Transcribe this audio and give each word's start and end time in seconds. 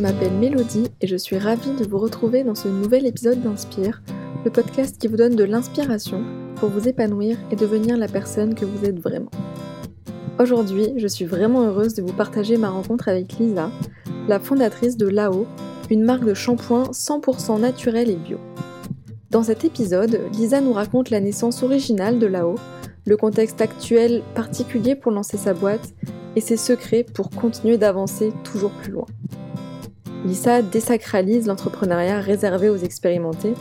m'appelle 0.00 0.32
Mélodie 0.32 0.88
et 1.00 1.06
je 1.06 1.16
suis 1.16 1.38
ravie 1.38 1.72
de 1.72 1.88
vous 1.88 1.98
retrouver 1.98 2.44
dans 2.44 2.54
ce 2.54 2.68
nouvel 2.68 3.06
épisode 3.06 3.42
d'Inspire, 3.42 4.02
le 4.44 4.50
podcast 4.50 4.98
qui 4.98 5.06
vous 5.06 5.16
donne 5.16 5.36
de 5.36 5.44
l'inspiration 5.44 6.22
pour 6.56 6.68
vous 6.68 6.88
épanouir 6.88 7.38
et 7.50 7.56
devenir 7.56 7.96
la 7.96 8.08
personne 8.08 8.54
que 8.54 8.64
vous 8.64 8.84
êtes 8.84 8.98
vraiment. 8.98 9.30
Aujourd'hui, 10.38 10.92
je 10.96 11.06
suis 11.06 11.24
vraiment 11.24 11.62
heureuse 11.62 11.94
de 11.94 12.02
vous 12.02 12.12
partager 12.12 12.56
ma 12.56 12.68
rencontre 12.68 13.08
avec 13.08 13.38
Lisa, 13.38 13.70
la 14.28 14.38
fondatrice 14.38 14.96
de 14.96 15.08
Lao, 15.08 15.46
une 15.90 16.04
marque 16.04 16.24
de 16.24 16.34
shampoing 16.34 16.90
100% 16.90 17.60
naturel 17.60 18.10
et 18.10 18.16
bio. 18.16 18.38
Dans 19.30 19.44
cet 19.44 19.64
épisode, 19.64 20.20
Lisa 20.32 20.60
nous 20.60 20.72
raconte 20.72 21.10
la 21.10 21.20
naissance 21.20 21.62
originale 21.62 22.18
de 22.18 22.26
Lao, 22.26 22.56
le 23.06 23.16
contexte 23.16 23.60
actuel 23.60 24.22
particulier 24.34 24.94
pour 24.94 25.12
lancer 25.12 25.36
sa 25.36 25.54
boîte 25.54 25.94
et 26.34 26.40
ses 26.40 26.56
secrets 26.56 27.04
pour 27.04 27.30
continuer 27.30 27.78
d'avancer 27.78 28.32
toujours 28.44 28.72
plus 28.72 28.92
loin. 28.92 29.06
Lisa 30.24 30.62
désacralise 30.62 31.46
l'entrepreneuriat 31.46 32.20
réservé 32.20 32.68
aux 32.68 32.76
expérimentés 32.76 33.54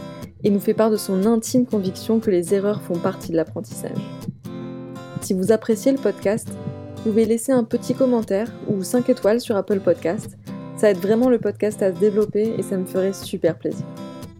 et 0.43 0.49
nous 0.49 0.59
fait 0.59 0.73
part 0.73 0.91
de 0.91 0.97
son 0.97 1.25
intime 1.25 1.65
conviction 1.65 2.19
que 2.19 2.31
les 2.31 2.53
erreurs 2.53 2.81
font 2.81 2.97
partie 2.97 3.31
de 3.31 3.35
l'apprentissage. 3.35 3.97
Si 5.21 5.33
vous 5.33 5.51
appréciez 5.51 5.91
le 5.91 5.97
podcast, 5.97 6.49
vous 6.97 7.03
pouvez 7.03 7.25
laisser 7.25 7.51
un 7.51 7.63
petit 7.63 7.93
commentaire 7.93 8.51
ou 8.67 8.83
5 8.83 9.09
étoiles 9.09 9.41
sur 9.41 9.55
Apple 9.55 9.79
Podcast. 9.79 10.37
Ça 10.77 10.91
aide 10.91 10.97
vraiment 10.97 11.29
le 11.29 11.39
podcast 11.39 11.81
à 11.81 11.93
se 11.93 11.99
développer 11.99 12.53
et 12.57 12.61
ça 12.61 12.77
me 12.77 12.85
ferait 12.85 13.13
super 13.13 13.57
plaisir. 13.57 13.85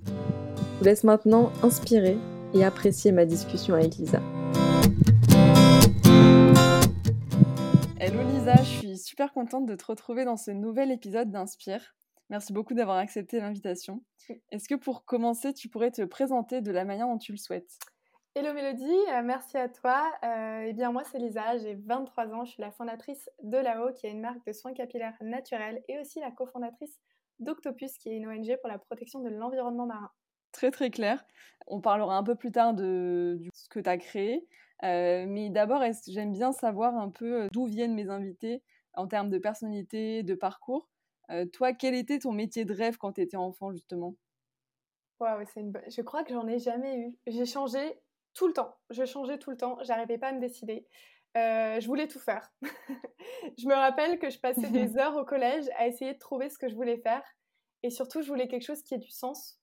Je 0.06 0.80
vous 0.80 0.86
laisse 0.86 1.04
maintenant 1.04 1.52
inspirer 1.64 2.18
et 2.54 2.64
apprécier 2.64 3.12
ma 3.12 3.26
discussion 3.26 3.74
avec 3.76 3.96
Lisa. 3.98 4.22
Hello 8.00 8.20
Lisa, 8.32 8.56
je 8.58 8.70
suis 8.70 8.98
super 8.98 9.34
contente 9.34 9.66
de 9.66 9.76
te 9.76 9.86
retrouver 9.86 10.26
dans 10.26 10.38
ce 10.38 10.52
nouvel 10.52 10.92
épisode 10.92 11.32
d'Inspire. 11.32 11.96
Merci 12.30 12.54
beaucoup 12.54 12.74
d'avoir 12.74 12.98
accepté 12.98 13.40
l'invitation. 13.40 14.04
Est-ce 14.52 14.68
que 14.68 14.76
pour 14.76 15.06
commencer, 15.06 15.54
tu 15.54 15.70
pourrais 15.70 15.92
te 15.92 16.02
présenter 16.02 16.62
de 16.62 16.72
la 16.72 16.84
manière 16.84 17.08
dont 17.08 17.20
tu 17.20 17.32
le 17.32 17.38
souhaites? 17.38 17.78
Hello 18.38 18.54
Mélodie, 18.54 18.84
euh, 19.14 19.22
merci 19.24 19.58
à 19.58 19.70
toi. 19.70 20.12
Euh, 20.26 20.66
eh 20.68 20.74
bien 20.74 20.92
moi 20.92 21.04
c'est 21.06 21.20
Lisa, 21.20 21.58
j'ai 21.58 21.76
23 21.76 22.34
ans, 22.34 22.44
je 22.44 22.52
suis 22.52 22.62
la 22.62 22.72
fondatrice 22.72 23.30
de 23.44 23.58
LAO 23.58 23.94
qui 23.94 24.08
est 24.08 24.12
une 24.12 24.20
marque 24.20 24.46
de 24.46 24.52
soins 24.52 24.74
capillaires 24.74 25.16
naturels 25.22 25.82
et 25.88 26.00
aussi 26.00 26.20
la 26.20 26.32
cofondatrice 26.32 27.00
d'Octopus 27.40 27.98
qui 27.98 28.10
est 28.10 28.18
une 28.18 28.28
ONG 28.28 28.58
pour 28.60 28.70
la 28.70 28.78
protection 28.78 29.22
de 29.22 29.30
l'environnement 29.30 29.86
marin. 29.86 30.12
Très 30.52 30.70
très 30.70 30.90
clair. 30.90 31.24
On 31.68 31.80
parlera 31.80 32.18
un 32.18 32.24
peu 32.24 32.36
plus 32.36 32.52
tard 32.52 32.74
de, 32.74 33.40
ce 33.54 33.70
que 33.70 33.80
tu 33.80 33.90
as 33.90 33.98
créé. 33.98 34.46
Euh, 34.84 35.26
mais 35.28 35.50
d'abord, 35.50 35.82
j'aime 36.06 36.34
bien 36.34 36.52
savoir 36.52 36.96
un 36.98 37.10
peu 37.12 37.48
d'où 37.54 37.68
viennent 37.68 37.96
mes 37.96 38.10
invités 38.10 38.64
en 38.96 39.08
termes 39.08 39.30
de 39.30 39.38
personnalité, 39.38 40.24
de 40.24 40.36
parcours. 40.36 40.90
Euh, 41.32 41.46
toi, 41.46 41.74
quel 41.74 41.96
était 41.96 42.20
ton 42.20 42.32
métier 42.32 42.66
de 42.66 42.74
rêve 42.74 42.98
quand 42.98 43.14
tu 43.14 43.22
étais 43.22 43.38
enfant, 43.38 43.72
justement? 43.72 44.16
C'est 45.54 45.62
une... 45.62 45.74
Je 45.88 46.02
crois 46.02 46.24
que 46.24 46.34
j'en 46.34 46.48
ai 46.48 46.60
jamais 46.60 46.98
eu. 46.98 47.18
J'ai 47.28 47.46
changé 47.46 48.00
tout 48.34 48.48
le 48.48 48.54
temps. 48.54 48.76
Je 48.90 49.06
changeais 49.06 49.40
tout 49.40 49.50
le 49.50 49.58
temps. 49.58 49.78
J'arrivais 49.84 50.18
pas 50.18 50.28
à 50.28 50.34
me 50.34 50.40
décider. 50.40 50.86
Euh, 51.38 51.80
je 51.80 51.88
voulais 51.88 52.08
tout 52.08 52.20
faire. 52.20 52.52
je 53.58 53.68
me 53.68 53.74
rappelle 53.74 54.20
que 54.20 54.30
je 54.30 54.40
passais 54.40 54.70
des 54.70 54.98
heures 54.98 55.16
au 55.16 55.26
collège 55.26 55.66
à 55.78 55.88
essayer 55.88 56.14
de 56.14 56.20
trouver 56.20 56.50
ce 56.50 56.58
que 56.58 56.70
je 56.70 56.76
voulais 56.76 56.98
faire. 56.98 57.24
Et 57.84 57.90
surtout, 57.90 58.22
je 58.22 58.28
voulais 58.28 58.48
quelque 58.48 58.66
chose 58.66 58.84
qui 58.84 58.94
ait 58.94 59.00
du 59.00 59.10
sens. 59.12 59.60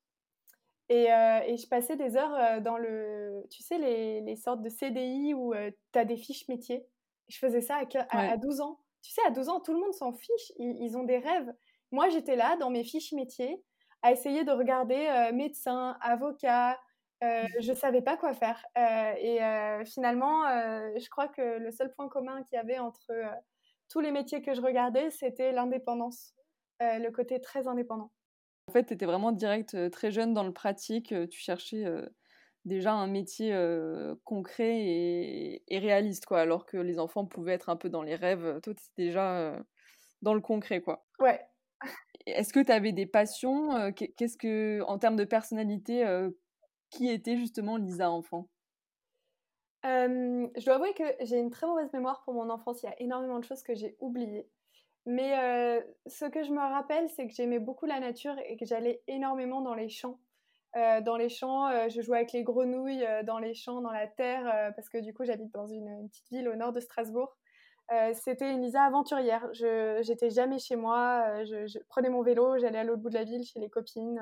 Et, 0.89 1.13
euh, 1.13 1.41
et 1.47 1.57
je 1.57 1.69
passais 1.69 1.97
des 1.97 2.17
heures 2.17 2.61
dans 2.61 2.77
le. 2.77 3.45
Tu 3.51 3.63
sais, 3.63 3.79
les, 3.79 4.21
les 4.21 4.37
sortes 4.37 4.63
de 4.63 4.69
CDI 4.69 5.33
où 5.35 5.55
tu 5.93 5.99
as 5.99 6.05
des 6.05 6.17
fiches 6.17 6.49
métiers. 6.49 6.87
Je 7.29 7.39
faisais 7.39 7.61
ça 7.63 7.81
à, 8.11 8.33
à 8.33 8.37
12 8.37 8.61
ans. 8.61 8.82
Tu 9.03 9.13
sais, 9.13 9.21
à 9.27 9.31
12 9.31 9.49
ans, 9.49 9.61
tout 9.61 9.73
le 9.73 9.81
monde 9.81 9.93
s'en 9.93 10.13
fiche. 10.13 10.53
Ils, 10.59 10.97
ont 10.97 11.03
des 11.03 11.19
rêves. 11.19 11.53
Moi, 11.91 12.09
j'étais 12.09 12.37
là, 12.37 12.57
dans 12.57 12.71
mes 12.71 12.85
fiches 12.85 13.13
métiers, 13.13 13.63
à 14.03 14.13
essayer 14.13 14.45
de 14.45 14.53
regarder 14.53 15.07
euh, 15.09 15.33
médecin, 15.33 15.97
avocat. 16.01 16.79
Euh, 17.23 17.45
je 17.61 17.71
ne 17.71 17.77
savais 17.77 18.03
pas 18.03 18.17
quoi 18.17 18.35
faire. 18.35 18.65
Euh, 18.79 19.15
et 19.19 19.85
finalement, 19.85 20.43
je 20.97 21.09
crois 21.09 21.29
que 21.29 21.59
le 21.59 21.71
seul 21.71 21.93
point 21.93 22.09
commun 22.09 22.43
qu'il 22.45 22.57
y 22.57 22.61
avait 22.61 22.79
entre 22.79 23.13
tous 23.89 24.01
les 24.01 24.11
métiers 24.11 24.43
que 24.43 24.55
je 24.55 24.61
regardais, 24.61 25.11
c'était 25.11 25.53
l'indépendance, 25.53 26.35
le 26.81 27.11
côté 27.11 27.41
très 27.41 27.69
indépendant. 27.69 28.11
En 28.69 28.73
fait, 28.73 28.87
tu 28.87 28.95
étais 28.95 29.07
vraiment 29.07 29.33
direct, 29.33 29.91
très 29.91 30.11
jeune 30.11 30.35
dans 30.35 30.45
le 30.45 30.53
pratique. 30.53 31.15
Tu 31.31 31.41
cherchais 31.41 31.85
déjà 32.65 32.93
un 32.93 33.07
métier 33.07 33.57
concret 34.25 34.81
et, 35.69 35.79
réaliste, 35.79 36.27
quoi. 36.27 36.41
Alors 36.41 36.67
que 36.67 36.77
les 36.77 36.99
enfants 36.99 37.27
pouvaient 37.27 37.55
être 37.55 37.69
un 37.69 37.77
peu 37.77 37.89
dans 37.89 38.03
les 38.03 38.15
rêves. 38.15 38.61
Toi, 38.63 38.75
tu 38.75 38.83
déjà 38.97 39.59
dans 40.23 40.35
le 40.35 40.41
concret, 40.41 40.81
quoi. 40.81 41.05
Ouais. 41.19 41.41
Est-ce 42.27 42.53
que 42.53 42.61
tu 42.61 42.71
avais 42.73 42.93
des 42.93 43.07
passions 43.07 43.93
Qu'est-ce 43.93 44.37
que, 44.37 44.83
en 44.83 44.99
termes 44.99 45.17
de 45.17 45.25
personnalité, 45.25 46.05
qui 46.91 47.09
était 47.09 47.37
justement 47.37 47.77
Lisa 47.77 48.11
enfant? 48.11 48.49
Je 49.85 50.65
dois 50.65 50.77
avouer 50.77 50.95
que 50.95 51.05
j'ai 51.23 51.39
une 51.39 51.51
très 51.51 51.67
mauvaise 51.67 51.93
mémoire 51.93 52.23
pour 52.25 52.35
mon 52.35 52.51
enfance. 52.51 52.83
Il 52.83 52.87
y 52.87 52.89
a 52.89 53.01
énormément 53.03 53.39
de 53.39 53.45
choses 53.45 53.63
que 53.63 53.75
j'ai 53.75 53.97
oubliées. 53.99 54.49
Mais 55.05 55.33
ce 56.07 56.27
que 56.27 56.45
je 56.45 56.53
me 56.53 56.61
rappelle, 56.61 57.09
c'est 57.11 57.27
que 57.27 57.35
j'aimais 57.35 57.59
beaucoup 57.59 57.87
la 57.87 57.99
nature 57.99 58.37
et 58.47 58.57
que 58.57 58.65
j'allais 58.65 59.03
énormément 59.09 59.61
dans 59.61 59.75
les 59.75 59.89
champs. 59.89 60.21
Euh, 60.77 61.03
dans 61.03 61.17
les 61.17 61.29
champs, 61.29 61.69
euh, 61.69 61.89
je 61.91 62.01
jouais 62.01 62.17
avec 62.17 62.33
les 62.33 62.43
grenouilles 62.43 63.05
euh, 63.05 63.23
dans 63.23 63.39
les 63.39 63.53
champs, 63.53 63.83
dans 63.83 63.91
la 63.91 64.07
terre, 64.07 64.73
parce 64.75 64.89
que 64.89 64.99
du 64.99 65.13
coup 65.13 65.25
j'habite 65.25 65.53
dans 65.53 65.67
une, 65.67 66.09
petite 66.09 66.29
ville 66.31 66.49
au 66.49 66.57
nord 66.57 66.73
de 66.73 66.81
Strasbourg. 66.81 67.37
C'était 68.15 68.51
une 68.51 68.63
Lisa 68.63 68.85
aventurière. 68.85 69.47
Je 69.53 70.01
j'étais 70.03 70.31
jamais 70.31 70.59
chez 70.59 70.77
moi. 70.77 71.45
Je, 71.45 71.79
prenais 71.91 72.09
mon 72.09 72.23
vélo, 72.23 72.57
j'allais 72.59 72.79
à 72.79 72.85
l'autre 72.85 73.03
bout 73.03 73.11
de 73.11 73.15
la 73.15 73.25
ville 73.25 73.45
chez 73.45 73.61
les 73.61 73.69
copines. 73.69 74.19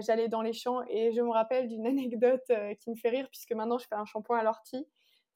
j'allais 0.00 0.28
dans 0.28 0.42
les 0.42 0.52
champs 0.52 0.82
et 0.88 1.10
je 1.12 1.22
me 1.22 1.30
rappelle 1.30 1.66
d'une 1.66 1.86
anecdote 1.86 2.44
qui 2.80 2.90
me 2.90 2.94
fait 2.96 3.08
rire 3.08 3.26
puisque 3.30 3.52
maintenant 3.52 3.78
je 3.78 3.86
fais 3.86 3.94
un 3.94 4.04
shampoing 4.04 4.38
à 4.38 4.42
l'ortie. 4.42 4.86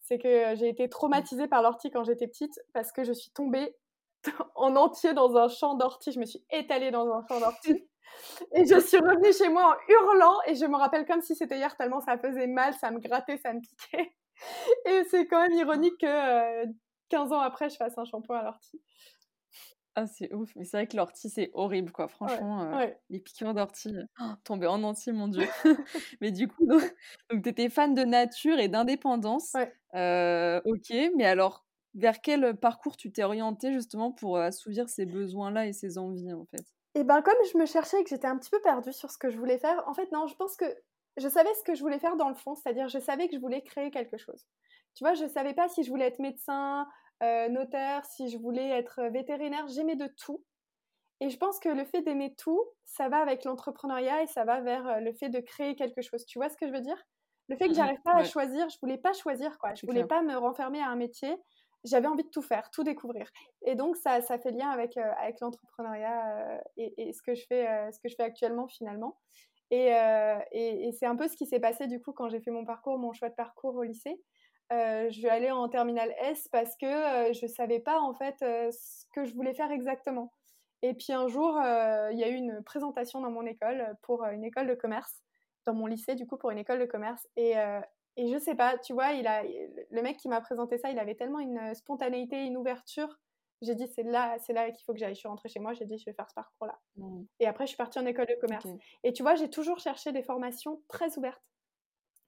C'est 0.00 0.18
que 0.18 0.56
j'ai 0.56 0.68
été 0.68 0.90
traumatisée 0.90 1.48
par 1.48 1.62
l'ortie 1.62 1.90
quand 1.90 2.04
j'étais 2.04 2.26
petite 2.26 2.60
parce 2.74 2.92
que 2.92 3.02
je 3.02 3.14
suis 3.14 3.30
tombée 3.30 3.74
en 4.54 4.76
entier 4.76 5.14
dans 5.14 5.38
un 5.38 5.48
champ 5.48 5.74
d'ortie. 5.74 6.12
Je 6.12 6.20
me 6.20 6.26
suis 6.26 6.44
étalée 6.50 6.90
dans 6.90 7.10
un 7.10 7.24
champ 7.28 7.40
d'ortie. 7.40 7.88
Et 8.54 8.64
je 8.66 8.78
suis 8.80 8.98
revenue 8.98 9.32
chez 9.32 9.48
moi 9.48 9.76
en 9.76 9.92
hurlant 9.92 10.38
et 10.46 10.54
je 10.54 10.64
me 10.66 10.76
rappelle 10.76 11.06
comme 11.06 11.22
si 11.22 11.34
c'était 11.34 11.58
hier 11.58 11.76
tellement 11.76 12.00
ça 12.00 12.18
faisait 12.18 12.46
mal, 12.46 12.74
ça 12.74 12.90
me 12.90 12.98
grattait, 13.00 13.38
ça 13.38 13.52
me 13.52 13.60
piquait. 13.60 14.14
Et 14.86 15.04
c'est 15.10 15.26
quand 15.26 15.42
même 15.42 15.58
ironique 15.58 15.98
que 16.00 16.64
15 17.08 17.32
euh, 17.32 17.34
ans 17.34 17.40
après, 17.40 17.70
je 17.70 17.76
fasse 17.76 17.98
un 17.98 18.04
shampoing 18.04 18.38
à 18.38 18.44
l'ortie. 18.44 18.80
Ah, 19.94 20.06
c'est 20.06 20.32
ouf. 20.32 20.54
Mais 20.54 20.64
c'est 20.64 20.76
vrai 20.76 20.86
que 20.86 20.96
l'ortie, 20.96 21.28
c'est 21.28 21.50
horrible, 21.54 21.90
quoi. 21.90 22.06
Franchement, 22.06 22.72
euh, 22.72 22.86
les 23.10 23.18
piqûres 23.18 23.52
d'ortie, 23.52 23.96
oh, 24.20 24.24
tomber 24.44 24.68
en 24.68 24.84
entier, 24.84 25.12
mon 25.12 25.26
Dieu. 25.26 25.42
mais 26.20 26.30
du 26.30 26.46
coup, 26.46 26.64
donc, 26.66 26.82
tu 27.42 27.48
étais 27.48 27.68
fan 27.68 27.94
de 27.94 28.04
nature 28.04 28.60
et 28.60 28.68
d'indépendance. 28.68 29.56
Euh, 29.94 30.60
ok, 30.64 30.94
mais 31.16 31.24
alors, 31.24 31.66
vers 31.94 32.20
quel 32.20 32.56
parcours 32.56 32.96
tu 32.96 33.10
t'es 33.10 33.24
orienté 33.24 33.72
justement 33.72 34.12
pour 34.12 34.38
assouvir 34.38 34.88
ces 34.88 35.04
besoins-là 35.04 35.66
et 35.66 35.72
ces 35.72 35.98
envies, 35.98 36.32
en 36.32 36.44
fait? 36.44 36.64
Et 36.98 37.04
ben 37.04 37.22
comme 37.22 37.36
je 37.52 37.56
me 37.56 37.64
cherchais 37.64 38.00
et 38.00 38.02
que 38.02 38.10
j'étais 38.10 38.26
un 38.26 38.36
petit 38.36 38.50
peu 38.50 38.60
perdue 38.60 38.92
sur 38.92 39.12
ce 39.12 39.18
que 39.18 39.30
je 39.30 39.38
voulais 39.38 39.58
faire, 39.58 39.86
en 39.86 39.94
fait 39.94 40.10
non, 40.10 40.26
je 40.26 40.34
pense 40.34 40.56
que 40.56 40.64
je 41.16 41.28
savais 41.28 41.52
ce 41.54 41.62
que 41.62 41.76
je 41.76 41.80
voulais 41.80 42.00
faire 42.00 42.16
dans 42.16 42.28
le 42.28 42.34
fond, 42.34 42.56
c'est-à-dire 42.56 42.88
je 42.88 42.98
savais 42.98 43.28
que 43.28 43.36
je 43.36 43.40
voulais 43.40 43.62
créer 43.62 43.92
quelque 43.92 44.16
chose. 44.16 44.46
Tu 44.94 45.04
vois, 45.04 45.14
je 45.14 45.26
savais 45.28 45.54
pas 45.54 45.68
si 45.68 45.84
je 45.84 45.90
voulais 45.90 46.06
être 46.06 46.18
médecin, 46.18 46.88
euh, 47.22 47.48
notaire, 47.48 48.04
si 48.04 48.28
je 48.30 48.36
voulais 48.36 48.68
être 48.70 49.00
vétérinaire, 49.12 49.68
j'aimais 49.68 49.94
de 49.94 50.08
tout. 50.08 50.44
Et 51.20 51.30
je 51.30 51.36
pense 51.36 51.60
que 51.60 51.68
le 51.68 51.84
fait 51.84 52.02
d'aimer 52.02 52.34
tout, 52.34 52.64
ça 52.84 53.08
va 53.08 53.18
avec 53.18 53.44
l'entrepreneuriat 53.44 54.22
et 54.22 54.26
ça 54.26 54.44
va 54.44 54.60
vers 54.60 54.86
euh, 54.88 55.00
le 55.00 55.12
fait 55.12 55.28
de 55.28 55.38
créer 55.38 55.76
quelque 55.76 56.02
chose. 56.02 56.26
Tu 56.26 56.38
vois 56.40 56.48
ce 56.48 56.56
que 56.56 56.66
je 56.66 56.72
veux 56.72 56.80
dire? 56.80 57.00
Le 57.48 57.56
fait 57.56 57.66
que 57.66 57.70
mmh 57.70 57.74
j'arrive 57.74 58.02
pas 58.02 58.16
à 58.16 58.24
choisir, 58.24 58.68
je 58.68 58.78
voulais 58.82 58.98
pas 58.98 59.12
choisir 59.12 59.56
quoi. 59.58 59.74
Je 59.74 59.86
voulais 59.86 60.04
pas 60.04 60.22
me 60.22 60.36
renfermer 60.36 60.80
à 60.80 60.88
un 60.88 60.96
métier 60.96 61.36
j'avais 61.88 62.06
envie 62.06 62.24
de 62.24 62.28
tout 62.28 62.42
faire, 62.42 62.70
tout 62.70 62.84
découvrir. 62.84 63.30
Et 63.62 63.74
donc, 63.74 63.96
ça, 63.96 64.20
ça 64.20 64.38
fait 64.38 64.50
lien 64.50 64.68
avec, 64.70 64.96
euh, 64.96 65.12
avec 65.20 65.40
l'entrepreneuriat 65.40 66.36
euh, 66.36 66.58
et, 66.76 67.12
ce, 67.12 67.22
que 67.22 67.34
je 67.34 67.44
fais, 67.46 67.68
euh, 67.68 67.90
ce 67.90 67.98
que 68.00 68.08
je 68.08 68.14
fais 68.14 68.22
actuellement 68.22 68.68
finalement. 68.68 69.18
Et, 69.70 69.90
et, 70.52 70.92
c'est 70.92 71.04
un 71.04 71.14
peu 71.14 71.28
ce 71.28 71.36
qui 71.36 71.44
s'est 71.44 71.60
passé 71.60 71.86
du 71.86 72.00
coup 72.00 72.12
quand 72.12 72.30
j'ai 72.30 72.40
fait 72.40 72.50
mon 72.50 72.64
parcours, 72.64 72.98
mon 72.98 73.12
choix 73.12 73.28
de 73.28 73.34
parcours 73.34 73.74
au 73.74 73.82
lycée. 73.82 74.18
je 74.70 75.10
suis 75.10 75.28
allée 75.28 75.50
en 75.50 75.68
terminale 75.68 76.14
S 76.22 76.48
parce 76.50 76.74
que 76.78 76.86
je 77.34 77.44
ne 77.44 77.50
savais 77.50 77.78
pas 77.78 78.00
en 78.00 78.14
fait 78.14 78.36
ce 78.40 79.04
que 79.14 79.26
je 79.26 79.34
voulais 79.34 79.52
faire 79.52 79.70
exactement. 79.70 80.32
Et 80.80 80.94
puis 80.94 81.12
un 81.12 81.28
jour, 81.28 81.60
il 81.60 82.18
y 82.18 82.24
a 82.24 82.28
eu 82.30 82.36
une 82.36 82.62
présentation 82.64 83.20
dans 83.20 83.30
mon 83.30 83.44
école 83.44 83.94
pour 84.00 84.24
une 84.24 84.42
école 84.42 84.68
de 84.68 84.74
commerce, 84.74 85.22
dans 85.66 85.74
mon 85.74 85.84
lycée 85.84 86.14
du 86.14 86.26
coup 86.26 86.38
pour 86.38 86.50
une 86.50 86.58
école 86.58 86.78
de 86.78 86.86
commerce. 86.86 87.28
Et, 87.36 87.52
et 88.18 88.26
je 88.26 88.36
sais 88.36 88.56
pas, 88.56 88.76
tu 88.76 88.92
vois, 88.92 89.12
il 89.12 89.28
a, 89.28 89.44
le 89.44 90.02
mec 90.02 90.16
qui 90.16 90.28
m'a 90.28 90.40
présenté 90.40 90.76
ça, 90.76 90.90
il 90.90 90.98
avait 90.98 91.14
tellement 91.14 91.38
une 91.38 91.72
spontanéité, 91.72 92.44
une 92.44 92.56
ouverture. 92.56 93.16
J'ai 93.62 93.76
dit, 93.76 93.86
c'est 93.86 94.02
là, 94.02 94.36
c'est 94.40 94.52
là 94.52 94.72
qu'il 94.72 94.84
faut 94.84 94.92
que 94.92 94.98
j'aille. 94.98 95.14
Je 95.14 95.20
suis 95.20 95.28
rentrée 95.28 95.48
chez 95.48 95.60
moi, 95.60 95.72
j'ai 95.72 95.84
dit, 95.84 95.96
je 95.98 96.04
vais 96.04 96.12
faire 96.12 96.28
ce 96.28 96.34
parcours-là. 96.34 96.80
Mmh. 96.96 97.22
Et 97.38 97.46
après, 97.46 97.66
je 97.66 97.68
suis 97.68 97.76
partie 97.76 98.00
en 98.00 98.06
école 98.06 98.26
de 98.26 98.34
commerce. 98.40 98.66
Et 99.04 99.12
tu 99.12 99.22
vois, 99.22 99.36
j'ai 99.36 99.48
toujours 99.48 99.78
cherché 99.78 100.10
des 100.10 100.24
formations 100.24 100.82
très 100.88 101.16
ouvertes, 101.16 101.44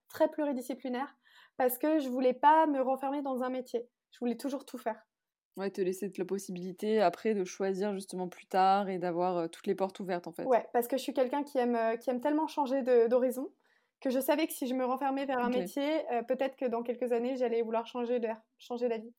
très 0.09 0.31
pluridisciplinaires, 0.31 1.17
parce 1.57 1.77
que 1.77 1.99
je 1.99 2.09
voulais 2.09 2.35
pas 2.35 2.69
me 2.69 2.81
renfermer 2.81 3.21
dans 3.23 3.43
un 3.43 3.51
métier. 3.51 3.89
Je 4.13 4.21
voulais 4.21 4.37
toujours 4.37 4.65
tout 4.65 4.79
faire. 4.79 5.05
Ouais, 5.57 5.73
te 5.73 5.81
laisser 5.81 6.13
la 6.17 6.25
possibilité 6.25 7.01
après 7.01 7.35
de 7.35 7.45
choisir 7.45 7.93
justement 7.95 8.29
plus 8.29 8.47
tard 8.47 8.89
et 8.89 8.99
d'avoir 8.99 9.51
toutes 9.51 9.67
les 9.67 9.75
portes 9.75 9.99
ouvertes 9.99 10.29
en 10.29 10.33
fait. 10.33 10.45
Ouais, 10.45 10.69
parce 10.73 10.87
que 10.87 10.97
je 10.97 11.03
suis 11.03 11.13
quelqu'un 11.13 11.43
qui 11.43 11.59
aime, 11.59 11.99
qui 11.99 12.11
aime 12.11 12.21
tellement 12.21 12.47
changer 12.47 12.83
d'horizon 13.09 13.51
que 14.01 14.11
je 14.11 14.21
savais 14.21 14.47
que 14.47 14.53
si 14.53 14.67
je 14.67 14.75
me 14.75 14.85
renfermais 14.85 15.27
vers 15.27 15.39
un 15.39 15.51
métier, 15.51 16.03
peut-être 16.29 16.57
que 16.57 16.65
dans 16.65 16.83
quelques 16.83 17.13
années, 17.13 17.37
j'allais 17.37 17.63
vouloir 17.63 17.87
changer 17.87 18.19
d'air, 18.19 18.41
changer 18.59 18.89
d'avis. 18.89 19.13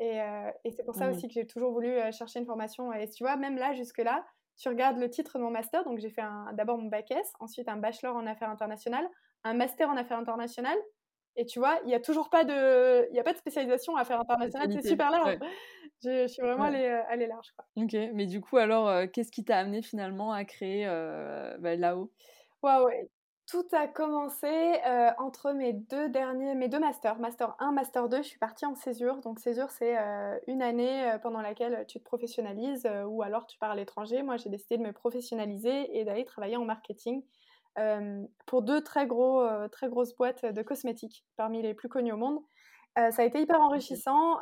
Et, 0.00 0.18
et 0.64 0.70
c'est 0.70 0.84
pour 0.84 0.94
ça 0.94 1.06
mmh. 1.06 1.10
aussi 1.10 1.28
que 1.28 1.34
j'ai 1.34 1.46
toujours 1.46 1.72
voulu 1.72 1.98
chercher 2.12 2.38
une 2.38 2.46
formation. 2.46 2.92
Et 2.92 3.08
tu 3.08 3.24
vois, 3.24 3.36
même 3.36 3.56
là, 3.56 3.74
jusque-là, 3.74 4.24
tu 4.58 4.68
regardes 4.68 4.98
le 4.98 5.08
titre 5.08 5.38
de 5.38 5.44
mon 5.44 5.50
master. 5.50 5.84
Donc, 5.84 5.98
j'ai 5.98 6.10
fait 6.10 6.22
d'abord 6.52 6.78
mon 6.78 6.88
bac 6.88 7.10
S, 7.10 7.32
ensuite 7.40 7.68
un 7.68 7.76
bachelor 7.76 8.16
en 8.16 8.26
affaires 8.26 8.50
internationales, 8.50 9.08
un 9.44 9.54
master 9.54 9.88
en 9.88 9.96
affaires 9.96 10.18
internationales. 10.18 10.78
Et 11.36 11.46
tu 11.46 11.60
vois, 11.60 11.78
il 11.84 11.86
n'y 11.86 11.94
a 11.94 12.00
toujours 12.00 12.30
pas 12.30 12.44
de, 12.44 13.08
il 13.10 13.16
y 13.16 13.20
a 13.20 13.22
pas 13.22 13.32
de 13.32 13.38
spécialisation 13.38 13.92
en 13.92 13.96
affaires 13.96 14.20
internationales. 14.20 14.72
C'est 14.72 14.88
super 14.88 15.10
large. 15.10 15.38
Je, 16.04 16.28
suis 16.28 16.42
vraiment 16.42 16.64
allée, 16.64 17.26
large. 17.26 17.52
Quoi. 17.56 17.64
Ok, 17.76 17.92
mais 18.14 18.26
du 18.26 18.40
coup, 18.40 18.56
alors, 18.56 19.10
qu'est-ce 19.12 19.32
qui 19.32 19.44
t'a 19.44 19.58
amené 19.58 19.82
finalement 19.82 20.32
à 20.32 20.44
créer 20.44 20.86
bah, 21.58 21.76
là-haut? 21.76 22.12
Waouh, 22.62 22.88
tout 23.48 23.66
a 23.72 23.88
commencé 23.88 24.46
euh, 24.46 25.10
entre 25.16 25.52
mes 25.52 25.72
deux 25.72 26.10
derniers, 26.10 26.54
mes 26.54 26.68
deux 26.68 26.78
masters, 26.78 27.18
master 27.18 27.56
1, 27.58 27.72
master 27.72 28.08
2, 28.08 28.18
je 28.18 28.28
suis 28.28 28.38
partie 28.38 28.66
en 28.66 28.74
césure. 28.74 29.16
Donc 29.22 29.40
césure, 29.40 29.70
c'est 29.70 29.98
euh, 29.98 30.38
une 30.46 30.60
année 30.60 31.10
euh, 31.10 31.18
pendant 31.18 31.40
laquelle 31.40 31.86
tu 31.88 31.98
te 31.98 32.04
professionnalises 32.04 32.86
ou 33.06 33.22
alors 33.22 33.46
tu 33.46 33.58
pars 33.58 33.70
à 33.70 33.74
l'étranger. 33.74 34.22
Moi, 34.22 34.36
j'ai 34.36 34.50
décidé 34.50 34.76
de 34.76 34.82
me 34.82 34.92
professionnaliser 34.92 35.98
et 35.98 36.04
d'aller 36.04 36.24
travailler 36.24 36.56
en 36.56 36.64
marketing 36.64 37.22
pour 38.46 38.62
deux 38.62 38.82
très, 38.82 39.06
gros, 39.06 39.46
très 39.68 39.88
grosses 39.88 40.12
boîtes 40.16 40.44
de 40.44 40.62
cosmétiques, 40.62 41.24
parmi 41.36 41.62
les 41.62 41.74
plus 41.74 41.88
connues 41.88 42.10
au 42.10 42.16
monde. 42.16 42.40
ça 42.96 43.22
a 43.22 43.24
été 43.24 43.40
hyper 43.40 43.60
enrichissant, 43.60 44.40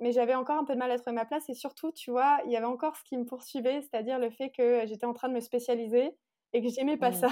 mais 0.00 0.12
j'avais 0.12 0.34
encore 0.34 0.56
un 0.56 0.64
peu 0.64 0.72
de 0.72 0.78
mal 0.78 0.90
à 0.90 0.96
trouver 0.96 1.14
ma 1.14 1.26
place 1.26 1.46
et 1.50 1.52
surtout, 1.52 1.92
tu 1.92 2.10
vois, 2.10 2.38
il 2.46 2.52
y 2.52 2.56
avait 2.56 2.64
encore 2.64 2.96
ce 2.96 3.04
qui 3.04 3.18
me 3.18 3.26
poursuivait, 3.26 3.82
c'est-à-dire 3.82 4.18
le 4.18 4.30
fait 4.30 4.48
que 4.48 4.86
j'étais 4.86 5.04
en 5.04 5.12
train 5.12 5.28
de 5.28 5.34
me 5.34 5.40
spécialiser 5.40 6.16
et 6.54 6.62
que 6.62 6.68
j'aimais 6.70 6.96
pas 6.96 7.10
mmh. 7.10 7.14
ça. 7.14 7.28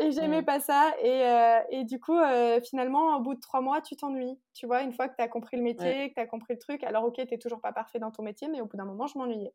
Et 0.00 0.12
j'aimais 0.12 0.42
pas 0.42 0.60
ça. 0.60 0.94
Et, 1.02 1.26
euh, 1.26 1.60
et 1.70 1.84
du 1.84 2.00
coup, 2.00 2.16
euh, 2.16 2.60
finalement, 2.62 3.16
au 3.16 3.20
bout 3.20 3.34
de 3.34 3.40
trois 3.40 3.60
mois, 3.60 3.82
tu 3.82 3.96
t'ennuies. 3.96 4.38
Tu 4.54 4.66
vois, 4.66 4.82
une 4.82 4.92
fois 4.92 5.08
que 5.08 5.16
tu 5.16 5.22
as 5.22 5.28
compris 5.28 5.58
le 5.58 5.62
métier, 5.62 6.08
que 6.08 6.14
tu 6.14 6.20
as 6.20 6.26
compris 6.26 6.54
le 6.54 6.58
truc, 6.58 6.82
alors 6.84 7.04
ok, 7.04 7.20
tu 7.28 7.38
toujours 7.38 7.60
pas 7.60 7.72
parfait 7.72 7.98
dans 7.98 8.10
ton 8.10 8.22
métier, 8.22 8.48
mais 8.48 8.62
au 8.62 8.66
bout 8.66 8.78
d'un 8.78 8.86
moment, 8.86 9.06
je 9.06 9.18
m'ennuyais. 9.18 9.52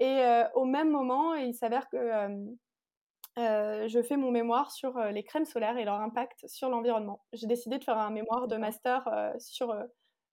Et 0.00 0.24
euh, 0.24 0.44
au 0.54 0.64
même 0.64 0.90
moment, 0.90 1.34
il 1.34 1.54
s'avère 1.54 1.88
que 1.88 1.96
je 3.36 4.02
fais 4.02 4.16
mon 4.16 4.32
mémoire 4.32 4.72
sur 4.72 4.98
les 5.04 5.22
crèmes 5.22 5.44
solaires 5.44 5.78
et 5.78 5.84
leur 5.84 6.00
impact 6.00 6.48
sur 6.48 6.68
l'environnement. 6.68 7.24
J'ai 7.32 7.46
décidé 7.46 7.78
de 7.78 7.84
faire 7.84 7.98
un 7.98 8.10
mémoire 8.10 8.48
de 8.48 8.56
master 8.56 9.08
sur. 9.38 9.74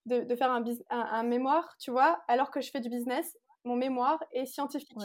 De, 0.06 0.20
de, 0.20 0.36
faire 0.36 0.50
un, 0.50 0.64
un, 0.88 1.22
mémoire, 1.22 1.76
tu 1.78 1.90
vois, 1.90 2.18
alors 2.28 2.50
que 2.50 2.62
je 2.62 2.70
fais 2.70 2.80
du 2.80 2.88
business, 2.88 3.36
mon 3.64 3.76
mémoire 3.76 4.18
est 4.32 4.46
scientifique 4.46 4.96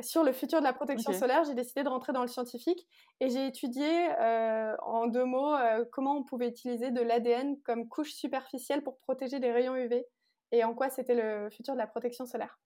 sur 0.00 0.24
le 0.24 0.32
futur 0.32 0.58
de 0.58 0.64
la 0.64 0.72
protection 0.72 1.12
solaire, 1.12 1.44
j'ai 1.44 1.54
décidé 1.54 1.84
de 1.84 1.88
rentrer 1.88 2.12
dans 2.12 2.22
le 2.22 2.28
scientifique 2.28 2.86
et 3.20 3.30
j'ai 3.30 3.46
étudié 3.46 4.10
euh, 4.18 4.74
en 4.82 5.06
deux 5.06 5.24
mots 5.24 5.54
euh, 5.54 5.84
comment 5.92 6.16
on 6.16 6.24
pouvait 6.24 6.48
utiliser 6.48 6.90
de 6.90 7.00
l'ADN 7.00 7.60
comme 7.62 7.88
couche 7.88 8.12
superficielle 8.12 8.82
pour 8.82 8.98
protéger 8.98 9.38
les 9.38 9.52
rayons 9.52 9.76
UV 9.76 10.04
et 10.50 10.64
en 10.64 10.74
quoi 10.74 10.90
c'était 10.90 11.14
le 11.14 11.48
futur 11.50 11.74
de 11.74 11.78
la 11.78 11.86
protection 11.86 12.26
solaire. 12.26 12.58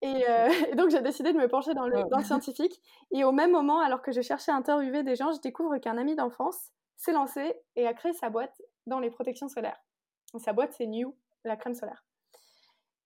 Et, 0.00 0.24
euh, 0.28 0.48
donc 0.76 0.90
j'ai 0.90 1.02
décidé 1.02 1.32
de 1.32 1.38
me 1.38 1.48
pencher 1.48 1.74
dans 1.74 1.86
le, 1.86 2.04
dans 2.10 2.18
le, 2.18 2.24
scientifique. 2.24 2.80
Et 3.10 3.24
au 3.24 3.32
même 3.32 3.50
moment, 3.50 3.80
alors 3.80 4.00
que 4.00 4.12
je 4.12 4.22
cherchais 4.22 4.52
à 4.52 4.54
interviewer 4.54 5.02
des 5.02 5.16
gens, 5.16 5.32
je 5.32 5.40
découvre 5.40 5.76
qu'un 5.78 5.98
ami 5.98 6.16
d'enfance 6.16 6.70
s'est 6.96 7.12
lancé 7.12 7.54
et 7.76 7.86
a 7.86 7.92
créé 7.92 8.12
sa 8.14 8.30
boîte 8.30 8.60
dans 8.86 9.00
les 9.00 9.10
protections 9.10 9.48
solaires. 9.48 9.80
sa 10.38 10.52
boîte, 10.52 10.72
c'est 10.72 10.86
New, 10.86 11.14
la 11.44 11.56
crème 11.56 11.74
solaire. 11.74 12.07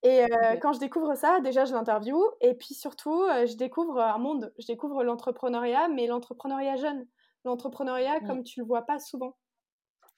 Et 0.03 0.25
euh, 0.25 0.57
quand 0.61 0.73
je 0.73 0.81
découvre 0.81 1.15
ça, 1.15 1.41
déjà 1.41 1.65
je 1.65 1.73
l'interview 1.73 2.21
et 2.41 2.55
puis 2.55 2.75
surtout 2.75 3.23
euh, 3.23 3.47
je 3.47 3.57
découvre 3.57 4.01
un 4.01 4.19
monde, 4.19 4.53
je 4.59 4.67
découvre 4.67 5.05
l'entrepreneuriat, 5.05 5.89
mais 5.89 6.09
l'entrepreneuriat 6.09 6.77
jeune, 6.77 7.07
l'entrepreneuriat 7.45 8.21
mmh. 8.21 8.27
comme 8.27 8.43
tu 8.43 8.61
le 8.61 8.67
vois 8.67 8.83
pas 8.83 8.99
souvent. 8.99 9.37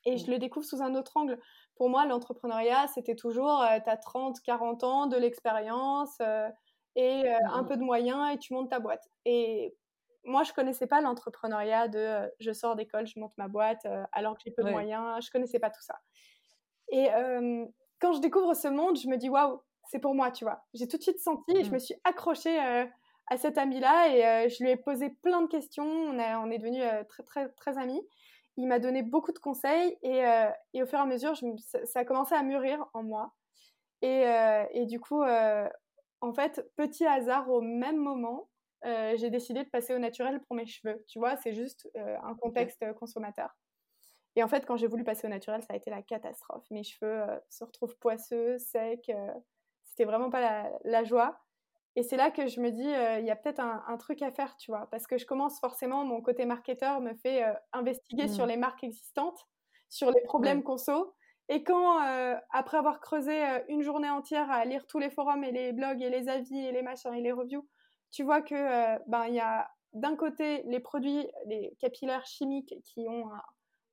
Et 0.07 0.17
je 0.17 0.27
mmh. 0.27 0.31
le 0.31 0.39
découvre 0.39 0.65
sous 0.65 0.83
un 0.83 0.95
autre 0.95 1.17
angle. 1.17 1.39
Pour 1.77 1.91
moi, 1.91 2.07
l'entrepreneuriat, 2.07 2.87
c'était 2.89 3.15
toujours, 3.15 3.61
euh, 3.61 3.79
tu 3.83 3.91
as 3.91 3.99
30, 3.99 4.41
40 4.41 4.85
ans, 4.85 5.07
de 5.07 5.19
l'expérience 5.19 6.19
et 6.97 7.29
un 7.29 7.63
mmh. 7.63 7.67
peu 7.67 7.77
de 7.77 7.83
moyens 7.83 8.33
et 8.33 8.39
tu 8.39 8.55
montes 8.55 8.71
ta 8.71 8.79
boîte. 8.79 9.07
Et 9.27 9.77
moi, 10.25 10.45
je 10.45 10.55
connaissais 10.55 10.87
pas 10.87 11.03
l'entrepreneuriat 11.03 11.89
de 11.89 12.33
je 12.41 12.53
sors 12.53 12.75
d'école, 12.75 13.07
je 13.07 13.19
monte 13.19 13.33
ma 13.37 13.49
boîte 13.49 13.87
alors 14.13 14.35
que 14.35 14.43
j'ai 14.47 14.51
peu 14.51 14.63
de 14.63 14.71
moyens. 14.71 15.23
Je 15.23 15.31
connaissais 15.31 15.59
pas 15.59 15.71
tout 15.71 15.83
ça. 15.83 15.99
Et 16.89 17.09
quand 18.01 18.13
je 18.13 18.21
découvre 18.21 18.55
ce 18.55 18.69
monde, 18.69 18.97
je 18.97 19.09
me 19.09 19.17
dis 19.17 19.29
waouh, 19.29 19.61
c'est 19.87 19.99
pour 19.99 20.15
moi, 20.15 20.31
tu 20.31 20.45
vois. 20.45 20.65
J'ai 20.75 20.89
tout 20.89 20.97
de 20.97 21.03
suite 21.03 21.19
senti 21.21 21.57
et 21.57 21.65
je 21.65 21.71
me 21.71 21.77
mmh. 21.77 21.81
suis 21.81 21.95
accrochée 22.05 22.61
euh, 22.61 22.87
à 23.29 23.37
cet 23.37 23.59
ami-là 23.59 24.09
et 24.09 24.25
euh, 24.25 24.49
je 24.49 24.63
lui 24.63 24.71
ai 24.71 24.77
posé 24.77 25.11
plein 25.23 25.43
de 25.43 25.49
questions. 25.49 25.85
On, 25.85 26.19
on 26.19 26.51
est 26.51 26.59
devenus 26.59 26.83
euh, 26.83 27.05
très, 27.05 27.23
très, 27.23 27.49
très 27.51 27.79
amis. 27.79 28.01
Il 28.57 28.69
m'a 28.69 28.79
donné 28.79 29.03
beaucoup 29.03 29.33
de 29.33 29.39
conseils 29.39 29.99
et, 30.03 30.23
et, 30.75 30.83
au 30.83 30.87
fur 30.87 31.01
et 31.01 31.03
à 31.03 31.07
mesure, 31.07 31.35
je 31.35 31.45
ça, 31.85 31.99
a 31.99 32.05
commencé 32.05 32.37
à 32.37 32.43
mûrir 32.45 32.87
en 32.95 33.03
moi. 33.03 33.35
Et, 34.01 34.27
et 34.71 34.87
du 34.87 35.01
coup, 35.01 35.25
en 35.25 36.33
fait, 36.33 36.65
petit 36.77 37.05
hasard, 37.05 37.51
au 37.51 37.61
même 37.61 37.97
moment, 37.97 38.49
j'ai 38.85 39.29
décidé 39.31 39.65
de 39.65 39.69
passer 39.71 39.93
au 39.93 39.99
naturel 39.99 40.41
pour 40.43 40.55
mes 40.55 40.67
cheveux. 40.67 41.05
Tu 41.09 41.19
vois, 41.19 41.37
c'est 41.39 41.53
juste 41.53 41.91
un 41.97 42.37
contexte 42.37 42.85
consommateur. 42.95 43.51
Et 44.37 44.45
en 44.45 44.49
fait, 44.49 44.65
quand 44.67 44.77
j'ai 44.77 44.87
voulu 44.87 45.03
passer 45.03 45.27
au 45.27 45.31
naturel, 45.31 45.61
ça 45.65 45.73
a 45.73 45.77
été 45.77 45.91
la 45.91 46.03
catastrophe. 46.03 46.65
Mes 46.71 46.85
cheveux 46.85 47.25
se 47.49 47.65
retrouvent 47.65 47.97
poisseux, 47.99 48.57
secs 48.59 49.11
c'était 49.95 50.11
vraiment 50.11 50.29
pas 50.29 50.69
la, 50.85 51.05
joie. 51.05 51.39
Et 51.95 52.03
c'est 52.03 52.17
là 52.17 52.33
que 52.33 52.49
je 52.49 52.61
me 52.61 52.71
dis, 52.71 52.93
euh, 52.93 53.21
il 53.21 53.27
y 53.27 53.31
a 53.31 53.37
peut-être 53.37 53.61
un, 53.61 53.97
truc 53.97 54.23
à 54.23 54.33
faire, 54.33 54.57
tu 54.57 54.73
vois, 54.73 54.89
parce 54.91 55.07
que 55.07 55.17
je 55.17 55.25
commence 55.25 55.61
forcément, 55.61 56.05
mon 56.05 56.21
côté 56.21 56.45
marketeur 56.45 57.01
me 57.01 57.15
fait 57.15 57.45
euh, 57.45 57.53
investiguer 57.73 58.27
sur 58.27 58.47
mmh. 58.47 58.49
les 58.49 58.57
marques 58.57 58.83
existantes, 58.83 59.47
sur 59.89 60.11
les 60.11 60.21
problèmes 60.23 60.65
conso. 60.65 61.15
Et 61.49 61.63
quand, 61.63 62.05
euh, 62.05 62.35
après 62.51 62.79
avoir 62.79 63.01
creusé 63.01 63.41
une 63.69 63.83
journée 63.83 64.11
entière 64.11 64.51
à 64.51 64.65
lire 64.65 64.87
tous 64.87 64.99
les 64.99 65.11
forums 65.11 65.45
et 65.45 65.53
les 65.53 65.73
blogs 65.73 66.03
et 66.03 66.11
les 66.11 66.29
avis 66.29 66.59
et 66.59 66.73
les 66.73 66.83
machins 66.83 67.15
et 67.15 67.21
les 67.21 67.33
reviews, 67.33 67.69
tu 68.11 68.25
vois 68.25 68.43
que 68.43 68.99
ben 69.09 69.27
il 69.27 69.35
y 69.35 69.41
a 69.41 69.69
d'un 69.93 70.17
côté 70.17 70.63
les 70.65 70.81
produits, 70.81 71.29
les 71.47 71.77
capillaires 71.81 72.25
chimiques 72.25 72.75
qui 72.85 73.07
ont 73.09 73.31
un, 73.31 73.43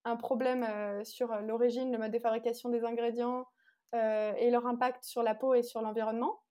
un 0.05 0.15
problème 0.15 0.65
sur 1.03 1.35
l'origine, 1.41 1.91
le 1.91 1.97
mode 1.97 2.11
de 2.11 2.19
fabrication 2.19 2.69
des 2.69 2.85
ingrédients, 2.85 3.45
euh, 3.93 4.33
et 4.37 4.49
leur 4.51 4.65
impact 4.67 5.03
sur 5.03 5.23
la 5.23 5.35
peau 5.35 5.53
et 5.53 5.63
sur 5.63 5.81
l'environnement. 5.81 6.41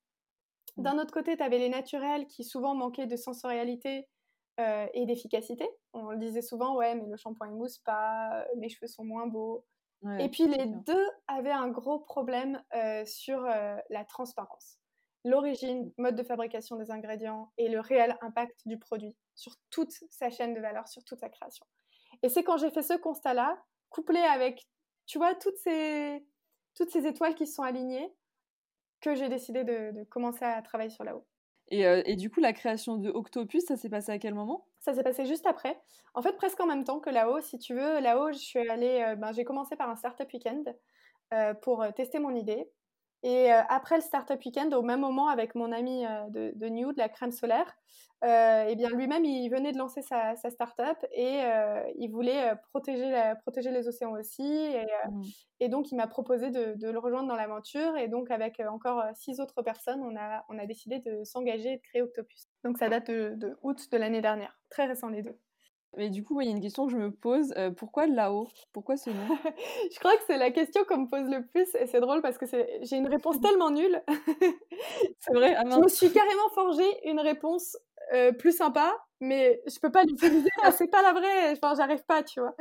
Mmh. 0.77 0.83
D'un 0.83 0.99
autre 0.99 1.13
côté, 1.13 1.37
tu 1.37 1.43
avais 1.43 1.59
les 1.59 1.69
naturels 1.69 2.27
qui 2.27 2.45
souvent 2.45 2.75
manquaient 2.75 3.07
de 3.07 3.17
sensorialité 3.17 4.09
euh, 4.61 4.87
et 4.93 5.07
d'efficacité. 5.07 5.69
On 5.93 6.11
le 6.11 6.19
disait 6.19 6.43
souvent, 6.43 6.77
ouais, 6.77 6.95
mais 6.95 7.07
le 7.07 7.17
shampoing 7.17 7.49
mousse 7.49 7.79
pas, 7.79 8.47
mes 8.59 8.69
cheveux 8.69 8.89
sont 8.89 9.05
moins 9.05 9.27
beaux. 9.27 9.65
et 10.19 10.29
puis 10.29 10.47
les 10.47 10.67
deux 10.67 11.07
avaient 11.29 11.51
un 11.51 11.69
gros 11.69 11.99
problème 11.99 12.63
euh, 12.75 13.05
sur 13.07 13.43
la 13.43 14.05
transparence. 14.05 14.79
L'origine, 15.25 15.87
mmh. 15.87 15.93
mode 16.03 16.17
de 16.17 16.23
fabrication 16.23 16.77
des 16.77 16.91
ingrédients 16.91 17.53
et 17.57 17.69
le 17.69 17.81
réel 17.81 18.17
impact 18.21 18.61
du 18.67 18.79
produit 18.79 19.17
sur 19.35 19.55
toute 19.71 19.93
sa 20.11 20.31
chaîne 20.31 20.55
de 20.55 20.61
valeur, 20.61 20.89
sur 20.89 21.05
toute 21.05 21.21
sa 21.21 21.29
création. 21.29 21.67
Et 22.23 22.29
c'est 22.29 22.45
quand 22.45 22.59
j'ai 22.59 22.71
fait 22.71 22.83
ce 22.83 22.95
constat-là, 22.95 23.59
couplé 23.89 24.21
avec, 24.21 24.69
tu 25.07 25.19
vois, 25.19 25.35
toutes 25.35 25.57
ces, 25.57 26.25
toutes 26.75 26.91
ces 26.91 27.07
étoiles 27.07 27.35
qui 27.35 27.47
se 27.47 27.55
sont 27.55 27.63
alignées 27.63 28.13
que 29.01 29.15
j'ai 29.15 29.29
décidé 29.29 29.65
de, 29.65 30.05
commencer 30.05 30.45
à 30.45 30.61
travailler 30.63 30.91
sur 30.91 31.05
la 31.05 31.17
haut. 31.17 31.27
Euh, 31.73 32.03
et, 32.05 32.17
du 32.17 32.31
coup, 32.31 32.41
la 32.41 32.53
création 32.53 32.97
de 32.97 33.11
Octopus, 33.11 33.65
ça 33.65 33.77
s'est 33.77 33.89
passé 33.89 34.11
à 34.11 34.19
quel 34.19 34.35
moment? 34.35 34.67
Ça 34.81 34.93
s'est 34.93 35.05
passé 35.05 35.25
juste 35.25 35.47
après. 35.47 35.81
En 36.15 36.23
fait, 36.23 36.37
presque 36.37 36.61
en 36.61 36.67
même 36.67 36.85
temps 36.85 36.99
que 36.99 37.11
là-haut, 37.11 37.41
si 37.41 37.59
tu 37.59 37.75
veux. 37.75 38.01
Là-haut, 38.01 38.33
je 38.33 38.39
suis 38.39 38.69
allée, 38.69 39.05
euh, 39.07 39.15
ben, 39.15 39.33
j'ai 39.33 39.45
commencé 39.45 39.77
par 39.77 39.89
un 39.89 39.97
startup 39.97 40.31
weekend 40.33 40.75
euh, 41.33 41.55
pour 41.55 41.87
tester 41.95 42.19
mon 42.19 42.35
idée. 42.35 42.69
Et 43.23 43.51
après 43.51 43.97
le 43.97 44.03
Startup 44.03 44.41
Weekend, 44.45 44.73
au 44.73 44.83
même 44.83 45.01
moment 45.01 45.29
avec 45.29 45.55
mon 45.55 45.73
ami 45.73 46.05
de, 46.31 46.53
de, 46.55 46.69
New, 46.69 46.93
de 46.93 46.99
la 46.99 47.09
crème 47.09 47.33
solaire, 47.33 47.77
et 48.23 48.75
bien 48.77 48.91
lui-même, 48.91 49.25
il 49.25 49.49
venait 49.51 49.73
de 49.73 49.79
lancer 49.79 50.03
sa, 50.03 50.37
sa 50.37 50.51
startup 50.51 50.97
et 51.13 51.41
il 51.97 52.09
voulait 52.11 52.53
protéger, 52.71 53.11
la, 53.11 53.37
protéger 53.37 53.71
les 53.71 53.89
océans 53.89 54.13
aussi. 54.13 54.43
Et, 54.43 54.87
mmh. 55.11 55.23
et 55.61 55.69
donc, 55.69 55.91
il 55.93 55.97
m'a 55.97 56.07
proposé 56.07 56.51
de, 56.51 56.75
de, 56.77 56.89
le 56.89 56.99
rejoindre 56.99 57.29
dans 57.29 57.37
l'aventure. 57.37 57.97
Et 57.97 58.09
donc, 58.09 58.31
avec 58.31 58.61
encore 58.61 59.03
six 59.15 59.41
autres 59.41 59.63
personnes, 59.63 60.03
on 60.03 60.17
a, 60.17 60.45
on 60.49 60.59
a 60.59 60.67
décidé 60.67 60.99
de 61.01 61.25
s'engager 61.25 61.73
et 61.73 61.77
de 61.77 61.83
créer 61.83 62.03
Octopus. 62.03 62.47
Donc, 62.65 62.79
ça 62.79 62.89
date 62.89 63.11
de, 63.11 63.35
de 63.37 63.59
août 63.63 63.89
de 63.91 63.97
l'année 63.97 64.23
dernière. 64.23 64.59
Très 64.71 64.87
récent 64.87 65.09
les 65.09 65.23
deux. 65.23 65.39
Mais 65.97 66.09
du 66.09 66.23
coup, 66.23 66.41
il 66.41 66.47
y 66.47 66.49
a 66.49 66.53
une 66.53 66.61
question 66.61 66.87
que 66.87 66.93
je 66.93 66.97
me 66.97 67.11
pose. 67.11 67.53
Euh, 67.57 67.71
pourquoi 67.71 68.07
là-haut? 68.07 68.49
Pourquoi 68.73 68.97
ce 68.97 69.11
nom? 69.11 69.17
Je 69.93 69.99
crois 69.99 70.17
que 70.17 70.23
c'est 70.27 70.39
la 70.39 70.51
question 70.51 70.85
qu'on 70.85 70.99
me 70.99 71.09
pose 71.09 71.29
le 71.29 71.45
plus 71.47 71.75
et 71.75 71.87
c'est 71.87 72.01
drôle 72.01 72.23
parce 72.23 72.39
que 72.39 72.47
j'ai 72.83 72.97
une 72.97 73.09
réponse 73.09 73.41
tellement 73.43 73.71
nulle. 73.71 74.03
c'est 75.19 75.33
vrai. 75.33 75.55
Ah 75.57 75.65
je 75.69 75.79
me 75.79 75.89
suis 75.89 76.13
carrément 76.13 76.49
forgé 76.55 76.85
une 77.05 77.21
réponse 77.21 77.77
euh, 78.13 78.33
plus 78.33 78.57
sympa 78.57 78.97
mais 79.21 79.61
je 79.67 79.79
peux 79.79 79.91
pas 79.91 80.05
l'utiliser, 80.05 80.49
c'est 80.73 80.91
pas 80.91 81.03
la 81.03 81.13
vraie, 81.13 81.53
enfin, 81.53 81.75
j'arrive 81.77 82.05
pas, 82.07 82.23
tu 82.23 82.41
vois. 82.41 82.55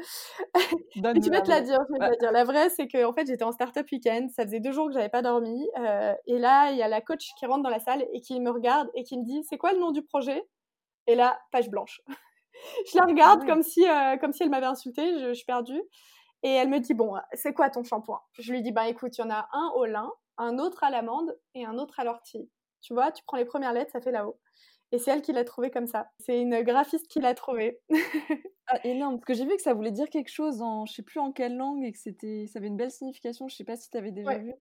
tu 1.24 1.30
vas 1.30 1.42
te 1.42 1.50
la 1.50 1.62
dire, 1.62 1.80
je 1.88 1.94
vais 1.94 2.00
te 2.00 2.04
la 2.04 2.16
dire. 2.18 2.32
La 2.32 2.44
vraie, 2.44 2.70
c'est 2.70 2.88
que 2.88 3.06
en 3.06 3.14
fait, 3.14 3.26
j'étais 3.28 3.44
en 3.44 3.54
startup 3.54 3.90
week-end, 3.92 4.28
ça 4.36 4.44
faisait 4.44 4.60
deux 4.60 4.74
jours 4.74 4.88
que 4.88 4.94
j'avais 4.94 5.10
pas 5.10 5.22
dormi, 5.22 5.68
euh, 5.80 6.14
et 6.28 6.38
là, 6.38 6.72
il 6.72 6.78
y 6.78 6.84
a 6.84 6.90
la 6.90 7.00
coach 7.00 7.30
qui 7.38 7.46
rentre 7.46 7.64
dans 7.64 7.70
la 7.70 7.80
salle 7.80 8.06
et 8.12 8.20
qui 8.20 8.40
me 8.42 8.50
regarde 8.52 8.90
et 8.94 9.04
qui 9.04 9.18
me 9.18 9.24
dit, 9.24 9.42
c'est 9.50 9.58
quoi 9.58 9.72
le 9.72 9.80
nom 9.80 9.92
du 9.92 10.04
projet? 10.04 10.44
Et 11.08 11.16
là, 11.16 11.40
page 11.52 11.70
blanche. 11.70 12.02
Je 12.92 12.98
la 12.98 13.06
regarde 13.06 13.42
ah 13.44 13.46
comme 13.46 13.64
si, 13.64 13.88
euh, 13.88 14.18
comme 14.18 14.34
si 14.34 14.44
elle 14.44 14.50
m'avait 14.50 14.66
insultée, 14.66 15.20
je, 15.20 15.34
suis 15.34 15.46
perdue. 15.46 15.82
Et 16.44 16.52
elle 16.52 16.70
me 16.70 16.80
dit, 16.80 16.94
bon, 16.94 17.16
c'est 17.34 17.54
quoi 17.54 17.70
ton 17.70 17.84
shampoing? 17.84 18.22
Je 18.34 18.52
lui 18.52 18.62
dis, 18.62 18.72
bah 18.72 18.88
écoute, 18.88 19.18
il 19.18 19.22
y 19.22 19.24
en 19.24 19.30
a 19.30 19.50
un 19.52 19.72
au 19.76 19.86
lin, 19.86 20.10
un 20.38 20.58
autre 20.58 20.84
à 20.84 20.90
l'amande 20.90 21.38
et 21.54 21.66
un 21.66 21.78
autre 21.78 22.00
à 22.00 22.06
l'ortie. 22.06 22.50
Tu 22.82 22.94
vois, 22.94 23.12
tu 23.12 23.24
prends 23.26 23.38
les 23.38 23.46
premières 23.46 23.74
lettres, 23.74 23.92
ça 23.92 24.00
fait 24.00 24.12
là-haut. 24.12 24.40
Et 24.92 24.98
c'est 24.98 25.12
elle 25.12 25.22
qui 25.22 25.34
l'a 25.34 25.44
trouvé 25.44 25.70
comme 25.70 25.86
ça. 25.86 26.10
C'est 26.20 26.40
une 26.42 26.62
graphiste 26.62 27.08
qui 27.08 27.20
l'a 27.20 27.36
trouvé. 27.36 27.80
ah, 28.68 28.80
énorme, 28.86 29.16
parce 29.16 29.26
que 29.26 29.34
j'ai 29.34 29.46
vu 29.46 29.56
que 29.56 29.62
ça 29.62 29.74
voulait 29.74 29.92
dire 29.92 30.10
quelque 30.10 30.32
chose 30.32 30.62
en, 30.62 30.86
je 30.86 30.94
sais 30.94 31.04
plus 31.04 31.20
en 31.20 31.32
quelle 31.32 31.58
langue, 31.58 31.84
et 31.84 31.92
que 31.92 32.00
c'était, 32.00 32.48
ça 32.48 32.60
avait 32.60 32.68
une 32.68 32.78
belle 32.78 32.90
signification. 32.90 33.48
Je 33.48 33.56
sais 33.56 33.66
pas 33.66 33.76
si 33.76 33.90
tu 33.90 33.98
avais 33.98 34.12
déjà 34.12 34.38
vu. 34.38 34.54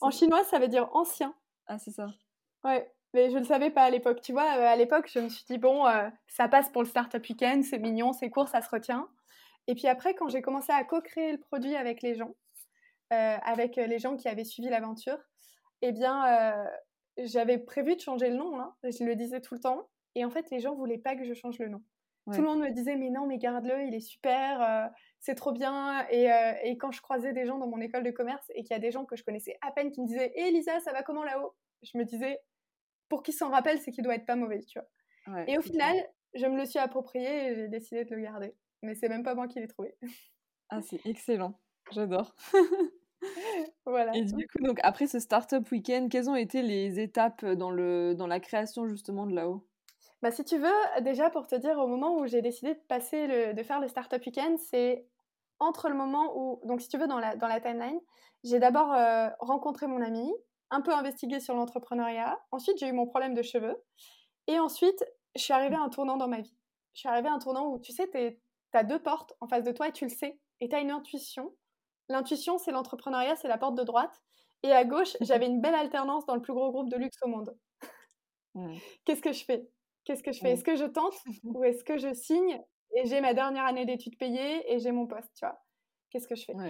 En 0.00 0.10
chinois, 0.10 0.44
ça 0.44 0.58
veut 0.58 0.68
dire 0.68 0.88
ancien. 0.92 1.34
Ah, 1.66 1.78
c'est 1.78 1.90
ça. 1.90 2.06
Ouais, 2.62 2.90
mais 3.14 3.30
je 3.30 3.34
ne 3.34 3.40
le 3.40 3.44
savais 3.44 3.70
pas 3.70 3.84
à 3.84 3.90
l'époque. 3.90 4.20
Tu 4.20 4.32
vois, 4.32 4.56
euh, 4.58 4.66
à 4.66 4.76
l'époque, 4.76 5.08
je 5.12 5.20
me 5.20 5.28
suis 5.28 5.44
dit, 5.44 5.58
bon, 5.58 5.86
euh, 5.86 6.08
ça 6.26 6.48
passe 6.48 6.68
pour 6.68 6.82
le 6.82 6.88
Startup 6.88 7.22
Weekend, 7.22 7.64
c'est 7.64 7.78
mignon, 7.78 8.12
c'est 8.12 8.28
court, 8.28 8.48
ça 8.48 8.60
se 8.60 8.68
retient. 8.68 9.08
Et 9.66 9.74
puis 9.74 9.86
après, 9.86 10.14
quand 10.14 10.28
j'ai 10.28 10.42
commencé 10.42 10.72
à 10.72 10.84
co-créer 10.84 11.32
le 11.32 11.38
produit 11.38 11.74
avec 11.76 12.02
les 12.02 12.14
gens, 12.14 12.34
euh, 13.12 13.36
avec 13.42 13.76
les 13.76 13.98
gens 13.98 14.16
qui 14.16 14.28
avaient 14.28 14.44
suivi 14.44 14.68
l'aventure, 14.68 15.18
eh 15.80 15.92
bien, 15.92 16.66
j'avais 17.18 17.58
prévu 17.58 17.96
de 17.96 18.00
changer 18.00 18.30
le 18.30 18.36
nom, 18.36 18.58
hein, 18.60 18.74
je 18.82 19.04
le 19.04 19.14
disais 19.16 19.40
tout 19.40 19.54
le 19.54 19.60
temps. 19.60 19.88
Et 20.14 20.24
en 20.24 20.30
fait, 20.30 20.50
les 20.50 20.60
gens 20.60 20.74
voulaient 20.74 20.98
pas 20.98 21.16
que 21.16 21.24
je 21.24 21.34
change 21.34 21.58
le 21.58 21.68
nom. 21.68 21.82
Tout 22.32 22.40
le 22.40 22.46
monde 22.46 22.60
me 22.60 22.70
disait, 22.70 22.96
mais 22.96 23.10
non, 23.10 23.26
mais 23.26 23.36
garde-le, 23.36 23.84
il 23.86 23.94
est 23.94 24.00
super, 24.00 24.62
euh, 24.62 24.88
c'est 25.20 25.34
trop 25.34 25.52
bien. 25.52 26.06
Euh, 26.10 26.52
et, 26.62 26.78
quand 26.78 26.90
je 26.90 27.02
croisais 27.02 27.34
des 27.34 27.44
gens 27.44 27.58
dans 27.58 27.66
mon 27.66 27.80
école 27.80 28.02
de 28.02 28.10
commerce 28.10 28.50
et 28.54 28.62
qu'il 28.62 28.70
y 28.70 28.74
a 28.74 28.78
des 28.78 28.90
gens 28.90 29.04
que 29.04 29.14
je 29.14 29.22
connaissais 29.22 29.58
à 29.60 29.70
peine 29.72 29.90
qui 29.90 30.00
me 30.00 30.06
disaient, 30.06 30.32
hé 30.34 30.50
Lisa, 30.50 30.80
ça 30.80 30.92
va 30.92 31.02
comment 31.02 31.22
là-haut? 31.22 31.54
Je 31.82 31.98
me 31.98 32.04
disais, 32.04 32.40
pour 33.08 33.22
qu'ils 33.22 33.34
s'en 33.34 33.50
rappellent, 33.50 33.78
c'est 33.78 33.90
qu'il 33.90 34.04
doit 34.04 34.14
être 34.14 34.26
pas 34.26 34.36
mauvais, 34.36 34.60
tu 34.60 34.78
vois. 34.78 35.44
et 35.46 35.58
au 35.58 35.62
final, 35.62 35.96
je 36.34 36.46
me 36.46 36.56
le 36.56 36.64
suis 36.64 36.78
approprié 36.78 37.48
et 37.48 37.54
j'ai 37.54 37.68
décidé 37.68 38.04
de 38.04 38.14
le 38.14 38.22
garder. 38.22 38.54
Mais 38.82 38.94
c'est 38.94 39.08
même 39.08 39.22
pas 39.22 39.34
moi 39.34 39.48
qui 39.48 39.60
l'ai 39.60 39.68
trouvé. 39.68 39.94
ah, 40.70 40.80
c'est 40.82 41.04
excellent. 41.06 41.58
J'adore. 41.92 42.34
voilà. 43.86 44.14
Et 44.14 44.24
du 44.24 44.46
coup, 44.48 44.62
donc 44.62 44.78
après 44.82 45.06
ce 45.06 45.18
startup 45.18 45.70
week-end, 45.70 46.08
quelles 46.10 46.28
ont 46.28 46.36
été 46.36 46.62
les 46.62 47.00
étapes 47.00 47.44
dans, 47.44 47.70
le, 47.70 48.14
dans 48.14 48.26
la 48.26 48.40
création 48.40 48.86
justement 48.86 49.26
de 49.26 49.34
là-haut? 49.34 49.66
Bah, 50.22 50.30
si 50.30 50.44
tu 50.44 50.58
veux, 50.58 51.02
déjà 51.02 51.30
pour 51.30 51.46
te 51.46 51.54
dire, 51.54 51.78
au 51.78 51.86
moment 51.86 52.16
où 52.16 52.26
j'ai 52.26 52.40
décidé 52.40 52.74
de 52.74 52.80
passer 52.88 53.26
le, 53.26 53.52
de 53.54 53.62
faire 53.62 53.80
le 53.80 53.88
startup 53.88 54.24
week-end, 54.24 54.56
c'est 54.70 55.06
entre 55.58 55.88
le 55.88 55.94
moment 55.94 56.32
où, 56.36 56.60
donc 56.66 56.80
si 56.80 56.88
tu 56.88 56.98
veux, 56.98 57.06
dans 57.06 57.18
la, 57.18 57.36
dans 57.36 57.46
la 57.46 57.60
timeline, 57.60 58.00
j'ai 58.42 58.58
d'abord 58.58 58.92
euh, 58.92 59.28
rencontré 59.40 59.86
mon 59.86 60.02
ami, 60.02 60.30
un 60.74 60.80
peu 60.80 60.92
investigué 60.92 61.40
sur 61.40 61.54
l'entrepreneuriat, 61.54 62.38
ensuite 62.50 62.78
j'ai 62.78 62.88
eu 62.88 62.92
mon 62.92 63.06
problème 63.06 63.34
de 63.34 63.42
cheveux, 63.42 63.82
et 64.46 64.58
ensuite 64.58 65.04
je 65.36 65.42
suis 65.42 65.52
arrivée 65.52 65.76
à 65.76 65.80
un 65.80 65.88
tournant 65.88 66.16
dans 66.16 66.28
ma 66.28 66.40
vie. 66.40 66.56
Je 66.94 67.00
suis 67.00 67.08
arrivée 67.08 67.28
à 67.28 67.32
un 67.32 67.38
tournant 67.38 67.68
où, 67.68 67.78
tu 67.78 67.92
sais, 67.92 68.08
tu 68.10 68.38
as 68.72 68.84
deux 68.84 69.00
portes 69.00 69.34
en 69.40 69.48
face 69.48 69.64
de 69.64 69.72
toi 69.72 69.88
et 69.88 69.92
tu 69.92 70.04
le 70.04 70.10
sais, 70.10 70.38
et 70.60 70.68
tu 70.68 70.76
as 70.76 70.80
une 70.80 70.90
intuition. 70.90 71.54
L'intuition, 72.08 72.58
c'est 72.58 72.72
l'entrepreneuriat, 72.72 73.36
c'est 73.36 73.48
la 73.48 73.58
porte 73.58 73.76
de 73.76 73.82
droite. 73.82 74.22
Et 74.62 74.72
à 74.72 74.84
gauche, 74.84 75.16
j'avais 75.20 75.46
une 75.46 75.60
belle 75.60 75.74
alternance 75.74 76.26
dans 76.26 76.34
le 76.34 76.42
plus 76.42 76.54
gros 76.54 76.70
groupe 76.70 76.90
de 76.90 76.96
luxe 76.96 77.18
au 77.22 77.28
monde. 77.28 77.56
Qu'est-ce 79.04 79.22
que 79.22 79.32
je 79.32 79.44
fais? 79.44 79.68
Qu'est-ce 80.04 80.22
que 80.22 80.32
je 80.32 80.40
fais? 80.40 80.52
Est-ce 80.52 80.64
que 80.64 80.76
je 80.76 80.84
tente 80.84 81.14
ou 81.44 81.64
est-ce 81.64 81.84
que 81.84 81.98
je 81.98 82.12
signe? 82.14 82.62
Et 82.96 83.06
j'ai 83.06 83.20
ma 83.20 83.34
dernière 83.34 83.64
année 83.64 83.86
d'études 83.86 84.18
payée 84.18 84.72
et 84.72 84.78
j'ai 84.78 84.92
mon 84.92 85.06
poste, 85.06 85.32
tu 85.34 85.44
vois. 85.44 85.58
Qu'est-ce 86.10 86.28
que 86.28 86.36
je 86.36 86.44
fais? 86.44 86.60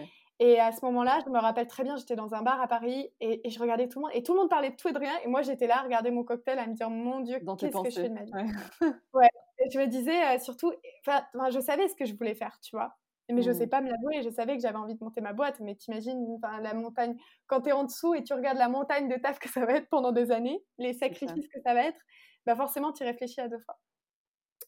Et 0.41 0.59
à 0.59 0.73
ce 0.73 0.85
moment-là, 0.85 1.21
je 1.25 1.31
me 1.31 1.39
rappelle 1.39 1.69
très 1.69 1.85
bien, 1.85 1.97
j'étais 1.97 2.17
dans 2.17 2.35
un 2.35 2.43
bar 2.43 2.61
à 2.61 2.67
Paris 2.67 3.09
et, 3.21 3.49
je 3.49 3.59
regardais 3.61 3.89
tout 3.89 4.01
le 4.01 4.07
monde 4.07 4.11
et 4.15 4.23
tout 4.23 4.33
le 4.33 4.41
monde 4.41 4.51
parlait 4.51 4.71
de 4.71 4.77
tout 4.77 4.89
et 4.89 4.93
de 4.93 4.99
rien 4.99 5.13
et 5.25 5.29
moi 5.29 5.43
j'étais 5.43 5.69
là 5.69 5.79
à 5.79 5.83
regarder 5.83 6.11
mon 6.11 6.25
cocktail 6.25 6.59
à 6.59 6.67
me 6.67 6.75
dire 6.75 6.91
mon 6.91 7.21
Dieu, 7.21 7.39
qu'est-ce 7.59 7.83
que 7.83 7.91
je 7.91 8.01
fais 8.01 8.09
de 8.09 8.15
ma 8.15 8.25
vie? 8.25 8.33
Ouais. 9.15 9.29
Et 9.61 9.71
je 9.71 9.79
me 9.79 9.87
disais 9.87 10.35
euh, 10.35 10.39
surtout, 10.41 10.73
enfin, 11.07 11.25
je 11.51 11.61
savais 11.61 11.87
ce 11.89 11.95
que 11.95 12.05
je 12.05 12.15
voulais 12.15 12.35
faire, 12.35 12.59
tu 12.61 12.75
vois. 12.75 12.97
Mais 13.31 13.41
je 13.41 13.53
sais 13.53 13.67
mmh. 13.67 13.71
pas 13.71 13.81
me 13.81 13.89
l'avouer, 13.89 14.23
je 14.23 14.29
savais 14.29 14.55
que 14.55 14.61
j'avais 14.61 14.77
envie 14.77 14.95
de 14.95 15.03
monter 15.03 15.23
ma 15.23 15.33
boîte, 15.33 15.59
mais 15.61 15.75
t'imagines 15.77 16.39
la 16.61 16.75
montagne, 16.75 17.17
quand 17.47 17.63
tu 17.63 17.71
es 17.71 17.73
en 17.73 17.85
dessous 17.85 18.15
et 18.15 18.23
tu 18.23 18.35
regardes 18.35 18.59
la 18.59 18.69
montagne 18.69 19.09
de 19.09 19.17
taf 19.17 19.39
que 19.39 19.49
ça 19.49 19.65
va 19.65 19.75
être 19.75 19.89
pendant 19.89 20.13
des 20.13 20.31
années, 20.31 20.63
les 20.77 20.93
sacrifices 20.93 21.49
que 21.49 21.61
ça 21.65 21.73
va 21.73 21.85
être, 21.85 21.99
bah 22.45 22.55
forcément 22.55 22.93
tu 22.93 23.03
réfléchis 23.03 23.41
à 23.41 23.49
deux 23.49 23.61
fois. 23.61 23.79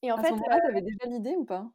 Et 0.02 0.10
en 0.10 0.16
à 0.16 0.22
fait, 0.22 0.28
ce 0.28 0.32
moment-là, 0.34 0.60
euh, 0.70 0.80
déjà 0.80 1.06
l'idée 1.06 1.36
ou 1.36 1.44
pas? 1.44 1.66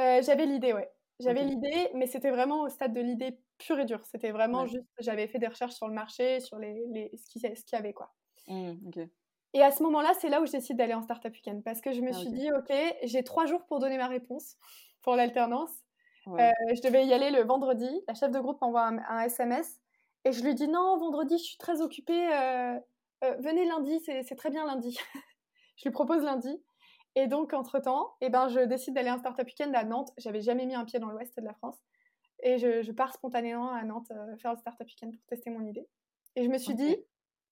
Euh, 0.00 0.22
J'avais 0.22 0.46
l'idée, 0.46 0.72
ouais. 0.72 0.90
J'avais 1.20 1.44
l'idée, 1.44 1.90
mais 1.94 2.06
c'était 2.06 2.30
vraiment 2.30 2.62
au 2.62 2.68
stade 2.68 2.92
de 2.92 3.00
l'idée 3.00 3.38
pure 3.58 3.80
et 3.80 3.84
dure. 3.84 4.04
C'était 4.04 4.30
vraiment 4.30 4.66
juste, 4.66 4.86
j'avais 5.00 5.26
fait 5.26 5.38
des 5.38 5.48
recherches 5.48 5.74
sur 5.74 5.88
le 5.88 5.94
marché, 5.94 6.40
sur 6.40 6.58
les, 6.58 6.86
les 6.92 7.10
ce 7.16 7.38
qu'il 7.38 7.42
y 7.72 7.74
avait, 7.74 7.92
quoi. 7.92 8.14
Mmh, 8.46 8.74
et 9.54 9.62
à 9.62 9.72
ce 9.72 9.82
moment-là, 9.82 10.12
c'est 10.20 10.28
là 10.28 10.40
où 10.40 10.46
je 10.46 10.52
décide 10.52 10.76
d'aller 10.76 10.94
en 10.94 11.02
Startup 11.02 11.32
Weekend, 11.32 11.64
parce 11.64 11.80
que 11.80 11.92
je 11.92 12.00
me 12.00 12.10
ah, 12.10 12.12
suis 12.12 12.30
dit, 12.30 12.52
ok, 12.52 12.72
j'ai 13.04 13.24
trois 13.24 13.46
jours 13.46 13.64
pour 13.66 13.78
donner 13.78 13.96
ma 13.96 14.06
réponse 14.06 14.56
pour 15.02 15.16
l'alternance. 15.16 15.70
Euh, 16.26 16.50
je 16.74 16.82
devais 16.82 17.06
y 17.06 17.14
aller 17.14 17.30
le 17.30 17.42
vendredi. 17.42 17.88
La 18.06 18.14
chef 18.14 18.30
de 18.30 18.38
groupe 18.38 18.60
m'envoie 18.60 18.86
un, 18.86 19.20
SMS 19.20 19.80
et 20.24 20.32
je 20.32 20.44
lui 20.44 20.54
dis 20.54 20.68
non, 20.68 20.98
vendredi, 20.98 21.38
je 21.38 21.42
suis 21.42 21.56
très 21.56 21.80
occupée. 21.80 22.28
Euh, 22.34 22.78
euh, 23.24 23.34
venez 23.38 23.64
lundi, 23.64 23.98
c'est 24.04 24.36
très 24.36 24.50
bien 24.50 24.66
lundi. 24.66 24.98
je 25.76 25.84
lui 25.84 25.90
propose 25.90 26.22
lundi. 26.22 26.62
Et 27.18 27.26
donc, 27.26 27.52
entre-temps, 27.52 28.14
eh 28.20 28.28
ben, 28.28 28.46
je 28.46 28.60
décide 28.60 28.94
d'aller 28.94 29.08
un 29.08 29.18
startup 29.18 29.44
week-end 29.44 29.72
à 29.74 29.82
Nantes. 29.82 30.12
J'avais 30.18 30.40
jamais 30.40 30.66
mis 30.66 30.76
un 30.76 30.84
pied 30.84 31.00
dans 31.00 31.10
l'ouest 31.10 31.36
de 31.36 31.44
la 31.44 31.52
France. 31.52 31.76
Et 32.44 32.58
je, 32.58 32.92
pars 32.92 33.12
spontanément 33.12 33.72
à 33.72 33.82
Nantes 33.82 34.12
faire 34.40 34.52
le 34.52 34.56
startup 34.56 34.86
week-end 34.86 35.10
pour 35.10 35.26
tester 35.26 35.50
mon 35.50 35.66
idée. 35.66 35.88
Et 36.36 36.44
je 36.44 36.48
me 36.48 36.58
suis 36.58 36.76
dit, 36.76 36.96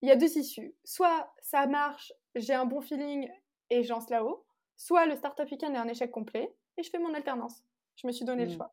il 0.02 0.08
y 0.08 0.12
a 0.12 0.14
deux 0.14 0.38
issues. 0.38 0.72
Soit 0.84 1.34
ça 1.40 1.66
marche, 1.66 2.12
j'ai 2.36 2.54
un 2.54 2.64
bon 2.64 2.80
feeling 2.80 3.28
et 3.70 3.82
je 3.82 3.88
lance 3.88 4.08
là-haut. 4.08 4.46
Soit 4.76 5.04
le 5.06 5.16
startup 5.16 5.50
week-end 5.50 5.74
est 5.74 5.78
un 5.78 5.88
échec 5.88 6.12
complet 6.12 6.54
et 6.76 6.84
je 6.84 6.90
fais 6.90 7.00
mon 7.00 7.12
alternance. 7.12 7.64
Je 7.96 8.06
me 8.06 8.12
suis 8.12 8.24
donné 8.24 8.44
le 8.44 8.52
mmh. 8.52 8.54
choix. 8.54 8.72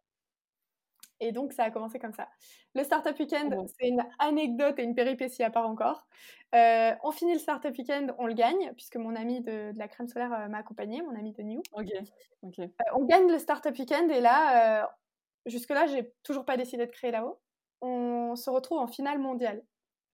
Et 1.19 1.31
donc, 1.31 1.53
ça 1.53 1.63
a 1.63 1.71
commencé 1.71 1.99
comme 1.99 2.13
ça. 2.13 2.27
Le 2.75 2.83
Startup 2.83 3.17
Weekend, 3.17 3.55
c'est 3.79 3.87
une 3.87 4.03
anecdote 4.19 4.77
et 4.79 4.83
une 4.83 4.95
péripétie 4.95 5.43
à 5.43 5.49
part 5.49 5.67
encore. 5.67 6.05
Euh, 6.53 6.93
on 7.03 7.11
finit 7.11 7.33
le 7.33 7.39
Startup 7.39 7.75
Weekend, 7.75 8.13
on 8.17 8.27
le 8.27 8.33
gagne, 8.33 8.73
puisque 8.73 8.97
mon 8.97 9.15
ami 9.15 9.41
de, 9.41 9.71
la 9.75 9.87
crème 9.87 10.07
solaire 10.07 10.33
euh, 10.33 10.47
m'a 10.47 10.59
accompagné, 10.59 11.01
mon 11.01 11.15
ami 11.15 11.33
de 11.33 11.41
New. 11.41 11.61
Ok. 11.73 12.59
Euh, 12.59 12.67
on 12.95 13.05
gagne 13.05 13.31
le 13.31 13.39
Startup 13.39 13.75
Weekend 13.77 14.11
et 14.11 14.21
là, 14.21 14.89
jusque-là, 15.45 15.87
j'ai 15.87 16.13
toujours 16.23 16.45
pas 16.45 16.57
décidé 16.57 16.85
de 16.85 16.91
créer 16.91 17.11
là-haut. 17.11 17.39
On 17.81 18.35
se 18.35 18.49
retrouve 18.49 18.79
en 18.79 18.87
finale 18.87 19.19
mondiale. 19.19 19.63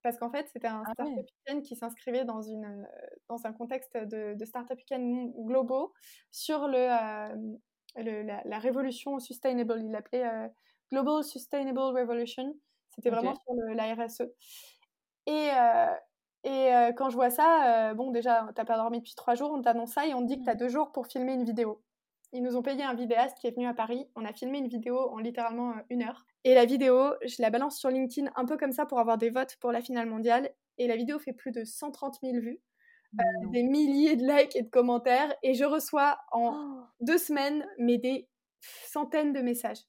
Parce 0.02 0.18
qu'en 0.18 0.30
fait, 0.30 0.48
c'était 0.54 0.68
un 0.68 0.84
ah 0.86 0.94
Startup 0.94 1.14
Weekend 1.18 1.62
qui 1.64 1.76
s'inscrivait 1.76 2.24
dans, 2.24 2.42
une, 2.42 2.88
dans 3.28 3.46
un 3.46 3.52
contexte 3.52 3.98
de, 3.98 4.34
de 4.34 4.46
Startup 4.46 4.78
Weekend 4.78 5.34
globaux 5.36 5.92
sur 6.32 6.68
le, 6.68 6.88
la, 7.98 8.60
révolution 8.60 9.20
sustainable. 9.20 9.82
Il 9.82 9.92
l'appelait 9.92 10.24
Global 10.92 11.24
Sustainable 11.24 11.80
Revolution. 11.80 12.56
C'était 12.90 13.10
vraiment 13.10 13.36
sur 13.36 13.54
la 13.76 13.94
RSE. 13.96 14.24
Et, 15.28 15.50
euh, 15.54 15.94
et 16.44 16.74
euh, 16.74 16.92
quand 16.94 17.10
je 17.10 17.16
vois 17.16 17.30
ça, 17.30 17.94
bon, 17.94 18.12
déjà, 18.12 18.50
t'as 18.56 18.66
pas 18.66 18.78
dormi 18.78 19.00
depuis 19.00 19.16
trois 19.16 19.36
jours, 19.36 19.52
on 19.52 19.62
t'annonce 19.62 19.92
ça 19.92 20.08
et 20.08 20.14
on 20.14 20.22
te 20.22 20.28
dit 20.28 20.40
que 20.40 20.44
tu 20.44 20.50
as 20.50 20.56
mmh. 20.56 20.58
deux 20.58 20.70
jours 20.70 20.92
pour 20.92 21.08
filmer 21.08 21.34
une 21.34 21.44
vidéo. 21.44 21.82
Ils 22.32 22.44
nous 22.44 22.56
ont 22.56 22.62
payé 22.62 22.84
un 22.84 22.94
vidéaste 22.94 23.38
qui 23.40 23.48
est 23.48 23.52
venu 23.52 23.68
à 23.68 23.74
Paris. 23.74 24.08
On 24.16 24.26
a 24.26 24.34
filmé 24.34 24.60
une 24.60 24.68
vidéo 24.68 24.98
en 25.12 25.18
littéralement 25.18 25.74
une 25.90 26.04
heure. 26.04 26.26
Et 26.44 26.54
la 26.54 26.66
vidéo, 26.66 27.14
je 27.26 27.42
la 27.42 27.50
balance 27.50 27.78
sur 27.80 27.90
LinkedIn 27.90 28.32
un 28.36 28.46
peu 28.46 28.58
comme 28.58 28.72
ça 28.72 28.86
pour 28.86 29.00
avoir 29.00 29.18
des 29.18 29.30
votes 29.30 29.56
pour 29.60 29.72
la 29.72 29.82
finale 29.82 30.08
mondiale. 30.08 30.52
Et 30.78 30.88
la 30.88 30.96
vidéo 30.96 31.18
fait 31.18 31.34
plus 31.34 31.52
de 31.52 31.64
130 31.64 32.20
000 32.22 32.38
vues. 32.40 32.62
Euh, 33.20 33.48
des 33.52 33.64
milliers 33.64 34.16
de 34.16 34.24
likes 34.24 34.56
et 34.56 34.62
de 34.62 34.70
commentaires, 34.70 35.34
et 35.42 35.56
je 35.56 35.66
reçois 35.66 36.20
en 36.32 36.54
oh. 36.54 36.84
deux 37.02 37.18
semaines, 37.18 37.66
mais 37.80 37.98
des 37.98 38.30
centaines 38.86 39.34
de 39.34 39.40
messages 39.40 39.80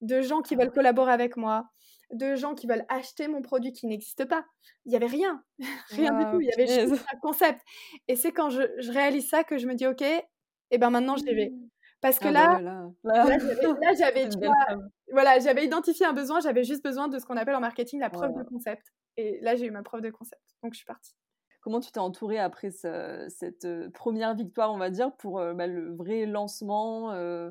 de 0.00 0.20
gens 0.20 0.42
qui 0.42 0.56
veulent 0.56 0.72
collaborer 0.72 1.12
avec 1.12 1.36
moi, 1.36 1.68
de 2.12 2.36
gens 2.36 2.54
qui 2.54 2.66
veulent 2.66 2.84
acheter 2.88 3.28
mon 3.28 3.42
produit 3.42 3.72
qui 3.72 3.86
n'existe 3.86 4.24
pas. 4.24 4.44
Il 4.84 4.90
n'y 4.90 4.96
avait 4.96 5.06
rien, 5.06 5.42
rien 5.90 6.12
du 6.18 6.24
tout, 6.30 6.40
il 6.40 6.46
y 6.46 6.52
avait 6.52 6.88
juste 6.88 7.04
un 7.12 7.18
concept. 7.18 7.60
Et 8.08 8.16
c'est 8.16 8.32
quand 8.32 8.50
je, 8.50 8.62
réalise 8.92 9.28
ça 9.28 9.44
que 9.44 9.58
je 9.58 9.66
me 9.66 9.74
dis, 9.74 9.86
ok, 9.86 10.02
et 10.02 10.22
eh 10.70 10.78
ben 10.78 10.90
maintenant 10.90 11.16
je 11.16 11.24
vais. 11.24 11.50
Mmh. 11.50 11.68
Parce 12.00 12.18
que 12.18 12.28
ah 12.28 12.32
là, 12.32 12.90
bah 13.04 13.24
là, 13.24 13.94
j'avais, 13.98 14.28
voilà, 15.12 15.38
j'avais 15.38 15.64
identifié 15.64 16.06
un 16.06 16.12
besoin, 16.12 16.40
j'avais 16.40 16.62
juste 16.62 16.84
besoin 16.84 17.08
de 17.08 17.18
ce 17.18 17.24
qu'on 17.24 17.36
appelle 17.36 17.54
en 17.54 17.60
marketing 17.60 18.00
la 18.00 18.10
preuve 18.10 18.34
de 18.34 18.42
concept. 18.42 18.92
Et 19.16 19.40
là, 19.40 19.56
j'ai 19.56 19.66
eu 19.66 19.70
ma 19.70 19.82
preuve 19.82 20.02
de 20.02 20.10
concept, 20.10 20.42
donc 20.62 20.74
je 20.74 20.78
suis 20.78 20.86
partie. 20.86 21.14
Comment 21.62 21.80
tu 21.80 21.90
t'es 21.90 21.98
entourée 21.98 22.38
après 22.38 22.70
cette 22.70 23.64
euh, 23.64 23.90
première 23.90 24.36
victoire, 24.36 24.72
on 24.72 24.78
va 24.78 24.90
dire, 24.90 25.16
pour 25.16 25.40
euh, 25.40 25.52
bah, 25.52 25.66
le 25.66 25.96
vrai 25.96 26.26
lancement 26.26 27.10
euh, 27.10 27.50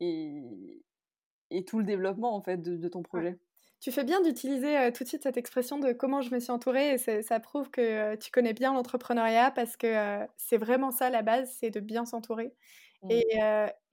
et, 0.00 0.42
et, 1.50 1.64
tout 1.64 1.78
le 1.78 1.84
développement 1.84 2.34
en 2.34 2.42
fait 2.42 2.58
de, 2.58 2.88
ton 2.88 3.02
projet 3.02 3.38
Tu 3.80 3.92
fais 3.92 4.04
bien 4.04 4.20
d'utiliser 4.20 4.90
tout 4.92 5.04
de 5.04 5.08
suite 5.08 5.22
cette 5.22 5.36
expression 5.36 5.78
de 5.78 5.92
comment 5.92 6.22
je 6.22 6.34
me 6.34 6.40
suis 6.40 6.50
entourée 6.50 6.94
et 6.94 7.22
ça 7.22 7.40
prouve 7.40 7.70
que 7.70 8.16
tu 8.16 8.30
connais 8.30 8.52
bien 8.52 8.72
l'entrepreneuriat 8.72 9.50
parce 9.50 9.76
que 9.76 10.18
c'est 10.36 10.58
vraiment 10.58 10.90
ça 10.90 11.10
la 11.10 11.22
base, 11.22 11.50
c'est 11.58 11.70
de 11.70 11.80
bien 11.80 12.04
s'entourer. 12.04 12.52
Mmh. 13.02 13.10
Et, 13.10 13.26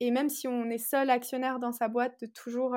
et, 0.00 0.10
même 0.10 0.28
si 0.28 0.48
on 0.48 0.68
est 0.70 0.78
seul 0.78 1.10
actionnaire 1.10 1.58
dans 1.58 1.72
sa 1.72 1.88
boîte, 1.88 2.20
de 2.20 2.26
toujours 2.26 2.76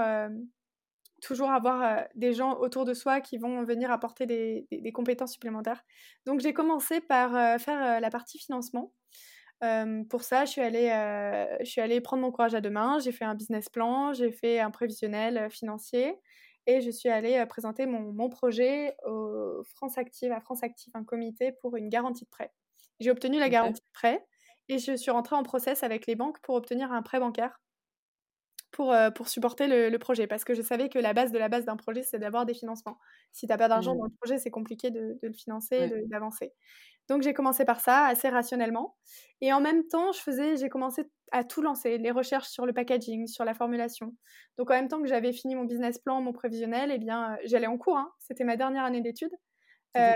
toujours 1.21 1.51
avoir 1.51 2.05
des 2.15 2.33
gens 2.33 2.55
autour 2.55 2.85
de 2.85 2.93
soi 2.93 3.21
qui 3.21 3.37
vont 3.37 3.63
venir 3.63 3.91
apporter 3.91 4.25
des, 4.25 4.67
des, 4.71 4.91
compétences 4.91 5.33
supplémentaires. 5.33 5.83
Donc 6.25 6.39
j'ai 6.39 6.53
commencé 6.53 7.01
par 7.01 7.59
faire 7.59 7.99
la 7.99 8.09
partie 8.09 8.39
financement. 8.39 8.93
Pour 10.09 10.23
ça, 10.23 10.45
je 10.45 10.51
suis, 10.51 10.61
allée, 10.61 10.89
je 11.59 11.69
suis 11.69 11.81
allée 11.81 12.01
prendre 12.01 12.21
mon 12.21 12.31
courage 12.31 12.55
à 12.55 12.61
deux 12.61 12.69
mains, 12.69 12.99
j'ai 12.99 13.11
fait 13.11 13.25
un 13.25 13.35
business 13.35 13.69
plan, 13.69 14.13
j'ai 14.13 14.31
fait 14.31 14.59
un 14.59 14.71
prévisionnel 14.71 15.49
financier 15.49 16.15
et 16.65 16.81
je 16.81 16.89
suis 16.91 17.09
allée 17.09 17.43
présenter 17.47 17.85
mon, 17.85 18.13
mon, 18.13 18.29
projet 18.29 18.95
au 19.05 19.63
France 19.75 19.97
Active, 19.97 20.31
à 20.31 20.39
France 20.39 20.63
Active, 20.63 20.91
un 20.95 21.03
comité 21.03 21.51
pour 21.51 21.75
une 21.75 21.89
garantie 21.89 22.25
de 22.25 22.29
prêt. 22.29 22.51
J'ai 22.99 23.11
obtenu 23.11 23.39
la 23.39 23.49
garantie 23.49 23.81
de 23.81 23.91
prêt 23.93 24.25
et 24.67 24.77
je 24.77 24.95
suis 24.95 25.11
rentrée 25.11 25.35
en 25.35 25.43
process 25.43 25.83
avec 25.83 26.05
les 26.05 26.15
banques 26.15 26.39
pour 26.41 26.55
obtenir 26.55 26.91
un 26.91 27.01
prêt 27.01 27.19
bancaire 27.19 27.59
pour, 28.79 28.93
euh, 28.93 29.11
pour 29.11 29.27
supporter 29.27 29.67
le, 29.67 29.97
projet. 29.97 30.25
Parce 30.25 30.45
que 30.45 30.53
je 30.53 30.61
savais 30.61 30.87
que 30.87 30.97
la 30.97 31.11
base 31.11 31.33
de 31.33 31.37
la 31.37 31.49
base 31.49 31.65
d'un 31.65 31.75
projet, 31.75 32.01
c'est 32.01 32.17
d'avoir 32.17 32.45
des 32.45 32.53
financements. 32.53 32.97
Si 33.33 33.45
tu 33.45 33.51
n'as 33.51 33.57
pas 33.57 33.67
d'argent 33.67 33.93
dans 33.93 34.05
mmh. 34.05 34.07
le 34.07 34.15
projet, 34.21 34.37
c'est 34.37 34.51
compliqué 34.51 34.89
de, 34.89 35.19
le 35.21 35.33
financer, 35.33 35.91
d'avancer. 36.05 36.53
Donc 37.09 37.21
j'ai 37.21 37.33
commencé 37.33 37.65
par 37.65 37.81
ça, 37.81 38.05
assez 38.05 38.29
rationnellement. 38.29 38.95
Et 39.41 39.51
en 39.51 39.59
même 39.59 39.85
temps, 39.87 40.13
je 40.13 40.21
faisais, 40.21 40.55
j'ai 40.55 40.69
commencé 40.69 41.03
à 41.33 41.43
tout 41.43 41.61
lancer, 41.61 41.97
les 41.97 42.11
recherches 42.11 42.47
sur 42.47 42.65
le 42.65 42.71
packaging, 42.71 43.27
sur 43.27 43.43
la 43.43 43.53
formulation. 43.53 44.15
Donc 44.57 44.71
en 44.71 44.75
même 44.75 44.87
temps 44.87 45.01
que 45.01 45.09
j'avais 45.09 45.33
fini 45.33 45.55
mon 45.55 45.65
business 45.65 45.99
plan, 45.99 46.21
mon 46.21 46.31
prévisionnel, 46.31 46.89
eh 46.89 46.99
bien, 46.99 47.35
j'allais 47.43 47.67
en 47.67 47.77
cours. 47.77 47.97
Hein. 47.97 48.09
C'était 48.19 48.45
ma 48.45 48.55
dernière 48.55 48.85
année 48.85 49.01
d'études. 49.01 49.35
Euh, 49.97 50.13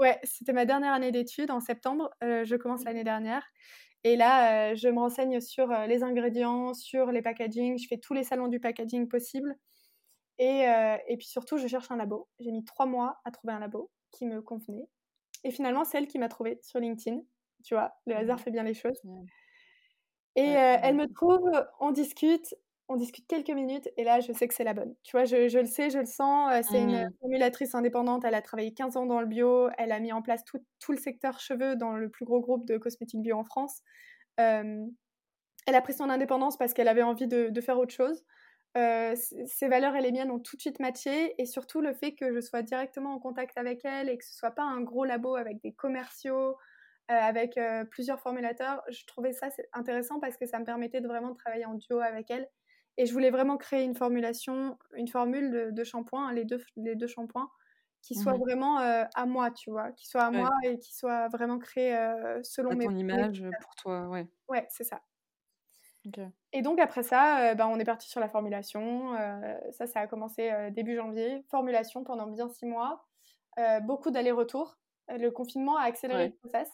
ouais, 0.00 0.18
c'était 0.22 0.54
ma 0.54 0.64
dernière 0.64 0.94
année 0.94 1.12
d'études 1.12 1.50
en 1.50 1.60
septembre. 1.60 2.08
Euh, 2.24 2.46
je 2.46 2.56
commence 2.56 2.80
mmh. 2.80 2.86
l'année 2.86 3.04
dernière. 3.04 3.44
Et 4.04 4.16
là, 4.16 4.72
euh, 4.72 4.74
je 4.74 4.88
me 4.88 4.98
renseigne 4.98 5.40
sur 5.40 5.70
euh, 5.70 5.86
les 5.86 6.02
ingrédients, 6.02 6.74
sur 6.74 7.12
les 7.12 7.22
packaging. 7.22 7.78
Je 7.78 7.86
fais 7.86 7.98
tous 7.98 8.14
les 8.14 8.24
salons 8.24 8.48
du 8.48 8.58
packaging 8.58 9.08
possible. 9.08 9.54
Et, 10.38 10.68
euh, 10.68 10.96
et 11.08 11.16
puis 11.16 11.26
surtout, 11.26 11.58
je 11.58 11.66
cherche 11.68 11.90
un 11.90 11.96
labo. 11.96 12.28
J'ai 12.40 12.50
mis 12.50 12.64
trois 12.64 12.86
mois 12.86 13.20
à 13.24 13.30
trouver 13.30 13.52
un 13.52 13.60
labo 13.60 13.90
qui 14.10 14.26
me 14.26 14.42
convenait. 14.42 14.88
Et 15.44 15.50
finalement, 15.50 15.84
c'est 15.84 15.98
elle 15.98 16.08
qui 16.08 16.18
m'a 16.18 16.28
trouvé 16.28 16.58
sur 16.62 16.80
LinkedIn. 16.80 17.20
Tu 17.64 17.74
vois, 17.74 17.94
le 18.06 18.16
hasard 18.16 18.40
fait 18.40 18.50
bien 18.50 18.64
les 18.64 18.74
choses. 18.74 19.00
Et 20.34 20.42
elle 20.42 20.96
me 20.96 21.06
trouve, 21.12 21.50
on 21.78 21.90
discute, 21.92 22.54
on 22.88 22.96
discute 22.96 23.26
quelques 23.26 23.50
minutes 23.50 23.88
et 23.96 24.04
là, 24.04 24.20
je 24.20 24.32
sais 24.32 24.48
que 24.48 24.54
c'est 24.54 24.64
la 24.64 24.74
bonne. 24.74 24.94
Tu 25.02 25.12
vois, 25.16 25.24
je, 25.24 25.48
je, 25.48 25.58
le 25.58 25.66
sais, 25.66 25.90
je 25.90 25.98
le 25.98 26.06
sens. 26.06 26.52
C'est 26.70 26.80
une 26.80 27.04
mmh. 27.04 27.10
formulatrice 27.20 27.74
indépendante. 27.74 28.24
Elle 28.24 28.34
a 28.34 28.42
travaillé 28.42 28.72
15 28.72 28.96
ans 28.96 29.06
dans 29.06 29.20
le 29.20 29.26
bio. 29.26 29.68
Elle 29.78 29.92
a 29.92 30.00
mis 30.00 30.12
en 30.12 30.22
place 30.22 30.44
tout, 30.44 30.58
tout 30.78 30.92
le 30.92 30.98
secteur 30.98 31.38
cheveux 31.40 31.76
dans 31.76 31.96
le 31.96 32.10
plus 32.10 32.24
gros 32.24 32.40
groupe 32.40 32.66
de 32.66 32.78
cosmétiques 32.78 33.22
bio 33.22 33.36
en 33.36 33.44
France. 33.44 33.82
elle 34.36 34.90
a 35.66 35.80
pris 35.80 35.94
son 35.94 36.10
indépendance 36.10 36.56
parce 36.56 36.74
qu'elle 36.74 36.88
avait 36.88 37.02
envie 37.02 37.28
de, 37.28 37.48
de, 37.48 37.60
faire 37.60 37.78
autre 37.78 37.94
chose. 37.94 38.24
ses 38.74 39.68
valeurs 39.68 39.96
et 39.96 40.02
les 40.02 40.12
miennes 40.12 40.30
ont 40.30 40.40
tout 40.40 40.56
de 40.56 40.60
suite 40.60 40.80
matché 40.80 41.34
et 41.38 41.46
surtout 41.46 41.80
le 41.80 41.94
fait 41.94 42.14
que 42.14 42.34
je 42.34 42.40
sois 42.40 42.62
directement 42.62 43.14
en 43.14 43.18
contact 43.20 43.56
avec 43.56 43.84
elle 43.84 44.08
et 44.08 44.18
que 44.18 44.24
ce 44.24 44.34
soit 44.34 44.50
pas 44.50 44.64
un 44.64 44.80
gros 44.80 45.04
labo 45.04 45.36
avec 45.36 45.60
des 45.62 45.72
commerciaux, 45.72 46.56
avec 47.08 47.58
plusieurs 47.90 48.20
formulateurs, 48.20 48.82
je 48.90 49.04
trouvais 49.06 49.32
ça 49.32 49.48
intéressant 49.72 50.20
parce 50.20 50.36
que 50.36 50.46
ça 50.46 50.58
me 50.58 50.64
permettait 50.64 51.00
de 51.00 51.08
vraiment 51.08 51.34
travailler 51.34 51.64
en 51.64 51.74
duo 51.74 52.00
avec 52.00 52.30
elle 52.30 52.48
et 52.96 53.06
je 53.06 53.12
voulais 53.12 53.30
vraiment 53.30 53.56
créer 53.56 53.84
une 53.84 53.94
formulation, 53.94 54.78
une 54.94 55.08
formule 55.08 55.72
de, 55.72 55.84
shampoing, 55.84 56.32
les 56.32 56.44
deux, 56.44 56.62
les 56.76 56.94
deux 56.94 57.06
shampoings, 57.06 57.50
qui 58.02 58.14
soit 58.14 58.34
mmh 58.34 58.40
vraiment 58.40 58.78
à 58.78 59.26
moi, 59.26 59.50
tu 59.50 59.70
vois, 59.70 59.92
qui 59.92 60.08
soit 60.08 60.24
à 60.24 60.30
moi 60.30 60.50
et 60.64 60.78
qui 60.78 60.94
soit 60.94 61.28
vraiment 61.28 61.58
créé 61.58 61.92
selon 62.42 62.74
mes... 62.74 62.84
Ton 62.84 62.96
image 62.96 63.44
pour 63.60 63.74
toi, 63.76 64.08
ouais. 64.08 64.26
Ouais, 64.48 64.66
c'est 64.70 64.84
ça. 64.84 65.00
Et 66.52 66.62
donc 66.62 66.80
après 66.80 67.04
ça, 67.04 67.54
ben, 67.54 67.68
on 67.68 67.78
est 67.78 67.84
parti 67.84 68.08
sur 68.10 68.20
la 68.20 68.28
formulation. 68.28 69.16
ça, 69.70 69.86
ça 69.86 70.00
a 70.00 70.06
commencé 70.06 70.50
début 70.72 70.96
janvier. 70.96 71.44
Formulation 71.48 72.02
pendant 72.02 72.26
bien 72.26 72.48
six 72.48 72.66
mois. 72.66 73.06
beaucoup 73.82 74.10
d'allers-retours. 74.10 74.76
Le 75.08 75.30
confinement 75.30 75.76
a 75.76 75.82
accéléré 75.82 76.28
le 76.28 76.34
process, 76.34 76.68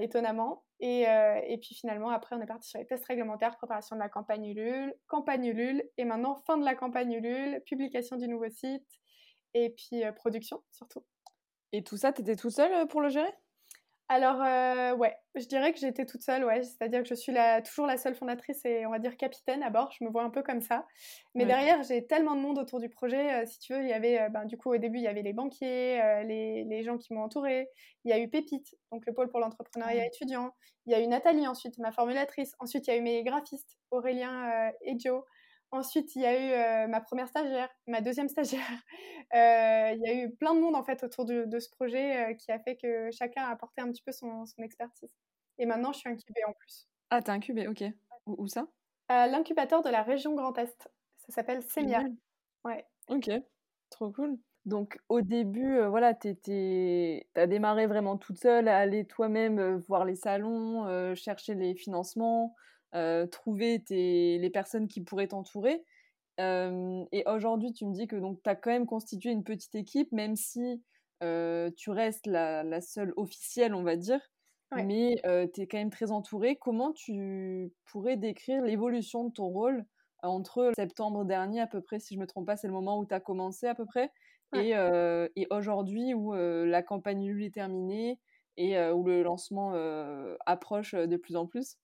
étonnamment. 0.00 0.64
Euh, 0.82 1.40
et, 1.46 1.58
puis 1.58 1.74
finalement, 1.74 2.10
après, 2.10 2.34
on 2.34 2.40
est 2.40 2.46
parti 2.46 2.68
sur 2.68 2.80
les 2.80 2.86
tests 2.86 3.04
réglementaires, 3.04 3.56
préparation 3.56 3.94
de 3.94 4.00
la 4.00 4.08
campagne 4.08 4.46
Ulule, 4.46 4.94
campagne 5.06 5.44
Ulule, 5.44 5.84
et 5.96 6.04
maintenant, 6.04 6.34
fin 6.46 6.58
de 6.58 6.64
la 6.64 6.74
campagne 6.74 7.12
Ulule, 7.12 7.62
publication 7.64 8.16
du 8.16 8.26
nouveau 8.26 8.48
site, 8.48 8.86
et 9.54 9.70
puis 9.70 10.04
euh, 10.04 10.12
production 10.12 10.62
surtout. 10.72 11.04
Et 11.72 11.84
tout 11.84 11.96
ça, 11.96 12.12
tu 12.12 12.22
étais 12.22 12.36
tout 12.36 12.50
seul 12.50 12.72
euh, 12.72 12.86
pour 12.86 13.00
le 13.00 13.10
gérer? 13.10 13.32
Alors, 14.08 14.42
euh, 14.42 14.94
ouais, 14.94 15.16
je 15.36 15.46
dirais 15.46 15.72
que 15.72 15.78
j'étais 15.78 16.04
toute 16.04 16.22
seule, 16.22 16.44
ouais. 16.44 16.62
C'est-à-dire 16.62 17.02
que 17.02 17.08
je 17.08 17.14
suis 17.14 17.32
la, 17.32 17.62
toujours 17.62 17.86
la 17.86 17.96
seule 17.96 18.14
fondatrice 18.14 18.62
et 18.64 18.84
on 18.84 18.90
va 18.90 18.98
dire 18.98 19.16
capitaine 19.16 19.62
à 19.62 19.70
bord. 19.70 19.90
Je 19.98 20.04
me 20.04 20.10
vois 20.10 20.22
un 20.22 20.30
peu 20.30 20.42
comme 20.42 20.60
ça. 20.60 20.86
Mais 21.34 21.46
derrière, 21.46 21.82
j'ai 21.82 22.06
tellement 22.06 22.36
de 22.36 22.40
monde 22.40 22.58
autour 22.58 22.78
du 22.78 22.90
projet. 22.90 23.42
Euh, 23.42 23.46
si 23.46 23.58
tu 23.58 23.72
veux, 23.72 23.82
il 23.82 23.88
y 23.88 23.92
avait, 23.92 24.20
euh, 24.20 24.28
ben, 24.28 24.44
du 24.44 24.58
coup, 24.58 24.70
au 24.70 24.76
début, 24.76 24.98
il 24.98 25.04
y 25.04 25.08
avait 25.08 25.22
les 25.22 25.32
banquiers, 25.32 26.22
les, 26.26 26.64
les, 26.64 26.82
gens 26.82 26.98
qui 26.98 27.14
m'ont 27.14 27.22
entourée. 27.22 27.70
Il 28.04 28.10
y 28.10 28.12
a 28.12 28.18
eu 28.18 28.28
Pépite, 28.28 28.74
donc 28.90 29.06
le 29.06 29.14
pôle 29.14 29.30
pour 29.30 29.40
l'entrepreneuriat 29.40 30.06
étudiant. 30.06 30.52
Il 30.86 30.92
y 30.92 30.94
a 30.94 31.00
eu 31.00 31.06
Nathalie 31.06 31.46
ensuite, 31.46 31.78
ma 31.78 31.92
formulatrice. 31.92 32.54
Ensuite, 32.58 32.86
il 32.88 32.90
y 32.90 32.92
a 32.94 32.96
eu 32.96 33.02
mes 33.02 33.22
graphistes, 33.22 33.78
Aurélien 33.90 34.72
et 34.82 34.98
Joe. 34.98 35.22
Ensuite, 35.72 36.14
il 36.16 36.20
y 36.20 36.26
a 36.26 36.38
eu 36.38 36.52
euh, 36.52 36.86
ma 36.86 37.00
première 37.00 37.28
stagiaire, 37.28 37.70
ma 37.86 38.02
deuxième 38.02 38.28
stagiaire. 38.28 38.60
Euh, 39.34 39.92
il 39.94 40.02
y 40.02 40.10
a 40.10 40.14
eu 40.14 40.30
plein 40.34 40.54
de 40.54 40.60
monde 40.60 40.74
en 40.74 40.82
fait 40.82 41.02
autour 41.04 41.24
de, 41.24 41.58
ce 41.58 41.70
projet 41.70 42.32
euh, 42.32 42.34
qui 42.34 42.52
a 42.52 42.58
fait 42.58 42.76
que 42.76 43.10
chacun 43.12 43.44
a 43.44 43.50
apporté 43.50 43.80
un 43.80 43.90
petit 43.90 44.02
peu 44.02 44.12
son, 44.12 44.44
expertise. 44.58 45.08
Et 45.58 45.64
maintenant, 45.64 45.90
je 45.90 46.00
suis 46.00 46.10
incubée 46.10 46.44
en 46.46 46.52
plus. 46.52 46.86
Ah, 47.08 47.22
t'es 47.22 47.30
incubée, 47.30 47.66
ok. 47.66 47.82
Où, 48.26 48.46
ça? 48.46 48.66
L'incubateur 49.08 49.80
de 49.80 49.88
la 49.88 50.02
région 50.02 50.34
Grand 50.34 50.58
Est. 50.58 50.86
Ça 51.16 51.32
s'appelle 51.32 51.62
Semia. 51.62 52.02
Ouais. 52.62 52.84
Ok, 53.08 53.30
trop 53.88 54.10
cool. 54.10 54.36
Donc 54.66 54.98
au 55.08 55.22
début, 55.22 55.80
voilà, 55.84 56.12
tu 56.12 56.36
as 57.34 57.46
démarré 57.46 57.86
vraiment 57.86 58.18
toute 58.18 58.36
seule, 58.36 58.68
à 58.68 58.76
aller 58.76 59.06
toi-même 59.06 59.76
voir 59.88 60.04
les 60.04 60.16
salons, 60.16 61.14
chercher 61.14 61.54
les 61.54 61.74
financements, 61.74 62.54
euh, 62.94 63.26
trouver 63.26 63.82
les 63.88 64.50
personnes 64.50 64.86
qui 64.86 65.00
pourraient 65.00 65.28
t'entourer. 65.28 65.82
Euh, 66.40 67.04
et 67.10 67.24
aujourd'hui, 67.26 67.72
tu 67.72 67.86
me 67.86 67.94
dis 67.94 68.06
que 68.06 68.16
tu 68.16 68.50
as 68.50 68.54
quand 68.54 68.70
même 68.70 68.86
constitué 68.86 69.30
une 69.30 69.44
petite 69.44 69.74
équipe, 69.74 70.12
même 70.12 70.36
si 70.36 70.82
euh, 71.22 71.70
tu 71.76 71.90
restes 71.90 72.26
la, 72.26 72.80
seule 72.82 73.14
officielle, 73.16 73.74
on 73.74 73.82
va 73.82 73.96
dire. 73.96 74.20
Mais 74.74 75.16
tu 75.54 75.62
es 75.62 75.66
quand 75.66 75.78
même 75.78 75.90
très 75.90 76.10
entourée. 76.10 76.56
Comment 76.56 76.92
tu 76.92 77.72
pourrais 77.84 78.16
décrire 78.16 78.62
l'évolution 78.62 79.24
de 79.24 79.32
ton 79.32 79.48
rôle 79.48 79.84
entre 80.22 80.72
septembre 80.76 81.24
dernier, 81.24 81.60
à 81.60 81.66
peu 81.66 81.80
près, 81.80 81.98
si 81.98 82.14
je 82.14 82.18
ne 82.18 82.22
me 82.22 82.26
trompe 82.26 82.46
pas, 82.46 82.56
c'est 82.56 82.68
le 82.68 82.72
moment 82.72 82.98
où 82.98 83.04
tu 83.04 83.12
as 83.12 83.20
commencé 83.20 83.66
à 83.66 83.74
peu 83.74 83.84
près, 83.84 84.10
et, 84.54 84.72
et 85.36 85.46
aujourd'hui 85.50 86.14
où 86.14 86.34
la 86.34 86.82
campagne 86.82 87.26
Lul 87.26 87.44
est 87.44 87.54
terminée 87.54 88.18
et 88.56 88.78
où 88.90 89.04
le 89.04 89.22
lancement 89.22 89.72
approche 90.46 90.94
de 90.94 91.16
plus 91.16 91.36
en 91.36 91.46
plus? 91.46 91.76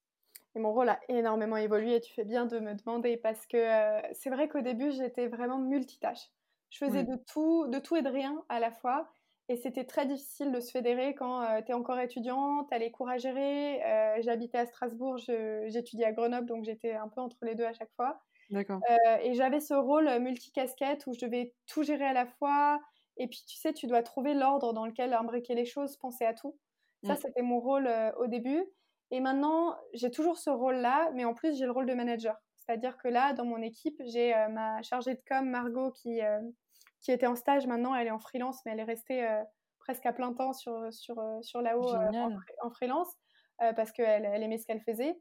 Mon 0.56 0.72
rôle 0.72 0.88
a 0.88 1.00
énormément 1.08 1.56
évolué 1.56 1.96
et 1.96 2.00
tu 2.00 2.12
fais 2.12 2.24
bien 2.24 2.46
de 2.46 2.58
me 2.58 2.74
demander 2.74 3.16
parce 3.16 3.46
que 3.46 3.56
euh, 3.56 4.00
c'est 4.12 4.30
vrai 4.30 4.48
qu'au 4.48 4.60
début, 4.60 4.90
j'étais 4.90 5.28
vraiment 5.28 5.58
multitâche. 5.58 6.30
Je 6.70 6.78
faisais 6.78 7.02
de, 7.02 7.16
tout, 7.32 7.66
de 7.68 7.78
tout 7.78 7.96
et 7.96 8.02
de 8.02 8.08
rien 8.08 8.42
à 8.48 8.60
la 8.60 8.70
fois. 8.70 9.08
Et 9.48 9.56
c'était 9.56 9.84
très 9.84 10.04
difficile 10.04 10.52
de 10.52 10.60
se 10.60 10.70
fédérer 10.70 11.14
quand 11.14 11.40
euh, 11.40 11.62
tu 11.62 11.70
es 11.70 11.74
encore 11.74 11.98
étudiante, 11.98 12.68
tu 12.68 12.74
as 12.74 12.78
les 12.78 12.90
cours 12.90 13.08
à 13.08 13.16
gérer. 13.16 13.82
Euh, 13.82 14.16
j'habitais 14.20 14.58
à 14.58 14.66
Strasbourg, 14.66 15.16
j'étudiais 15.16 16.04
à 16.04 16.12
Grenoble, 16.12 16.46
donc 16.46 16.64
j'étais 16.64 16.92
un 16.92 17.08
peu 17.08 17.22
entre 17.22 17.38
les 17.42 17.54
deux 17.54 17.64
à 17.64 17.72
chaque 17.72 17.92
fois. 17.96 18.20
D'accord. 18.50 18.80
et 19.22 19.34
j'avais 19.34 19.60
ce 19.60 19.74
rôle 19.74 20.08
multicasquette 20.20 21.06
où 21.06 21.12
je 21.12 21.20
devais 21.20 21.54
tout 21.66 21.82
gérer 21.82 22.06
à 22.06 22.14
la 22.14 22.26
fois. 22.26 22.80
Et 23.18 23.26
puis, 23.26 23.42
tu 23.46 23.58
sais, 23.58 23.74
tu 23.74 23.86
dois 23.86 24.02
trouver 24.02 24.32
l'ordre 24.32 24.72
dans 24.72 24.86
lequel 24.86 25.12
imbriquer 25.12 25.54
les 25.54 25.66
choses, 25.66 25.96
penser 25.98 26.24
à 26.24 26.32
tout. 26.32 26.56
Ça, 27.04 27.14
mm. 27.14 27.16
c'était 27.16 27.42
mon 27.42 27.60
rôle 27.60 27.90
au 28.18 28.26
début. 28.26 28.64
Et 29.10 29.20
maintenant, 29.20 29.76
j'ai 29.94 30.10
toujours 30.10 30.38
ce 30.38 30.50
rôle-là, 30.50 31.10
mais 31.14 31.24
en 31.24 31.34
plus, 31.34 31.56
j'ai 31.56 31.64
le 31.64 31.72
rôle 31.72 31.86
de 31.86 31.94
manager. 31.94 32.36
C'est-à-dire 32.68 32.98
que 32.98 33.08
là, 33.08 33.32
dans 33.32 33.46
mon 33.46 33.62
équipe, 33.62 34.00
j'ai 34.04 34.36
euh, 34.36 34.48
ma 34.48 34.82
chargée 34.82 35.14
de 35.14 35.22
com, 35.26 35.48
Margot, 35.48 35.90
qui, 35.92 36.20
euh, 36.20 36.40
qui 37.00 37.12
était 37.12 37.26
en 37.26 37.34
stage 37.34 37.66
maintenant. 37.66 37.94
Elle 37.94 38.08
est 38.08 38.12
en 38.12 38.18
freelance, 38.18 38.60
mais 38.64 38.72
elle 38.72 38.80
est 38.80 38.84
restée 38.84 39.26
euh, 39.26 39.42
presque 39.78 40.04
à 40.04 40.12
plein 40.12 40.34
temps 40.34 40.52
sur, 40.52 40.92
sur, 40.92 41.16
sur 41.40 41.62
là-haut 41.62 41.94
en, 42.60 42.70
freelance 42.70 43.08
parce 43.74 43.90
qu'elle 43.90 44.24
elle 44.24 44.42
aimait 44.42 44.58
ce 44.58 44.66
qu'elle 44.66 44.82
faisait. 44.82 45.18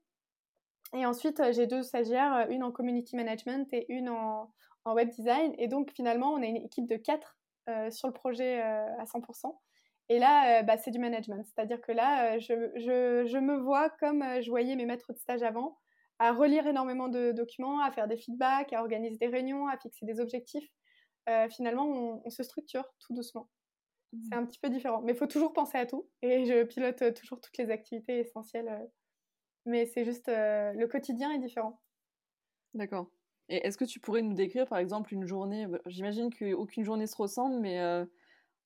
Et 0.93 1.05
ensuite, 1.05 1.41
j'ai 1.53 1.67
deux 1.67 1.83
stagiaires, 1.83 2.47
une 2.49 2.63
en 2.63 2.71
community 2.71 3.15
management 3.15 3.67
et 3.71 3.85
une 3.91 4.09
en, 4.09 4.51
en, 4.83 4.93
web 4.93 5.09
design. 5.09 5.55
Et 5.57 5.67
donc, 5.67 5.91
finalement, 5.91 6.33
on 6.33 6.43
a 6.43 6.45
une 6.45 6.57
équipe 6.57 6.85
de 6.85 6.97
quatre 6.97 7.37
sur 7.89 8.09
le 8.09 8.13
projet 8.13 8.61
à 8.61 9.05
100%. 9.05 9.57
Et 10.09 10.19
là, 10.19 10.59
euh, 10.59 10.63
bah, 10.63 10.77
c'est 10.77 10.91
du 10.91 10.99
management. 10.99 11.43
C'est-à-dire 11.45 11.81
que 11.81 11.91
là, 11.91 12.35
euh, 12.35 12.39
je, 12.39 13.37
me 13.37 13.57
vois 13.57 13.89
comme 13.89 14.21
euh, 14.21 14.41
je 14.41 14.49
voyais 14.49 14.75
mes 14.75 14.85
maîtres 14.85 15.11
de 15.11 15.17
stage 15.17 15.43
avant, 15.43 15.77
à 16.19 16.31
relire 16.31 16.65
énormément 16.65 17.09
de 17.09 17.31
documents, 17.31 17.81
à 17.81 17.91
faire 17.91 18.07
des 18.07 18.17
feedbacks, 18.17 18.73
à 18.73 18.81
organiser 18.81 19.17
des 19.17 19.27
réunions, 19.27 19.67
à 19.67 19.77
fixer 19.77 20.05
des 20.05 20.19
objectifs. 20.19 20.67
finalement, 21.49 22.21
on, 22.25 22.29
se 22.29 22.41
structure 22.41 22.85
tout 22.99 23.13
doucement. 23.13 23.49
C'est 24.13 24.35
mmh. 24.35 24.39
un 24.39 24.45
petit 24.45 24.59
peu 24.59 24.69
différent. 24.69 25.01
Mais 25.01 25.11
il 25.11 25.17
faut 25.17 25.27
toujours 25.27 25.53
penser 25.53 25.77
à 25.77 25.85
tout. 25.85 26.09
Et 26.21 26.45
je 26.45 26.63
pilote 26.63 27.13
toujours 27.13 27.41
toutes 27.41 27.57
les 27.57 27.69
activités 27.69 28.19
essentielles. 28.19 28.89
mais 29.65 29.85
c'est 29.85 30.05
juste, 30.05 30.27
le 30.27 30.85
quotidien 30.85 31.31
est 31.33 31.39
différent. 31.39 31.81
D'accord. 32.73 33.11
Et 33.49 33.57
est-ce 33.67 33.77
que 33.77 33.85
tu 33.85 33.99
pourrais 33.99 34.21
nous 34.21 34.33
décrire, 34.33 34.65
par 34.65 34.79
exemple, 34.79 35.13
une 35.13 35.25
journée? 35.25 35.67
J'imagine 35.85 36.33
qu'aucune 36.33 36.83
journée 36.83 37.05
se 37.05 37.17
ressemble, 37.17 37.59
mais 37.59 38.07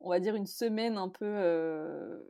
on 0.02 0.10
va 0.10 0.20
dire 0.20 0.36
une 0.36 0.46
semaine 0.46 0.98
un 0.98 1.10
peu 1.10 2.24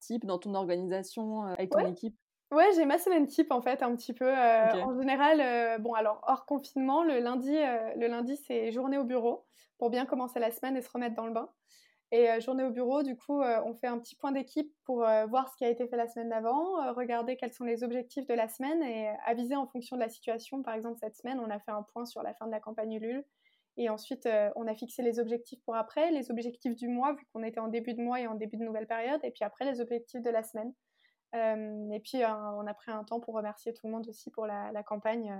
type 0.00 0.24
dans 0.24 0.38
ton 0.38 0.54
organisation 0.54 1.42
avec 1.42 1.70
ton 1.70 1.86
équipe? 1.86 2.16
Ouais, 2.50 2.70
j'ai 2.76 2.84
ma 2.84 2.98
semaine 2.98 3.26
type 3.26 3.50
en 3.50 3.62
fait, 3.62 3.82
un 3.82 3.94
petit 3.96 4.12
peu. 4.12 4.32
En 4.32 4.98
général, 4.98 5.80
bon 5.80 5.94
alors 5.94 6.20
hors 6.26 6.46
confinement, 6.46 7.02
le 7.02 7.18
lundi, 7.18 7.54
le 7.54 8.06
lundi 8.06 8.36
c'est 8.36 8.70
journée 8.70 8.98
au 8.98 9.04
bureau 9.04 9.46
pour 9.78 9.90
bien 9.90 10.06
commencer 10.06 10.38
la 10.38 10.50
semaine 10.50 10.76
et 10.76 10.82
se 10.82 10.90
remettre 10.90 11.16
dans 11.16 11.26
le 11.26 11.32
bain. 11.32 11.50
Et 12.12 12.40
journée 12.40 12.62
au 12.62 12.70
bureau, 12.70 13.02
du 13.02 13.16
coup, 13.16 13.42
on 13.42 13.74
fait 13.74 13.88
un 13.88 13.98
petit 13.98 14.14
point 14.14 14.30
d'équipe 14.30 14.72
pour 14.84 14.98
voir 14.98 15.48
ce 15.48 15.56
qui 15.56 15.64
a 15.64 15.68
été 15.68 15.88
fait 15.88 15.96
la 15.96 16.06
semaine 16.06 16.28
d'avant, 16.28 16.92
regarder 16.94 17.36
quels 17.36 17.52
sont 17.52 17.64
les 17.64 17.82
objectifs 17.82 18.26
de 18.26 18.34
la 18.34 18.46
semaine 18.46 18.84
et 18.84 19.08
aviser 19.26 19.56
en 19.56 19.66
fonction 19.66 19.96
de 19.96 20.02
la 20.02 20.08
situation. 20.08 20.62
Par 20.62 20.74
exemple, 20.74 20.98
cette 21.00 21.16
semaine, 21.16 21.40
on 21.40 21.50
a 21.50 21.58
fait 21.58 21.72
un 21.72 21.82
point 21.82 22.06
sur 22.06 22.22
la 22.22 22.32
fin 22.34 22.46
de 22.46 22.52
la 22.52 22.60
campagne 22.60 22.92
Ulule. 22.92 23.24
Et 23.76 23.88
ensuite, 23.88 24.28
on 24.56 24.66
a 24.66 24.74
fixé 24.74 25.02
les 25.02 25.18
objectifs 25.18 25.60
pour 25.64 25.74
après, 25.74 26.10
les 26.10 26.30
objectifs 26.30 26.76
du 26.76 26.88
mois, 26.88 27.14
vu 27.14 27.26
qu'on 27.32 27.42
était 27.42 27.60
en 27.60 27.68
début 27.68 27.94
de 27.94 28.02
mois 28.02 28.20
et 28.20 28.26
en 28.26 28.34
début 28.34 28.56
de 28.56 28.64
nouvelle 28.64 28.86
période, 28.86 29.20
et 29.24 29.30
puis 29.30 29.44
après, 29.44 29.64
les 29.64 29.80
objectifs 29.80 30.22
de 30.22 30.30
la 30.30 30.42
semaine. 30.42 30.72
et 31.34 32.00
puis, 32.00 32.24
on 32.24 32.66
a 32.66 32.74
pris 32.74 32.92
un 32.92 33.02
temps 33.04 33.20
pour 33.20 33.34
remercier 33.34 33.72
tout 33.72 33.86
le 33.86 33.92
monde 33.92 34.08
aussi 34.08 34.30
pour 34.30 34.46
la, 34.46 34.82
campagne 34.84 35.36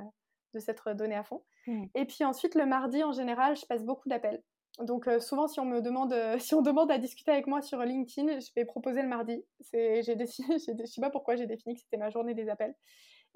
de 0.52 0.58
s'être 0.58 0.94
donné 0.94 1.14
à 1.14 1.22
fond. 1.22 1.42
Mmh. 1.66 1.84
Et 1.94 2.04
puis 2.04 2.24
ensuite, 2.24 2.54
le 2.54 2.66
mardi, 2.66 3.02
en 3.04 3.12
général, 3.12 3.56
je 3.56 3.66
passe 3.66 3.84
beaucoup 3.84 4.08
d'appels. 4.08 4.42
Donc 4.80 5.08
souvent, 5.20 5.46
si 5.46 5.60
on 5.60 5.64
me 5.64 5.80
demande, 5.80 6.14
si 6.38 6.54
on 6.54 6.62
demande 6.62 6.90
à 6.90 6.98
discuter 6.98 7.30
avec 7.30 7.46
moi 7.46 7.62
sur 7.62 7.78
LinkedIn, 7.78 8.40
je 8.40 8.50
vais 8.56 8.64
proposer 8.64 9.02
le 9.02 9.08
mardi. 9.08 9.44
C'est, 9.60 10.02
j'ai 10.02 10.16
décidé, 10.16 10.58
je 10.58 10.86
sais 10.86 11.00
pas 11.00 11.10
pourquoi 11.10 11.36
j'ai 11.36 11.46
défini 11.46 11.74
que 11.74 11.80
c'était 11.80 11.96
ma 11.96 12.10
journée 12.10 12.34
des 12.34 12.48
appels. 12.48 12.74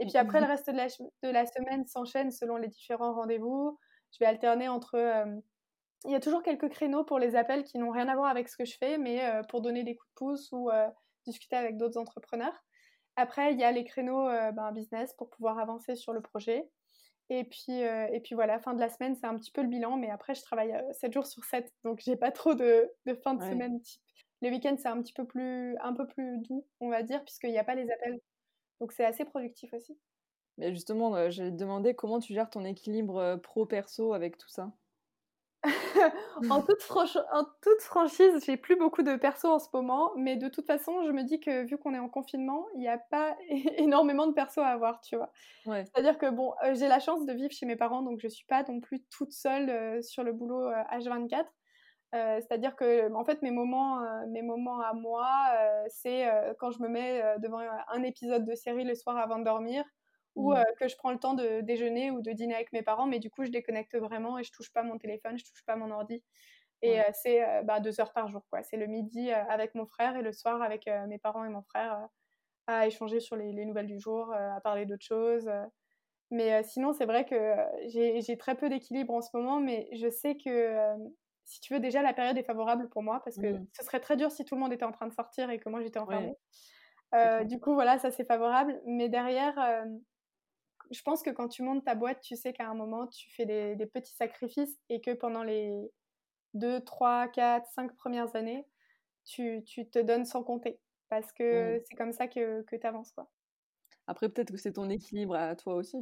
Et 0.01 0.07
puis 0.07 0.17
après, 0.17 0.41
le 0.41 0.47
reste 0.47 0.71
de 0.71 0.77
la, 0.77 0.87
de 0.87 1.33
la 1.33 1.45
semaine 1.45 1.85
s'enchaîne 1.87 2.31
selon 2.31 2.57
les 2.57 2.69
différents 2.69 3.15
rendez-vous. 3.15 3.79
Je 4.13 4.19
vais 4.21 4.27
alterner 4.27 4.69
entre. 4.69 4.97
il 6.05 6.11
y 6.11 6.15
a 6.15 6.21
toujours 6.21 6.43
quelques 6.43 6.69
créneaux 6.71 7.05
pour 7.05 7.19
les 7.19 7.37
appels 7.37 7.65
qui 7.65 7.79
n'ont 7.79 7.91
rien 7.91 8.09
à 8.09 8.17
voir 8.17 8.31
avec 8.31 8.49
ce 8.49 8.57
que 8.57 8.65
je 8.65 8.77
fais, 8.77 8.99
mais 8.99 9.23
pour 9.49 9.61
donner 9.61 9.85
des 9.85 9.97
coups 9.97 10.11
de 10.11 10.15
pouce 10.15 10.49
ou 10.53 10.71
discuter 11.27 11.57
avec 11.57 11.77
d'autres 11.77 11.99
entrepreneurs. 11.99 12.65
Après, 13.17 13.53
il 13.53 13.59
y 13.59 13.65
a 13.65 13.73
les 13.73 13.85
créneaux 13.85 14.27
ben, 14.53 14.73
business 14.73 15.13
pour 15.15 15.29
pouvoir 15.29 15.59
avancer 15.59 15.97
sur 15.97 16.13
le 16.13 16.21
projet. 16.21 16.69
Et 17.31 17.45
puis, 17.45 17.73
et 17.81 18.21
puis 18.25 18.35
voilà, 18.35 18.59
fin 18.59 18.75
de 18.75 18.81
la 18.81 18.89
semaine, 18.89 19.15
c'est 19.17 19.27
un 19.27 19.37
petit 19.37 19.51
peu 19.51 19.63
le 19.63 19.69
bilan, 19.69 19.97
mais 19.97 20.11
après, 20.11 20.35
je 20.35 20.43
travaille 20.43 20.75
7 20.93 21.13
jours 21.13 21.27
sur 21.27 21.45
7, 21.45 21.71
donc 21.85 22.01
j'ai 22.01 22.17
pas 22.17 22.31
trop 22.31 22.55
de, 22.55 22.91
de 23.07 23.15
fin 23.15 23.35
de 23.35 23.43
semaine 23.43 23.81
type. 23.83 24.01
Les 24.41 24.51
week-ends, 24.51 24.77
c'est 24.79 24.89
un 24.89 25.03
petit 25.03 25.13
peu 25.13 25.27
plus, 25.27 25.77
un 25.79 25.93
peu 25.93 26.07
plus 26.07 26.39
doux, 26.39 26.65
on 26.81 26.89
va 26.89 27.03
dire, 27.03 27.23
puisqu'il 27.25 27.51
n'y 27.51 27.59
a 27.59 27.65
pas 27.65 27.75
les 27.75 27.91
appels. 27.91 28.21
Donc 28.81 28.93
c'est 28.93 29.05
assez 29.05 29.25
productif 29.25 29.73
aussi. 29.75 29.99
Mais 30.59 30.73
justement, 30.73 31.31
j'ai 31.31 31.51
demandé 31.51 31.95
comment 31.95 32.19
tu 32.19 32.35
gères 32.35 32.51
ton 32.51 32.65
équilibre 32.65 33.37
pro-perso 33.37 34.13
avec 34.13 34.37
tout 34.37 34.49
ça? 34.49 34.73
en, 36.51 36.63
toute 36.63 36.89
en, 37.33 37.45
toute 37.63 37.81
franchise, 37.81 38.45
j'ai 38.47 38.57
plus 38.57 38.77
beaucoup 38.77 39.03
de 39.03 39.17
perso 39.17 39.49
en 39.49 39.59
ce 39.59 39.69
moment, 39.73 40.13
mais 40.17 40.37
de 40.37 40.49
toute 40.49 40.67
façon, 40.67 41.03
je 41.05 41.11
me 41.11 41.25
dis 41.25 41.41
que 41.41 41.65
vu 41.65 41.79
qu'on 41.79 41.95
est 41.95 41.99
en 41.99 42.09
confinement, 42.09 42.67
il 42.75 42.81
n'y 42.81 42.89
a 42.89 42.99
pas 42.99 43.37
énormément 43.77 44.29
de 44.29 44.33
perso 44.33 44.61
à 44.61 44.69
avoir, 44.69 45.01
tu 45.01 45.17
vois. 45.17 45.33
C'est-à-dire 45.65 46.19
que 46.19 46.31
bon, 46.31 46.55
euh, 46.65 46.75
j'ai 46.75 46.87
la 46.87 47.01
chance 47.01 47.27
de 47.27 47.33
vivre 47.33 47.51
chez 47.51 47.67
mes 47.67 47.77
parents, 47.77 48.03
donc 48.03 48.21
je 48.21 48.29
suis 48.29 48.47
pas 48.47 48.63
non 48.69 48.81
plus 48.81 49.05
toute 49.11 49.33
seule 49.33 49.69
euh, 49.69 50.03
sur 50.03 50.23
le 50.23 50.33
boulot 50.33 50.71
H24. 50.93 51.45
Euh, 52.15 52.41
c'est-à-dire 52.41 52.75
que 52.75 53.13
en 53.13 53.25
fait 53.25 53.43
mes 53.43 53.51
moments, 53.51 54.01
mes 54.29 54.41
moments 54.41 54.81
à 54.81 54.95
moi, 54.95 55.29
c'est 55.89 56.27
quand 56.59 56.71
je 56.71 56.81
me 56.81 56.89
mets 56.89 57.23
devant 57.41 57.59
un 57.59 58.03
épisode 58.03 58.47
de 58.47 58.55
série 58.55 58.85
le 58.85 58.95
soir 58.95 59.19
avant 59.19 59.39
de 59.39 59.45
dormir 59.45 59.85
ou 60.39 60.53
mmh. 60.53 60.65
que 60.79 60.89
je 60.89 60.97
prends 60.97 61.11
le 61.11 61.19
temps 61.19 61.35
de 61.35 61.61
déjeuner 61.61 62.11
ou 62.11 62.23
de 62.23 62.33
dîner 62.33 62.55
avec 62.55 62.73
mes 62.73 62.83
parents, 62.83 63.07
mais 63.07 63.19
du 63.19 63.31
coup, 63.31 63.45
je 63.45 63.51
déconnecte 63.51 63.97
vraiment 63.97 64.39
et 64.39 64.45
je 64.45 64.53
touche 64.53 64.73
pas 64.73 64.83
mon 64.83 64.99
téléphone, 64.99 65.39
je 65.39 65.45
touche 65.45 65.65
pas 65.67 65.77
mon 65.77 65.91
ordi. 65.91 66.23
Et 66.81 67.01
c'est 67.13 67.45
bah, 67.65 67.81
deux 67.81 68.01
heures 68.01 68.13
par 68.13 68.29
jour, 68.29 68.47
quoi. 68.51 68.63
C'est 68.63 68.77
le 68.77 68.87
midi 68.87 69.33
avec 69.33 69.75
mon 69.75 69.87
frère 69.87 70.17
et 70.17 70.23
le 70.23 70.33
soir 70.33 70.63
avec 70.63 70.89
mes 71.09 71.19
parents 71.19 71.45
et 71.45 71.49
mon 71.49 71.63
frère 71.63 72.09
à 72.69 72.87
échanger 72.87 73.19
sur 73.19 73.35
les, 73.35 73.65
nouvelles 73.65 73.87
du 73.87 73.99
jour, 73.99 74.33
à 74.33 74.61
parler 74.61 74.87
d'autres 74.87 75.05
choses. 75.05 75.51
Mais 76.31 76.63
sinon, 76.63 76.93
c'est 76.93 77.07
vrai 77.07 77.25
que 77.25 77.55
j'ai 77.89 78.37
très 78.39 78.55
peu 78.55 78.69
d'équilibre 78.69 79.15
en 79.15 79.23
ce 79.23 79.31
moment, 79.35 79.59
mais 79.59 79.89
je 79.93 80.09
sais 80.09 80.37
que 80.37 80.77
si 81.45 81.61
tu 81.61 81.73
veux, 81.73 81.81
déjà, 81.81 82.03
la 82.03 82.13
période 82.13 82.37
est 82.37 82.45
favorable 82.45 82.89
pour 82.91 83.03
moi 83.03 83.23
parce 83.25 83.37
que 83.37 83.55
mmh. 83.55 83.67
ce 83.73 83.85
serait 83.85 84.01
très 84.01 84.17
dur 84.17 84.31
si 84.31 84.45
tout 84.45 84.55
le 84.55 84.61
monde 84.61 84.73
était 84.73 84.85
en 84.85 84.93
train 84.93 85.07
de 85.07 85.15
sortir 85.15 85.51
et 85.51 85.59
que 85.59 85.69
moi 85.69 85.81
j'étais 85.81 85.99
enfermée. 85.99 86.37
du 87.47 87.59
coup, 87.59 87.75
voilà, 87.75 87.99
ça 87.99 88.11
c'est 88.11 88.27
favorable. 88.27 88.81
Mais 88.87 89.09
derrière, 89.09 89.59
je 90.91 91.03
pense 91.03 91.23
que 91.23 91.31
quand 91.31 91.49
tu 91.49 91.63
montes 91.63 91.85
ta 91.85 91.95
boîte, 91.95 92.21
tu 92.21 92.37
sais 92.37 92.53
qu'à 92.53 92.69
un 92.69 92.75
moment, 92.75 93.07
tu 93.07 93.31
fais 93.31 93.47
des, 93.47 93.87
petits 93.87 94.15
sacrifices 94.15 94.79
et 94.89 95.01
que 95.01 95.13
pendant 95.13 95.43
les 95.43 95.91
2, 96.55 96.81
3, 96.81 97.29
4, 97.29 97.67
5 97.71 97.97
premières 97.97 98.35
années, 98.37 98.67
tu, 99.25 99.63
te 99.65 99.99
donnes 100.01 100.25
sans 100.25 100.43
compter. 100.43 100.81
Parce 101.09 101.33
que 101.33 101.77
mmh. 101.77 101.81
c'est 101.85 101.97
comme 101.97 102.13
ça 102.13 102.29
que, 102.29 102.63
que 102.63 102.77
tu 102.77 102.87
avances. 102.87 103.13
Quoi. 103.13 103.31
Après, 104.07 104.29
peut-être 104.29 104.51
que 104.51 104.59
c'est 104.59 104.75
ton 104.75 104.89
équilibre 104.91 105.35
à 105.35 105.57
toi 105.57 105.75
aussi. 105.75 105.99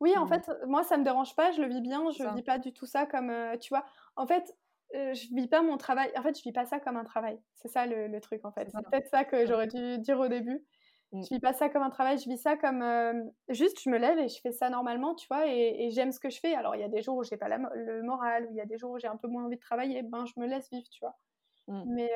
Oui, 0.00 0.16
en 0.16 0.26
mmh. 0.26 0.28
fait, 0.28 0.50
moi, 0.66 0.82
ça 0.84 0.98
me 0.98 1.04
dérange 1.04 1.34
pas, 1.34 1.52
je 1.52 1.60
le 1.60 1.68
vis 1.68 1.80
bien, 1.80 2.02
je 2.10 2.22
ne 2.22 2.34
vis 2.34 2.42
pas 2.42 2.58
du 2.58 2.72
tout 2.72 2.86
ça 2.86 3.06
comme, 3.06 3.30
euh, 3.30 3.56
tu 3.56 3.70
vois, 3.70 3.84
en 4.16 4.26
fait, 4.26 4.54
euh, 4.94 5.14
je 5.14 5.34
vis 5.34 5.48
pas 5.48 5.62
mon 5.62 5.78
travail, 5.78 6.12
en 6.16 6.22
fait, 6.22 6.36
je 6.36 6.42
vis 6.42 6.52
pas 6.52 6.66
ça 6.66 6.80
comme 6.80 6.96
un 6.96 7.04
travail. 7.04 7.40
C'est 7.54 7.68
ça 7.68 7.86
le, 7.86 8.06
le, 8.06 8.20
truc, 8.20 8.44
en 8.44 8.52
fait. 8.52 8.68
C'est 8.70 8.90
peut-être 8.90 9.08
ça 9.08 9.24
que 9.24 9.46
j'aurais 9.46 9.68
dû 9.68 9.98
dire 9.98 10.18
au 10.18 10.28
début. 10.28 10.64
Mmh. 11.12 11.22
Je 11.22 11.34
vis 11.34 11.40
pas 11.40 11.52
ça 11.52 11.68
comme 11.68 11.82
un 11.82 11.90
travail, 11.90 12.18
je 12.18 12.28
vis 12.28 12.38
ça 12.38 12.56
comme 12.56 12.84
juste 13.48 13.80
je 13.80 13.90
me 13.90 13.96
lève 13.96 14.18
et 14.18 14.28
je 14.28 14.40
fais 14.40 14.52
ça 14.52 14.70
normalement, 14.70 15.14
tu 15.14 15.26
vois, 15.28 15.46
et, 15.46 15.90
j'aime 15.90 16.12
ce 16.12 16.18
que 16.18 16.30
je 16.30 16.40
fais. 16.40 16.54
Alors 16.54 16.74
il 16.74 16.80
y 16.80 16.84
a 16.84 16.88
des 16.88 17.02
jours 17.02 17.16
où 17.16 17.22
j'ai 17.22 17.36
pas 17.36 17.48
le 17.48 18.02
moral, 18.02 18.46
ou 18.46 18.50
il 18.50 18.56
y 18.56 18.60
a 18.60 18.66
des 18.66 18.78
jours 18.78 18.92
où 18.92 18.98
j'ai 18.98 19.06
un 19.06 19.16
peu 19.16 19.28
moins 19.28 19.44
envie 19.44 19.56
de 19.56 19.60
travailler, 19.60 20.02
ben 20.02 20.24
je 20.26 20.38
me 20.40 20.46
laisse 20.46 20.68
vivre, 20.70 20.88
tu 20.90 21.00
vois. 21.00 21.16
Mmh. 21.68 21.82
Mais, 21.86 22.10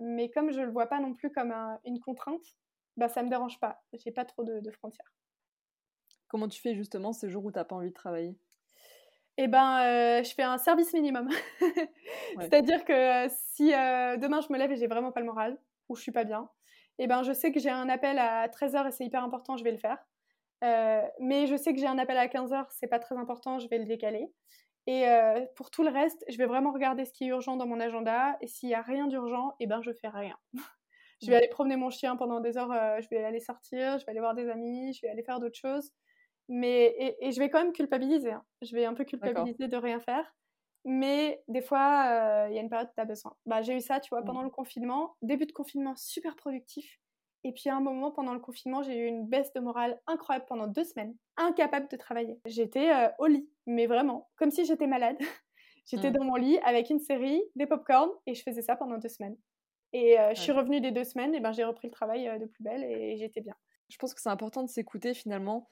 mais 0.00 0.30
comme 0.30 0.52
je 0.52 0.60
le 0.60 0.70
vois 0.70 0.86
pas 0.86 1.00
non 1.00 1.14
plus 1.14 1.30
comme 1.30 1.52
une 1.84 2.00
contrainte, 2.00 2.44
bah 2.96 3.08
ça 3.08 3.22
me 3.22 3.28
dérange 3.28 3.58
pas. 3.58 3.82
J'ai 3.94 4.10
pas 4.10 4.24
trop 4.24 4.44
de, 4.44 4.70
frontières. 4.70 5.12
Comment 6.28 6.48
tu 6.48 6.60
fais 6.60 6.74
justement 6.74 7.12
ces 7.12 7.30
jours 7.30 7.44
où 7.44 7.50
t'as 7.50 7.64
pas 7.64 7.76
envie 7.76 7.90
de 7.90 7.94
travailler? 7.94 8.36
Eh 9.38 9.48
ben, 9.48 10.22
je 10.22 10.34
fais 10.34 10.42
un 10.42 10.58
service 10.58 10.92
minimum. 10.92 11.28
C'est-à-dire 12.40 12.84
que 12.84 13.28
si 13.28 13.68
demain 13.70 14.42
je 14.42 14.52
me 14.52 14.58
lève 14.58 14.72
et 14.72 14.76
j'ai 14.76 14.88
vraiment 14.88 15.12
pas 15.12 15.20
le 15.20 15.26
moral, 15.26 15.58
ou 15.88 15.96
je 15.96 16.02
suis 16.02 16.12
pas 16.12 16.24
bien, 16.24 16.50
eh 16.98 17.06
ben, 17.06 17.22
je 17.22 17.32
sais 17.32 17.52
que 17.52 17.60
j'ai 17.60 17.70
un 17.70 17.88
appel 17.88 18.18
à 18.18 18.48
13h 18.48 18.88
et 18.88 18.90
c'est 18.90 19.04
hyper 19.04 19.22
important, 19.22 19.56
je 19.56 19.64
vais 19.64 19.72
le 19.72 19.78
faire. 19.78 19.98
Euh, 20.64 21.02
mais 21.20 21.46
je 21.46 21.56
sais 21.56 21.74
que 21.74 21.80
j'ai 21.80 21.86
un 21.86 21.98
appel 21.98 22.16
à 22.16 22.26
15h, 22.26 22.66
c'est 22.70 22.86
pas 22.86 22.98
très 22.98 23.16
important, 23.16 23.58
je 23.58 23.68
vais 23.68 23.78
le 23.78 23.84
décaler. 23.84 24.32
Et 24.86 25.08
euh, 25.08 25.44
pour 25.56 25.70
tout 25.70 25.82
le 25.82 25.90
reste, 25.90 26.24
je 26.28 26.38
vais 26.38 26.46
vraiment 26.46 26.72
regarder 26.72 27.04
ce 27.04 27.12
qui 27.12 27.24
est 27.24 27.28
urgent 27.28 27.56
dans 27.56 27.66
mon 27.66 27.80
agenda. 27.80 28.36
Et 28.40 28.46
s'il 28.46 28.68
n'y 28.68 28.74
a 28.74 28.82
rien 28.82 29.08
d'urgent, 29.08 29.54
eh 29.58 29.66
ben, 29.66 29.82
je 29.82 29.92
fais 29.92 30.08
rien. 30.08 30.36
je 31.22 31.26
vais 31.26 31.34
mm. 31.34 31.38
aller 31.38 31.48
promener 31.48 31.76
mon 31.76 31.90
chien 31.90 32.16
pendant 32.16 32.40
des 32.40 32.56
heures, 32.56 32.72
euh, 32.72 33.00
je 33.00 33.08
vais 33.08 33.22
aller 33.24 33.40
sortir, 33.40 33.98
je 33.98 34.06
vais 34.06 34.10
aller 34.10 34.20
voir 34.20 34.34
des 34.34 34.48
amis, 34.48 34.94
je 34.94 35.02
vais 35.02 35.08
aller 35.08 35.24
faire 35.24 35.40
d'autres 35.40 35.58
choses. 35.58 35.92
Mais, 36.48 37.16
et, 37.20 37.32
je 37.32 37.40
vais 37.40 37.50
quand 37.50 37.60
même 37.60 37.72
culpabiliser. 37.72 38.30
Hein. 38.30 38.44
Je 38.62 38.74
vais 38.76 38.84
un 38.84 38.94
peu 38.94 39.04
culpabiliser 39.04 39.66
de 39.66 39.76
rien 39.76 39.98
faire. 39.98 40.32
Mais 40.88 41.42
des 41.48 41.62
fois, 41.62 42.06
euh, 42.06 42.46
il 42.48 42.54
y 42.54 42.58
a 42.58 42.62
une 42.62 42.70
période 42.70 42.88
où 42.88 42.94
tu 42.94 43.00
as 43.00 43.04
besoin. 43.04 43.34
Bah, 43.44 43.60
j'ai 43.60 43.76
eu 43.76 43.80
ça, 43.80 43.98
tu 43.98 44.10
vois, 44.10 44.22
pendant 44.22 44.42
le 44.42 44.50
confinement. 44.50 45.16
Début 45.20 45.46
de 45.46 45.52
confinement, 45.52 45.96
super 45.96 46.36
productif. 46.36 47.00
Et 47.42 47.52
puis 47.52 47.68
à 47.68 47.76
un 47.76 47.80
moment, 47.80 48.12
pendant 48.12 48.32
le 48.32 48.38
confinement, 48.38 48.84
j'ai 48.84 48.96
eu 48.96 49.06
une 49.06 49.26
baisse 49.26 49.52
de 49.52 49.58
morale 49.58 50.00
incroyable 50.06 50.46
pendant 50.48 50.68
deux 50.68 50.84
semaines. 50.84 51.16
Incapable 51.36 51.88
de 51.88 51.96
travailler. 51.96 52.38
J'étais 52.46 52.92
euh, 52.92 53.08
au 53.18 53.26
lit, 53.26 53.48
mais 53.66 53.86
vraiment, 53.86 54.30
comme 54.36 54.52
si 54.52 54.64
j'étais 54.64 54.86
malade. 54.86 55.16
j'étais 55.86 56.10
mmh. 56.10 56.14
dans 56.14 56.24
mon 56.24 56.36
lit 56.36 56.58
avec 56.64 56.88
une 56.88 57.00
série, 57.00 57.42
des 57.56 57.66
pop-corn, 57.66 58.08
et 58.26 58.34
je 58.34 58.42
faisais 58.44 58.62
ça 58.62 58.76
pendant 58.76 58.98
deux 58.98 59.08
semaines. 59.08 59.36
Et 59.92 60.18
euh, 60.20 60.34
je 60.34 60.40
suis 60.40 60.52
revenue 60.52 60.80
des 60.80 60.92
deux 60.92 61.04
semaines, 61.04 61.34
et 61.34 61.40
ben 61.40 61.50
j'ai 61.50 61.64
repris 61.64 61.88
le 61.88 61.92
travail 61.92 62.30
de 62.38 62.46
plus 62.46 62.62
belle, 62.62 62.84
et 62.84 63.16
j'étais 63.16 63.40
bien. 63.40 63.54
Je 63.88 63.98
pense 63.98 64.14
que 64.14 64.20
c'est 64.20 64.28
important 64.30 64.62
de 64.64 64.68
s'écouter 64.68 65.14
finalement, 65.14 65.68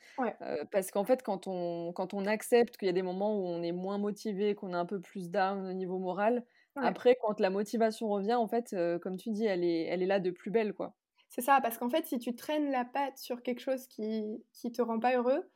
parce 0.70 0.90
qu'en 0.90 1.04
fait, 1.04 1.22
quand 1.22 1.46
on, 1.46 1.92
quand 1.92 2.14
on 2.14 2.26
accepte 2.26 2.76
qu'il 2.76 2.86
y 2.86 2.90
a 2.90 2.92
des 2.92 3.02
moments 3.02 3.36
où 3.38 3.46
on 3.46 3.62
est 3.62 3.72
moins 3.72 3.98
motivé, 3.98 4.54
qu'on 4.54 4.70
est 4.72 4.76
un 4.76 4.86
peu 4.86 5.00
plus 5.00 5.30
down 5.30 5.66
au 5.66 5.72
niveau 5.72 5.98
moral, 5.98 6.44
après, 6.80 7.16
quand 7.20 7.40
la 7.40 7.50
motivation 7.50 8.08
revient, 8.08 8.34
en 8.34 8.48
fait, 8.48 8.74
comme 9.02 9.16
tu 9.16 9.30
dis, 9.30 9.46
elle 9.46 9.64
est, 9.64 9.84
elle 9.84 10.02
est 10.02 10.06
là 10.06 10.20
de 10.20 10.30
plus 10.30 10.50
belle, 10.50 10.74
quoi. 10.74 10.94
C'est 11.28 11.40
ça, 11.40 11.60
parce 11.60 11.78
qu'en 11.78 11.90
fait, 11.90 12.06
si 12.06 12.18
tu 12.18 12.34
traînes 12.36 12.70
la 12.70 12.84
patte 12.84 13.18
sur 13.18 13.42
quelque 13.42 13.60
chose 13.60 13.86
qui 13.88 14.44
qui 14.52 14.70
te 14.72 14.80
rend 14.82 15.00
pas 15.00 15.16
heureux, 15.16 15.50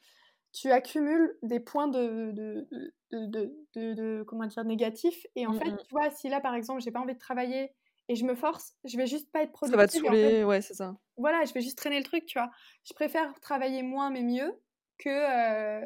tu 0.53 0.71
accumules 0.73 1.38
des 1.42 1.61
points 1.61 1.88
de, 1.88 2.33
de, 2.33 2.68
de, 3.12 3.94
de, 3.94 4.25
comment 4.27 4.47
dire, 4.47 4.64
négatifs. 4.64 5.27
Et 5.37 5.47
en 5.47 5.53
mmh 5.53 5.55
fait, 5.55 5.73
tu 5.79 5.88
vois, 5.92 6.11
si 6.11 6.29
là, 6.31 6.40
par 6.40 6.55
exemple, 6.55 6.83
j'ai 6.83 6.92
pas 6.92 7.01
envie 7.01 7.14
de 7.14 7.18
travailler 7.21 7.73
et 8.09 8.16
je 8.16 8.25
me 8.25 8.35
force, 8.35 8.75
je 8.85 8.97
vais 8.97 9.07
juste 9.07 9.31
pas 9.31 9.42
être 9.42 9.53
productive. 9.53 9.79
Ça 9.79 9.85
va 9.85 9.88
te 9.88 9.92
saouler, 9.92 10.44
ouais, 10.44 10.61
c'est 10.62 10.75
ça. 10.75 10.97
Voilà, 11.16 11.44
je 11.44 11.53
vais 11.53 11.61
juste 11.61 11.79
traîner 11.79 11.99
le 11.99 12.05
truc, 12.05 12.25
tu 12.27 12.38
vois. 12.38 12.51
Je 12.85 12.94
préfère 12.94 13.38
travailler 13.40 13.83
moins 13.83 14.11
mais 14.11 14.23
mieux 14.23 14.59
que 14.99 15.85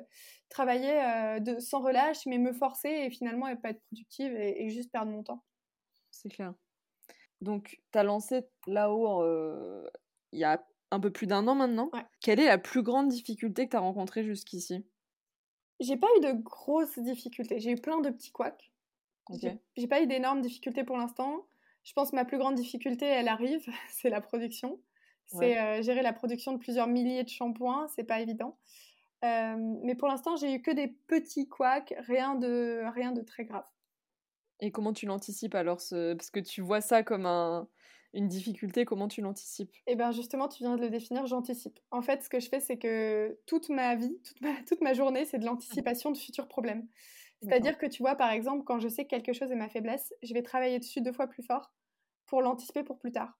travailler 0.48 1.40
de, 1.40 1.58
sans 1.58 1.80
relâche, 1.80 2.24
mais 2.26 2.38
me 2.38 2.52
forcer 2.52 2.88
et 2.88 3.10
finalement 3.10 3.48
et 3.48 3.56
pas 3.56 3.70
être 3.70 3.82
productive 3.86 4.34
et, 4.36 4.70
juste 4.70 4.90
perdre 4.90 5.10
mon 5.10 5.22
temps. 5.22 5.44
C'est 6.10 6.28
clair. 6.28 6.54
Donc, 7.40 7.80
tu 7.92 7.98
as 7.98 8.04
lancé 8.04 8.42
là-haut 8.66 9.24
il 10.32 10.38
y 10.38 10.44
a 10.44 10.64
un 10.90 11.00
peu 11.00 11.10
plus 11.10 11.26
d'un 11.26 11.46
an 11.48 11.54
maintenant. 11.54 11.90
Quelle 12.20 12.40
est 12.40 12.46
la 12.46 12.58
plus 12.58 12.82
grande 12.82 13.08
difficulté 13.08 13.66
que 13.66 13.70
tu 13.70 13.76
as 13.76 13.80
rencontrée 13.80 14.24
jusqu'ici? 14.24 14.86
J'ai 15.80 15.96
pas 15.96 16.08
eu 16.18 16.20
de 16.20 16.32
grosses 16.32 16.98
difficultés. 16.98 17.58
J'ai 17.58 17.72
eu 17.72 17.76
plein 17.76 18.00
de 18.00 18.10
petits 18.10 18.30
couacs. 18.30 18.72
J'ai 19.76 19.86
pas 19.88 20.02
eu 20.02 20.06
d'énormes 20.06 20.40
difficultés 20.40 20.84
pour 20.84 20.96
l'instant. 20.96 21.46
Je 21.84 21.92
pense 21.94 22.10
que 22.10 22.16
ma 22.16 22.24
plus 22.24 22.38
grande 22.38 22.54
difficulté, 22.54 23.06
elle 23.06 23.28
arrive, 23.28 23.64
c'est 23.90 24.10
la 24.10 24.20
production. 24.20 24.80
C'est 25.26 25.58
euh, 25.58 25.80
gérer 25.82 26.02
la 26.02 26.12
production 26.12 26.52
de 26.52 26.58
plusieurs 26.58 26.86
milliers 26.86 27.24
de 27.24 27.28
shampoings, 27.28 27.88
c'est 27.94 28.04
pas 28.04 28.20
évident. 28.20 28.58
Euh, 29.24 29.56
mais 29.82 29.94
pour 29.94 30.08
l'instant, 30.08 30.36
j'ai 30.36 30.52
eu 30.52 30.60
que 30.60 30.70
des 30.70 30.88
petits 30.88 31.48
couacs, 31.48 31.94
rien 31.98 32.34
de, 32.34 32.82
rien 32.92 33.12
de 33.12 33.22
très 33.22 33.44
grave. 33.44 33.64
Et 34.60 34.70
comment 34.70 34.92
tu 34.92 35.06
l'anticipes 35.06 35.54
alors 35.54 35.80
ce... 35.80 36.14
Parce 36.14 36.30
que 36.30 36.40
tu 36.40 36.60
vois 36.60 36.80
ça 36.80 37.02
comme 37.02 37.24
un, 37.24 37.68
une 38.14 38.28
difficulté, 38.28 38.84
comment 38.84 39.08
tu 39.08 39.20
l'anticipes? 39.20 39.74
Eh 39.86 39.96
bien 39.96 40.12
justement, 40.12 40.48
tu 40.48 40.62
viens 40.62 40.76
de 40.76 40.82
le 40.82 40.90
définir, 40.90 41.26
j'anticipe. 41.26 41.78
En 41.90 42.02
fait, 42.02 42.22
ce 42.22 42.28
que 42.28 42.40
je 42.40 42.48
fais, 42.48 42.60
c'est 42.60 42.78
que 42.78 43.38
toute 43.46 43.68
ma 43.68 43.94
vie, 43.94 44.18
toute 44.24 44.40
ma, 44.40 44.54
toute 44.68 44.80
ma 44.80 44.92
journée, 44.92 45.24
c'est 45.24 45.38
de 45.38 45.46
l'anticipation 45.46 46.10
de 46.10 46.18
futurs 46.18 46.48
problèmes. 46.48 46.86
C'est-à-dire 47.42 47.78
que 47.78 47.86
tu 47.86 48.02
vois, 48.02 48.14
par 48.14 48.30
exemple, 48.30 48.64
quand 48.64 48.78
je 48.78 48.88
sais 48.88 49.04
que 49.04 49.10
quelque 49.10 49.32
chose 49.32 49.50
est 49.50 49.56
ma 49.56 49.68
faiblesse, 49.68 50.14
je 50.22 50.32
vais 50.32 50.42
travailler 50.42 50.78
dessus 50.78 51.00
deux 51.00 51.12
fois 51.12 51.26
plus 51.26 51.42
fort 51.42 51.72
pour 52.26 52.40
l'anticiper 52.40 52.84
pour 52.84 52.98
plus 52.98 53.12
tard. 53.12 53.38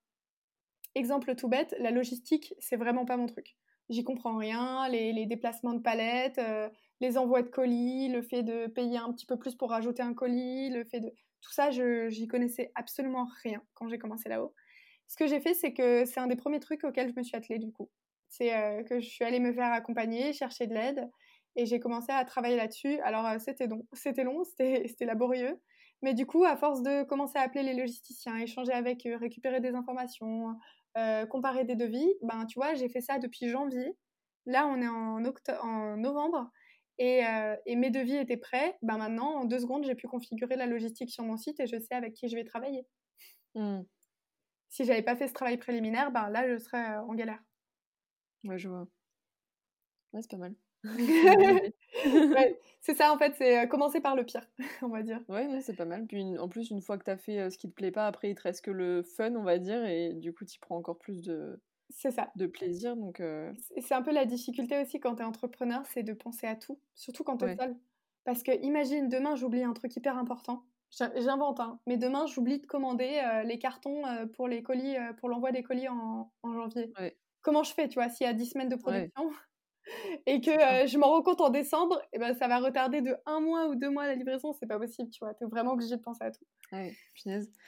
Exemple 0.94 1.34
tout 1.34 1.48
bête, 1.48 1.74
la 1.78 1.90
logistique, 1.90 2.54
c'est 2.58 2.76
vraiment 2.76 3.04
pas 3.04 3.16
mon 3.16 3.26
truc. 3.26 3.56
J'y 3.88 4.04
comprends 4.04 4.36
rien, 4.36 4.88
les, 4.88 5.26
déplacements 5.26 5.74
de 5.74 5.80
palettes, 5.80 6.38
euh, 6.38 6.68
les 7.00 7.16
envois 7.16 7.42
de 7.42 7.48
colis, 7.48 8.08
le 8.08 8.22
fait 8.22 8.42
de 8.42 8.66
payer 8.66 8.98
un 8.98 9.12
petit 9.12 9.26
peu 9.26 9.38
plus 9.38 9.54
pour 9.54 9.70
rajouter 9.70 10.02
un 10.02 10.14
colis, 10.14 10.70
le 10.70 10.84
fait 10.84 11.00
de... 11.00 11.08
Tout 11.40 11.52
ça, 11.52 11.70
je 11.70 12.08
j'y 12.08 12.28
connaissais 12.28 12.70
absolument 12.76 13.26
rien 13.42 13.60
quand 13.74 13.88
j'ai 13.88 13.98
commencé 13.98 14.28
là-haut. 14.28 14.54
Ce 15.08 15.16
que 15.16 15.26
j'ai 15.26 15.40
fait, 15.40 15.54
c'est 15.54 15.74
que 15.74 16.04
c'est 16.04 16.20
un 16.20 16.28
des 16.28 16.36
premiers 16.36 16.60
trucs 16.60 16.84
auxquels 16.84 17.10
je 17.10 17.14
me 17.16 17.22
suis 17.22 17.36
attelée 17.36 17.58
du 17.58 17.72
coup. 17.72 17.90
C'est 18.28 18.54
euh, 18.54 18.82
que 18.84 19.00
je 19.00 19.08
suis 19.08 19.24
allée 19.24 19.40
me 19.40 19.52
faire 19.52 19.72
accompagner, 19.72 20.32
chercher 20.32 20.66
de 20.66 20.74
l'aide, 20.74 21.10
et 21.56 21.66
j'ai 21.66 21.80
commencé 21.80 22.10
à 22.12 22.24
travailler 22.24 22.56
là-dessus. 22.56 22.98
Alors, 23.00 23.26
euh, 23.26 23.38
c'était 23.38 23.66
long, 23.66 23.86
c'était 23.92 24.24
long, 24.24 24.44
c'était 24.56 25.04
laborieux. 25.04 25.60
Mais 26.02 26.14
du 26.14 26.26
coup, 26.26 26.44
à 26.44 26.56
force 26.56 26.82
de 26.82 27.04
commencer 27.04 27.38
à 27.38 27.42
appeler 27.42 27.62
les 27.62 27.74
logisticiens, 27.74 28.36
échanger 28.38 28.72
avec 28.72 29.06
eux, 29.06 29.16
récupérer 29.16 29.60
des 29.60 29.74
informations, 29.74 30.56
euh, 30.98 31.26
comparer 31.26 31.64
des 31.64 31.76
devis, 31.76 32.12
ben, 32.22 32.44
tu 32.46 32.58
vois, 32.58 32.74
j'ai 32.74 32.88
fait 32.88 33.00
ça 33.00 33.18
depuis 33.18 33.48
janvier. 33.48 33.96
Là, 34.46 34.66
on 34.66 34.82
est 34.82 34.88
en, 34.88 35.22
en 35.62 35.96
novembre. 35.96 36.50
Et, 36.98 37.24
euh, 37.24 37.56
et, 37.66 37.76
mes 37.76 37.90
devis 37.90 38.16
étaient 38.16 38.36
prêts. 38.36 38.76
Ben 38.82 38.98
maintenant, 38.98 39.40
en 39.40 39.44
deux 39.44 39.60
secondes, 39.60 39.84
j'ai 39.84 39.94
pu 39.94 40.08
configurer 40.08 40.56
la 40.56 40.66
logistique 40.66 41.10
sur 41.10 41.24
mon 41.24 41.36
site 41.36 41.58
et 41.60 41.66
je 41.66 41.78
sais 41.78 41.94
avec 41.94 42.14
qui 42.14 42.28
je 42.28 42.36
vais 42.36 42.44
travailler. 42.44 42.86
Mmh. 43.54 43.82
Si 44.68 44.84
j'avais 44.84 45.02
pas 45.02 45.16
fait 45.16 45.28
ce 45.28 45.32
travail 45.32 45.56
préliminaire, 45.56 46.10
ben 46.10 46.28
là, 46.30 46.48
je 46.48 46.58
serais 46.58 46.96
en 46.96 47.14
galère. 47.14 47.42
Ouais, 48.44 48.58
je 48.58 48.68
vois. 48.68 48.86
Ouais, 50.12 50.20
c'est 50.20 50.30
pas 50.30 50.36
mal. 50.36 50.54
c'est 52.80 52.94
ça 52.94 53.12
en 53.12 53.18
fait, 53.18 53.34
c'est 53.36 53.68
commencer 53.68 54.00
par 54.00 54.16
le 54.16 54.24
pire, 54.24 54.46
on 54.82 54.88
va 54.88 55.02
dire. 55.02 55.20
Ouais, 55.28 55.60
c'est 55.60 55.76
pas 55.76 55.84
mal. 55.84 56.06
Puis 56.06 56.38
en 56.38 56.48
plus, 56.48 56.70
une 56.70 56.80
fois 56.80 56.98
que 56.98 57.04
tu 57.04 57.10
as 57.10 57.16
fait 57.16 57.50
ce 57.50 57.58
qui 57.58 57.68
te 57.68 57.74
plaît 57.74 57.92
pas, 57.92 58.06
après 58.06 58.30
il 58.30 58.34
te 58.34 58.42
reste 58.42 58.64
que 58.64 58.70
le 58.70 59.02
fun, 59.02 59.34
on 59.36 59.44
va 59.44 59.58
dire, 59.58 59.84
et 59.84 60.12
du 60.14 60.32
coup 60.32 60.44
tu 60.44 60.58
prends 60.58 60.76
encore 60.76 60.98
plus 60.98 61.22
de, 61.22 61.60
ça. 61.90 62.32
de 62.36 62.46
plaisir. 62.46 62.96
Donc, 62.96 63.22
C'est 63.78 63.94
un 63.94 64.02
peu 64.02 64.12
la 64.12 64.24
difficulté 64.24 64.80
aussi 64.80 64.98
quand 64.98 65.16
tu 65.16 65.22
es 65.22 65.24
entrepreneur, 65.24 65.82
c'est 65.86 66.02
de 66.02 66.12
penser 66.12 66.46
à 66.46 66.56
tout, 66.56 66.78
surtout 66.94 67.24
quand 67.24 67.36
tu 67.36 67.44
es 67.44 67.56
seul. 67.56 67.76
Parce 68.24 68.42
que 68.42 68.52
imagine, 68.62 69.08
demain 69.08 69.36
j'oublie 69.36 69.62
un 69.64 69.72
truc 69.72 69.94
hyper 69.96 70.16
important. 70.16 70.64
J'invente, 71.16 71.58
hein, 71.58 71.80
mais 71.86 71.96
demain 71.96 72.26
j'oublie 72.26 72.60
de 72.60 72.66
commander 72.66 73.22
les 73.44 73.58
cartons 73.58 74.02
pour 74.34 74.48
les 74.48 74.62
colis, 74.62 74.96
pour 75.18 75.28
l'envoi 75.28 75.52
des 75.52 75.62
colis 75.62 75.88
en, 75.88 76.30
en 76.42 76.52
janvier. 76.52 76.92
Comment 77.40 77.64
je 77.64 77.72
fais, 77.74 77.88
tu 77.88 77.94
vois, 77.94 78.08
s'il 78.08 78.26
y 78.26 78.30
a 78.30 78.32
10 78.34 78.46
semaines 78.46 78.68
de 78.68 78.76
production? 78.76 79.30
Et 80.26 80.40
que 80.40 80.50
euh, 80.50 80.86
je 80.86 80.98
m'en 80.98 81.08
rends 81.08 81.22
compte 81.22 81.40
en 81.40 81.50
décembre, 81.50 82.00
et 82.12 82.18
ben 82.18 82.34
ça 82.34 82.48
va 82.48 82.58
retarder 82.58 83.00
de 83.02 83.16
un 83.26 83.40
mois 83.40 83.68
ou 83.68 83.74
deux 83.74 83.90
mois 83.90 84.06
la 84.06 84.14
livraison, 84.14 84.52
c'est 84.52 84.66
pas 84.66 84.78
possible, 84.78 85.10
tu 85.10 85.18
vois. 85.20 85.34
T'es 85.34 85.44
vraiment 85.46 85.72
obligé 85.72 85.96
de 85.96 86.02
penser 86.02 86.24
à 86.24 86.30
tout. 86.30 86.44
Ouais, 86.72 86.94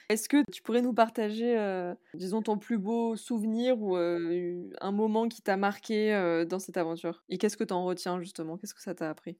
Est-ce 0.08 0.28
que 0.28 0.42
tu 0.52 0.62
pourrais 0.62 0.82
nous 0.82 0.94
partager, 0.94 1.58
euh, 1.58 1.94
disons, 2.14 2.42
ton 2.42 2.58
plus 2.58 2.78
beau 2.78 3.16
souvenir 3.16 3.80
ou 3.80 3.96
euh, 3.96 4.68
un 4.80 4.92
moment 4.92 5.28
qui 5.28 5.42
t'a 5.42 5.56
marqué 5.56 6.44
dans 6.48 6.58
cette 6.58 6.76
aventure? 6.76 7.24
Et 7.28 7.38
qu'est-ce 7.38 7.56
que 7.56 7.64
t'en 7.64 7.84
retiens 7.84 8.20
justement? 8.20 8.56
Qu'est-ce 8.56 8.74
que 8.74 8.82
ça 8.82 8.94
t'a 8.94 9.10
appris? 9.10 9.38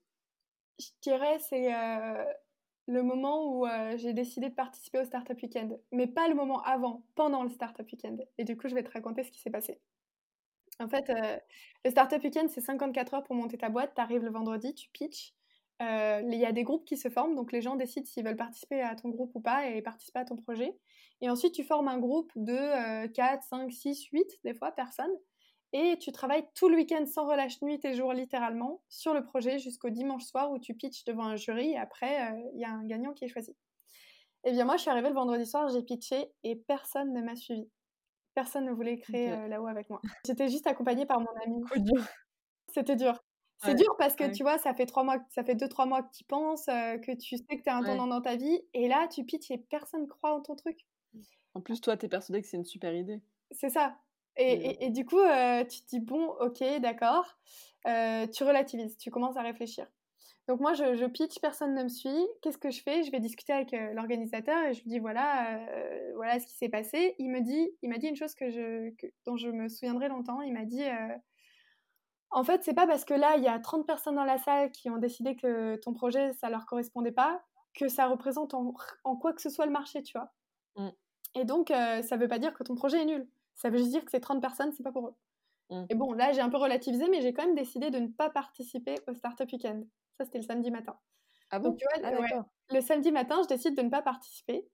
Je 0.81 0.89
dirais 1.03 1.39
c'est 1.39 1.73
le 2.87 3.03
moment 3.03 3.57
où 3.57 3.67
j'ai 3.97 4.13
décidé 4.13 4.51
de 4.51 4.55
participer 4.55 5.01
au 5.01 5.05
Startup 5.05 5.41
Weekend, 5.41 5.79
mais 5.93 6.07
pas 6.07 6.29
le 6.29 6.35
moment 6.35 6.63
avant, 6.63 7.05
pendant 7.15 7.43
le 7.43 7.49
Startup 7.49 7.87
Weekend. 7.91 8.23
Et 8.39 8.45
du 8.45 8.57
coup, 8.57 8.69
je 8.69 8.75
vais 8.75 8.83
te 8.83 8.91
raconter 8.91 9.23
ce 9.23 9.31
qui 9.31 9.41
s'est 9.41 9.51
passé. 9.51 9.81
En 10.81 10.89
fait, 10.89 11.09
euh, 11.11 11.37
le 11.85 11.91
Startup 11.91 12.23
Weekend, 12.23 12.51
c'est 12.51 12.61
54 12.61 13.15
heures 13.15 13.23
pour 13.23 13.35
monter 13.37 13.59
ta 13.59 13.69
boîte. 13.69 13.95
Tu 13.95 14.01
arrives 14.01 14.23
le 14.25 14.31
vendredi, 14.31 14.75
tu 14.75 14.89
pitches. 14.91 15.33
Euh, 15.83 16.23
il 16.25 16.39
y 16.39 16.47
a 16.47 16.53
des 16.53 16.63
groupes 16.63 16.85
qui 16.85 16.97
se 16.97 17.09
forment, 17.09 17.35
donc 17.35 17.51
les 17.51 17.61
gens 17.61 17.75
décident 17.75 18.07
s'ils 18.07 18.25
veulent 18.25 18.37
participer 18.37 18.81
à 18.81 18.95
ton 18.95 19.09
groupe 19.09 19.33
ou 19.35 19.41
pas 19.41 19.69
et 19.69 19.83
participer 19.83 20.21
à 20.21 20.25
ton 20.25 20.37
projet. 20.37 20.77
Et 21.21 21.29
ensuite, 21.31 21.53
tu 21.55 21.65
formes 21.65 21.89
un 21.89 21.99
groupe 21.99 22.31
de 22.37 23.07
4, 23.09 23.43
5, 23.43 23.73
6, 23.73 24.05
8, 24.13 24.41
des 24.45 24.55
fois, 24.55 24.73
personnes. 24.73 25.15
Et 25.77 25.99
tu 25.99 26.13
travailles 26.13 26.47
tout 26.55 26.69
le 26.69 26.77
week-end 26.77 27.05
sans 27.05 27.27
relâche 27.27 27.61
nuit 27.61 27.81
et 27.83 27.95
jour, 27.95 28.13
littéralement, 28.13 28.81
sur 28.89 29.13
le 29.13 29.25
projet 29.25 29.59
jusqu'au 29.59 29.91
dimanche 29.91 30.23
soir 30.23 30.53
où 30.53 30.59
tu 30.61 30.73
pitches 30.73 31.05
devant 31.05 31.25
un 31.25 31.35
jury. 31.35 31.73
Et 31.73 31.77
après, 31.77 32.31
euh, 32.31 32.51
il 32.55 32.61
y 32.61 32.65
a 32.65 32.71
un 32.71 32.85
gagnant 32.85 33.13
qui 33.13 33.25
est 33.25 33.29
choisi. 33.29 33.57
Eh 34.45 34.53
bien, 34.53 34.65
moi, 34.65 34.77
je 34.77 34.83
suis 34.83 34.91
arrivée 34.91 35.09
le 35.09 35.15
vendredi 35.17 35.45
soir, 35.45 35.69
j'ai 35.71 35.83
pitché 35.83 36.31
et 36.45 36.55
personne 36.55 37.13
ne 37.13 37.23
m'a 37.23 37.35
suivi. 37.35 37.69
Personne 38.35 38.64
ne 38.64 38.73
voulait 38.73 38.99
créer 38.99 39.49
là-haut 39.49 39.66
avec 39.66 39.88
moi. 39.90 40.01
J'étais 40.27 40.49
juste 40.49 40.66
accompagnée 40.66 41.07
par 41.07 41.20
mon 41.20 41.31
ami. 41.44 41.62
C'était 42.73 42.97
dur. 42.97 43.23
C'est 43.59 43.75
dur 43.75 43.94
parce 43.99 44.16
que 44.16 44.31
tu 44.31 44.42
vois, 44.42 44.59
ça 44.59 44.75
fait 44.75 44.87
trois 44.87 45.05
mois, 45.05 45.18
ça 45.31 45.44
fait 45.44 45.55
deux 45.55 45.68
trois 45.68 45.87
mois 45.87 46.03
que 46.03 46.11
tu 46.14 46.25
penses, 46.25 46.66
que 46.66 47.16
tu 47.16 47.37
sais 47.37 47.57
que 47.57 47.62
tu 47.62 47.70
as 47.70 47.77
un 47.77 47.83
tournant 47.83 48.07
dans 48.07 48.20
ta 48.20 48.37
vie, 48.37 48.61
et 48.75 48.88
là 48.88 49.09
tu 49.09 49.25
pitches 49.25 49.51
et 49.51 49.59
personne 49.59 50.07
croit 50.09 50.35
en 50.35 50.42
ton 50.42 50.55
truc. 50.55 50.79
En 51.55 51.61
plus, 51.61 51.81
toi, 51.81 51.97
tu 51.97 52.07
es 52.07 52.09
persuadé 52.09 52.42
que 52.42 52.49
c'est 52.49 52.57
une 52.57 52.64
super 52.64 52.92
idée. 52.92 53.23
C'est 53.53 53.70
ça. 53.70 53.97
Et, 54.37 54.85
et, 54.85 54.90
du 54.90 55.05
coup, 55.05 55.20
tu 55.70 55.81
te 55.83 55.87
dis 55.88 56.01
bon, 56.01 56.27
ok, 56.40 56.62
d'accord. 56.81 57.38
tu 57.85 58.44
relativises, 58.44 58.97
tu 58.99 59.11
commences 59.11 59.37
à 59.37 59.42
réfléchir. 59.42 59.87
Donc 60.47 60.61
moi, 60.61 60.75
je, 60.75 61.07
pitch, 61.07 61.41
personne 61.41 61.75
ne 61.75 61.85
me 61.85 61.89
suit. 61.89 62.27
Qu'est-ce 62.43 62.59
que 62.59 62.71
je 62.71 62.83
fais? 62.83 63.03
Je 63.03 63.11
vais 63.11 63.21
discuter 63.21 63.53
avec 63.53 63.73
euh, 63.73 63.95
l'organisateur 63.95 64.63
et 64.65 64.75
je 64.75 64.83
lui 64.83 64.91
dis 64.91 64.99
voilà, 64.99 65.57
euh, 65.57 66.13
voilà 66.17 66.39
ce 66.39 66.47
qui 66.47 66.55
s'est 66.55 66.69
passé. 66.69 67.15
Il 67.19 67.31
me 67.31 67.41
dit, 67.41 67.71
il 67.81 67.89
m'a 67.89 67.97
dit 67.97 68.09
une 68.09 68.17
chose 68.17 68.35
que 68.35 68.51
je, 68.51 68.91
dont 69.25 69.37
je 69.37 69.49
me 69.49 69.69
souviendrai 69.69 70.09
longtemps. 70.09 70.43
Il 70.43 70.53
m'a 70.53 70.67
dit 70.67 70.83
euh, 70.83 71.17
en 72.31 72.45
fait, 72.45 72.63
c'est 72.63 72.75
pas 72.75 72.87
parce 72.87 73.07
que 73.07 73.15
là 73.15 73.37
il 73.39 73.43
y 73.43 73.49
a 73.49 73.59
30 73.59 73.87
personnes 73.87 74.17
dans 74.17 74.25
la 74.25 74.39
salle 74.39 74.71
qui 74.71 74.91
ont 74.91 74.99
décidé 74.99 75.35
que 75.35 75.77
ton 75.77 75.95
projet 75.95 76.33
ça 76.35 76.51
leur 76.51 76.67
correspondait 76.67 77.13
pas 77.13 77.43
que 77.75 77.89
ça 77.89 78.07
représente 78.07 78.55
en, 78.55 78.73
quoi 79.17 79.33
que 79.33 79.41
ce 79.41 79.51
soit 79.51 79.67
le 79.67 79.73
marché, 79.73 80.03
tu 80.03 80.17
vois. 80.17 80.33
Mm. 80.77 80.91
Et 81.37 81.45
donc 81.45 81.69
ça 81.71 82.17
veut 82.17 82.29
pas 82.29 82.39
dire 82.39 82.53
que 82.53 82.63
ton 82.63 82.75
projet 82.75 83.01
est 83.01 83.07
nul. 83.07 83.27
Ça 83.55 83.71
veut 83.71 83.79
juste 83.79 83.91
dire 83.91 84.05
que 84.05 84.11
ces 84.11 84.21
30 84.21 84.41
personnes, 84.41 84.73
c'est 84.73 84.83
pas 84.83 84.93
pour 84.93 85.09
eux. 85.09 85.15
Mm. 85.71 85.87
Et 85.89 85.95
bon, 85.95 86.13
là, 86.13 86.33
j'ai 86.33 86.41
un 86.41 86.51
peu 86.51 86.59
relativisé, 86.59 87.09
mais 87.09 87.21
j'ai 87.23 87.33
quand 87.33 87.45
même 87.45 87.55
décidé 87.55 87.91
de 87.91 87.99
ne 87.99 88.09
pas 88.09 88.31
participer 88.31 88.95
au 89.09 89.15
Startup 89.15 89.51
Weekend. 89.51 89.87
Ça, 90.18 90.24
c'était 90.24 90.38
le 90.38 90.44
samedi 90.44 90.70
matin. 90.70 90.98
Ah 91.50 91.59
bon? 91.59 91.74
Tu 91.74 91.85
vois, 91.85 92.09
ah, 92.09 92.44
Le 92.70 92.81
samedi 92.81 93.12
matin, 93.12 93.40
je 93.42 93.48
décide 93.48 93.77
de 93.77 93.83
ne 93.83 93.90
pas 93.90 94.03
participer. 94.03 94.66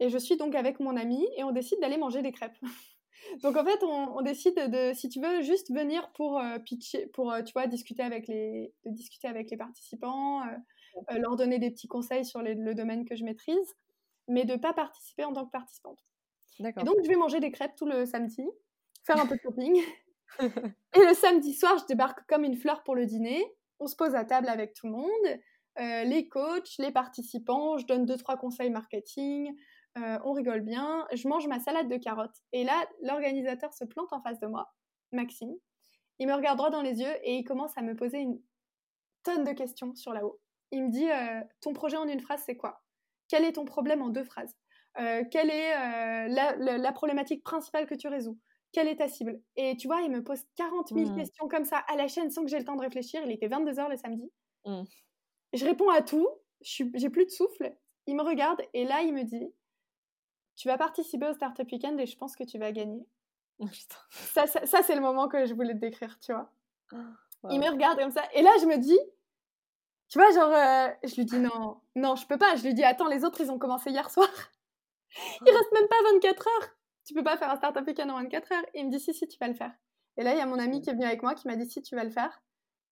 Et 0.00 0.08
je 0.08 0.18
suis 0.18 0.36
donc 0.36 0.54
avec 0.54 0.80
mon 0.80 0.96
ami 0.96 1.26
et 1.36 1.44
on 1.44 1.52
décide 1.52 1.78
d'aller 1.80 1.98
manger 1.98 2.22
des 2.22 2.32
crêpes. 2.32 2.56
donc 3.42 3.56
en 3.56 3.64
fait, 3.64 3.82
on, 3.82 4.22
décide 4.22 4.54
de, 4.54 4.92
si 4.94 5.08
tu 5.08 5.20
veux, 5.20 5.42
juste 5.42 5.70
venir 5.70 6.10
pour 6.12 6.38
euh, 6.38 6.58
pitcher, 6.58 7.06
pour 7.08 7.32
euh, 7.32 7.42
tu 7.42 7.52
vois, 7.52 7.66
discuter 7.66 8.02
avec 8.02 8.26
les, 8.26 8.72
de 8.84 8.90
discuter 8.90 9.28
avec 9.28 9.50
les 9.50 9.56
participants, 9.56 10.42
euh, 10.42 11.18
leur 11.18 11.36
donner 11.36 11.58
des 11.58 11.70
petits 11.70 11.88
conseils 11.88 12.24
sur 12.24 12.42
le 12.42 12.74
domaine 12.74 13.04
que 13.04 13.14
je 13.14 13.24
maîtrise, 13.24 13.74
mais 14.26 14.44
de 14.44 14.54
ne 14.54 14.58
pas 14.58 14.72
participer 14.72 15.24
en 15.24 15.32
tant 15.32 15.44
que 15.44 15.50
participante. 15.50 16.02
Et 16.58 16.84
donc 16.84 16.96
je 17.02 17.08
vais 17.08 17.16
manger 17.16 17.40
des 17.40 17.50
crêpes 17.50 17.74
tout 17.76 17.86
le 17.86 18.04
samedi, 18.06 18.44
faire 19.04 19.20
un 19.20 19.26
peu 19.26 19.36
de 19.36 19.40
shopping. 19.40 19.80
et 20.40 21.00
le 21.00 21.14
samedi 21.14 21.54
soir, 21.54 21.78
je 21.78 21.86
débarque 21.86 22.26
comme 22.26 22.44
une 22.44 22.56
fleur 22.56 22.82
pour 22.82 22.94
le 22.94 23.06
dîner 23.06 23.44
on 23.80 23.86
se 23.86 23.96
pose 23.96 24.14
à 24.14 24.24
table 24.24 24.48
avec 24.48 24.74
tout 24.74 24.86
le 24.86 24.92
monde, 24.92 25.40
euh, 25.78 26.04
les 26.04 26.28
coachs, 26.28 26.76
les 26.78 26.92
participants, 26.92 27.78
je 27.78 27.86
donne 27.86 28.04
deux, 28.04 28.16
trois 28.16 28.36
conseils 28.36 28.70
marketing, 28.70 29.54
euh, 29.98 30.18
on 30.24 30.32
rigole 30.32 30.60
bien, 30.60 31.06
je 31.12 31.26
mange 31.26 31.46
ma 31.48 31.58
salade 31.58 31.88
de 31.88 31.96
carottes. 31.96 32.36
Et 32.52 32.64
là, 32.64 32.86
l'organisateur 33.02 33.72
se 33.72 33.84
plante 33.84 34.12
en 34.12 34.20
face 34.20 34.38
de 34.40 34.46
moi, 34.46 34.72
Maxime. 35.12 35.54
Il 36.18 36.26
me 36.26 36.34
regarde 36.34 36.58
droit 36.58 36.70
dans 36.70 36.82
les 36.82 37.00
yeux 37.00 37.14
et 37.22 37.36
il 37.36 37.44
commence 37.44 37.76
à 37.76 37.82
me 37.82 37.96
poser 37.96 38.18
une 38.18 38.38
tonne 39.22 39.44
de 39.44 39.52
questions 39.52 39.94
sur 39.94 40.12
la 40.12 40.24
haut. 40.24 40.38
Il 40.70 40.84
me 40.84 40.90
dit 40.90 41.10
euh, 41.10 41.40
Ton 41.62 41.72
projet 41.72 41.96
en 41.96 42.06
une 42.06 42.20
phrase, 42.20 42.42
c'est 42.44 42.56
quoi? 42.56 42.82
Quel 43.28 43.44
est 43.44 43.52
ton 43.52 43.64
problème 43.64 44.02
en 44.02 44.10
deux 44.10 44.24
phrases? 44.24 44.54
Quelle 44.96 45.50
est 45.50 46.28
la, 46.28 46.92
problématique 46.92 47.44
principale 47.44 47.86
que 47.86 47.94
tu 47.94 48.08
résous? 48.08 48.36
Quelle 48.72 48.88
est 48.88 48.96
ta 48.96 49.08
cible? 49.08 49.40
Et 49.56 49.76
tu 49.76 49.86
vois, 49.88 50.00
il 50.02 50.10
me 50.10 50.22
pose 50.22 50.40
40 50.56 50.88
000 50.88 51.10
Mmh. 51.10 51.16
questions 51.16 51.48
comme 51.48 51.64
ça 51.64 51.78
à 51.88 51.96
la 51.96 52.08
chaîne 52.08 52.30
sans 52.30 52.42
que 52.44 52.50
j'ai 52.50 52.58
le 52.58 52.64
temps 52.64 52.76
de 52.76 52.80
réfléchir. 52.82 53.22
Il 53.24 53.32
était 53.32 53.48
22h 53.48 53.88
le 53.88 53.96
samedi. 53.96 54.30
Mmh. 54.64 54.82
Je 55.52 55.64
réponds 55.64 55.90
à 55.90 56.02
tout, 56.02 56.28
j'ai 56.60 57.10
plus 57.10 57.26
de 57.26 57.30
souffle. 57.30 57.74
Il 58.06 58.16
me 58.16 58.22
regarde 58.22 58.60
et 58.74 58.84
là, 58.84 59.02
il 59.02 59.12
me 59.12 59.24
dit 59.24 59.52
Tu 60.56 60.68
vas 60.68 60.78
participer 60.78 61.26
au 61.26 61.32
Startup 61.32 61.70
Weekend 61.70 61.98
et 62.00 62.06
je 62.06 62.16
pense 62.16 62.36
que 62.36 62.44
tu 62.44 62.58
vas 62.58 62.72
gagner. 62.72 63.06
Oh. 63.58 63.66
Ça, 64.10 64.46
ça, 64.46 64.64
ça, 64.66 64.82
c'est 64.82 64.94
le 64.94 65.00
moment 65.00 65.28
que 65.28 65.44
je 65.46 65.54
voulais 65.54 65.74
te 65.74 65.78
décrire, 65.80 66.18
tu 66.20 66.32
vois. 66.32 66.50
Wow. 66.92 67.50
Il 67.50 67.60
me 67.60 67.70
regarde 67.70 67.98
comme 67.98 68.10
ça. 68.10 68.22
Et 68.34 68.42
là, 68.42 68.50
je 68.60 68.66
me 68.66 68.76
dis, 68.78 68.98
tu 70.08 70.18
vois, 70.18 70.30
genre, 70.32 70.52
euh, 70.52 70.88
je 71.04 71.14
lui 71.16 71.24
dis 71.24 71.38
non, 71.38 71.80
non, 71.94 72.16
je 72.16 72.26
peux 72.26 72.38
pas. 72.38 72.56
Je 72.56 72.64
lui 72.64 72.74
dis, 72.74 72.82
attends, 72.84 73.06
les 73.06 73.24
autres, 73.24 73.40
ils 73.40 73.50
ont 73.50 73.58
commencé 73.58 73.90
hier 73.90 74.10
soir. 74.10 74.28
Il 75.46 75.52
reste 75.52 75.72
même 75.72 75.88
pas 75.88 75.96
24 76.14 76.48
heures. 76.48 76.68
Tu 77.10 77.14
peux 77.14 77.24
pas 77.24 77.36
faire 77.36 77.50
un 77.50 77.56
startup 77.56 77.84
weekend 77.84 78.08
en 78.12 78.22
24 78.22 78.52
heures. 78.52 78.64
Et 78.72 78.78
il 78.78 78.86
me 78.86 78.90
dit, 78.92 79.00
si, 79.00 79.12
si, 79.12 79.26
tu 79.26 79.36
vas 79.40 79.48
le 79.48 79.54
faire. 79.54 79.72
Et 80.16 80.22
là, 80.22 80.32
il 80.32 80.38
y 80.38 80.40
a 80.40 80.46
mon 80.46 80.60
ami 80.60 80.80
qui 80.80 80.90
est 80.90 80.92
venu 80.92 81.04
avec 81.04 81.24
moi 81.24 81.34
qui 81.34 81.48
m'a 81.48 81.56
dit, 81.56 81.68
si, 81.68 81.82
tu 81.82 81.96
vas 81.96 82.04
le 82.04 82.10
faire. 82.10 82.40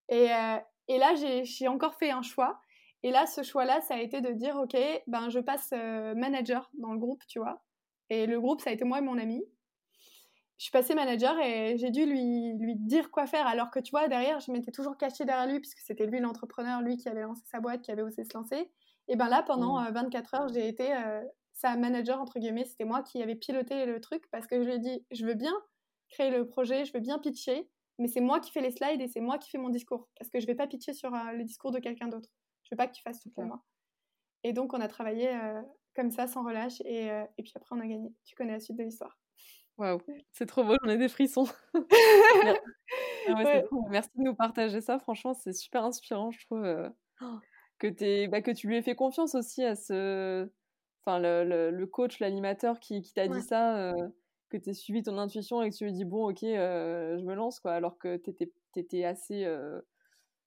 Et, 0.09 0.35
euh, 0.35 0.57
et 0.89 0.99
là, 0.99 1.15
j'ai 1.15 1.45
j'ai 1.45 1.69
encore 1.69 1.95
fait 1.95 2.11
un 2.11 2.23
choix. 2.23 2.61
Et 3.05 3.13
là, 3.13 3.27
ce 3.27 3.45
choix-là, 3.45 3.81
ça 3.83 3.95
a 3.95 3.99
été 3.99 4.21
de 4.21 4.33
dire, 4.33 4.57
OK, 4.57 4.77
ben, 5.07 5.31
je 5.31 5.39
passe 5.39 5.71
euh, 5.73 6.17
manager 6.17 6.69
dans 6.75 6.93
le 6.93 6.99
groupe, 6.99 7.23
tu 7.29 7.39
vois. 7.39 7.63
Et 8.11 8.27
le 8.27 8.41
groupe, 8.41 8.61
ça 8.61 8.71
a 8.71 8.73
été 8.73 8.85
moi 8.85 8.99
et 8.99 9.03
mon 9.03 9.19
ami 9.19 9.45
je 10.59 10.65
suis 10.65 10.73
passée 10.73 10.97
manager 10.97 11.39
et 11.39 11.77
j'ai 11.79 11.91
dû 11.91 12.05
lui, 12.05 12.53
lui 12.59 12.75
dire 12.75 13.13
quoi 13.13 13.27
faire. 13.27 13.47
Alors 13.47 13.71
que 13.71 13.79
tu 13.79 13.93
vois, 13.93 14.09
derrière, 14.09 14.41
je 14.41 14.51
m'étais 14.51 14.73
toujours 14.73 14.97
cachée 14.97 15.25
derrière 15.25 15.47
lui, 15.47 15.61
puisque 15.61 15.79
c'était 15.79 16.07
lui 16.07 16.19
l'entrepreneur, 16.19 16.83
lui 16.83 16.97
qui 16.97 17.09
avait 17.09 17.23
lancé 17.23 17.43
sa 17.47 17.61
boîte, 17.61 17.83
qui 17.83 17.93
avait 17.93 18.03
osé 18.03 18.25
se 18.25 18.37
lancer. 18.37 18.69
Et 19.07 19.15
ben 19.15 19.29
là, 19.29 19.45
pendant 19.45 19.81
Mmh. 19.81 19.87
euh, 19.87 19.91
24 19.93 20.35
heures, 20.35 20.49
j'ai 20.49 20.67
été 20.67 20.93
sa 21.61 21.77
manager, 21.77 22.21
entre 22.21 22.39
guillemets. 22.39 22.65
C'était 22.65 22.85
moi 22.85 23.03
qui 23.03 23.21
avais 23.23 23.35
piloté 23.35 23.85
le 23.85 24.01
truc 24.01 24.25
parce 24.31 24.47
que 24.47 24.63
je 24.63 24.69
lui 24.69 24.75
ai 24.77 24.79
dit, 24.79 25.05
je 25.11 25.27
veux 25.27 25.35
bien 25.35 25.53
créer 26.09 26.31
le 26.31 26.47
projet, 26.47 26.85
je 26.85 26.93
veux 26.93 27.01
bien 27.01 27.19
pitcher, 27.19 27.69
mais 27.99 28.07
c'est 28.07 28.21
moi 28.21 28.39
qui 28.41 28.51
fais 28.53 28.61
les 28.61 28.71
slides 28.71 29.01
et 29.01 29.09
c'est 29.09 29.21
moi 29.21 29.39
qui 29.39 29.51
fais 29.51 29.59
mon 29.59 29.69
discours. 29.69 30.09
Parce 30.19 30.31
que 30.31 30.39
je 30.41 30.47
vais 30.47 30.55
pas 30.55 30.67
pitcher 30.69 30.93
sur 30.95 31.13
euh, 31.15 31.33
le 31.33 31.43
discours 31.45 31.73
de 31.73 31.81
quelqu'un 31.81 32.07
d'autre. 32.09 32.29
Je 32.63 32.69
veux 32.71 32.77
pas 32.77 32.87
que 32.87 32.95
tu 32.95 33.03
fasses 33.03 33.21
tout 33.21 33.31
pour 33.31 33.45
moi. 33.45 33.63
Et 34.45 34.53
donc, 34.53 34.73
on 34.73 34.81
a 34.81 34.87
travaillé 34.89 35.29
euh, 35.35 35.61
comme 35.97 36.11
ça, 36.13 36.29
sans 36.29 36.45
relâche. 36.45 36.81
Et, 36.85 37.11
euh, 37.11 37.25
et 37.39 37.43
puis 37.43 37.53
après, 37.57 37.75
on 37.75 37.81
a 37.81 37.87
gagné. 37.87 38.15
Tu 38.25 38.37
connais 38.37 38.53
la 38.53 38.61
suite 38.61 38.77
de 38.77 38.85
l'histoire. 38.85 39.19
Waouh, 39.79 40.01
c'est 40.33 40.47
trop 40.47 40.65
beau, 40.65 40.77
j'en 40.83 40.91
ai 40.91 40.97
des 40.97 41.09
frissons. 41.09 41.47
Ah 43.31 43.35
ouais, 43.35 43.45
c'est 43.45 43.53
Ouais. 43.53 43.63
trop 43.65 43.83
beau. 43.83 43.89
Merci 43.91 44.11
de 44.15 44.23
nous 44.23 44.35
partager 44.35 44.81
ça, 44.81 44.99
franchement, 44.99 45.35
c'est 45.35 45.53
super 45.53 45.85
inspirant, 45.85 46.31
je 46.31 46.45
trouve. 46.47 46.93
que, 47.79 47.87
t'aies- 47.89 48.29
bah, 48.29 48.43
que 48.43 48.51
tu 48.51 48.67
lui 48.69 48.77
aies 48.77 48.83
fait 48.83 48.95
confiance 48.97 49.35
aussi 49.35 49.63
à 49.65 49.75
ce. 49.77 50.51
Enfin, 51.09 51.21
le, 51.21 51.43
le- 51.45 51.71
le 51.71 51.87
coach, 51.87 52.19
l'animateur 52.21 52.81
qui, 52.81 53.01
qui 53.01 53.15
t'a 53.15 53.23
Ouais. 53.23 53.29
dit 53.29 53.41
ça, 53.41 53.79
euh, 53.79 54.09
que 54.51 54.59
tu 54.59 54.75
suivi 54.75 55.03
ton 55.03 55.17
intuition 55.17 55.63
et 55.63 55.71
que 55.71 55.75
tu 55.75 55.85
lui 55.85 55.93
dis, 55.93 56.05
bon, 56.05 56.29
ok, 56.29 56.43
euh, 56.43 57.17
je 57.19 57.25
me 57.25 57.35
lance, 57.35 57.61
quoi, 57.61 57.73
alors 57.73 57.97
que 57.97 58.19
tu 58.19 58.31
étais, 58.77 59.05
assez 59.05 59.45
euh, 59.47 59.81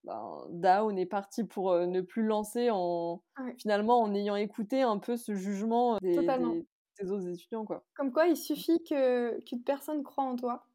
ben, 0.04 0.46
down 0.50 0.96
et 0.98 1.06
parti 1.06 1.42
pour 1.44 1.72
euh, 1.72 1.86
ne 1.86 2.00
plus 2.00 2.22
lancer 2.24 2.70
en. 2.70 3.22
Ouais. 3.40 3.56
Finalement, 3.58 4.00
en 4.00 4.14
ayant 4.14 4.36
écouté 4.36 4.82
un 4.82 4.98
peu 4.98 5.16
ce 5.16 5.34
jugement 5.34 5.98
des, 6.00 6.16
des- 6.16 6.66
des 7.00 7.10
autres 7.10 7.28
étudiants, 7.28 7.64
quoi. 7.64 7.84
Comme 7.94 8.12
quoi, 8.12 8.28
il 8.28 8.36
suffit 8.36 8.84
que 8.84 9.40
qu'une 9.40 9.64
personne 9.64 10.04
croit 10.04 10.24
en 10.24 10.36
toi 10.36 10.66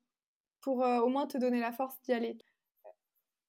pour 0.61 0.79
au 0.79 1.07
moins 1.07 1.27
te 1.27 1.37
donner 1.37 1.61
la 1.61 1.71
force 1.71 2.01
d'y 2.01 2.11
aller. 2.11 2.37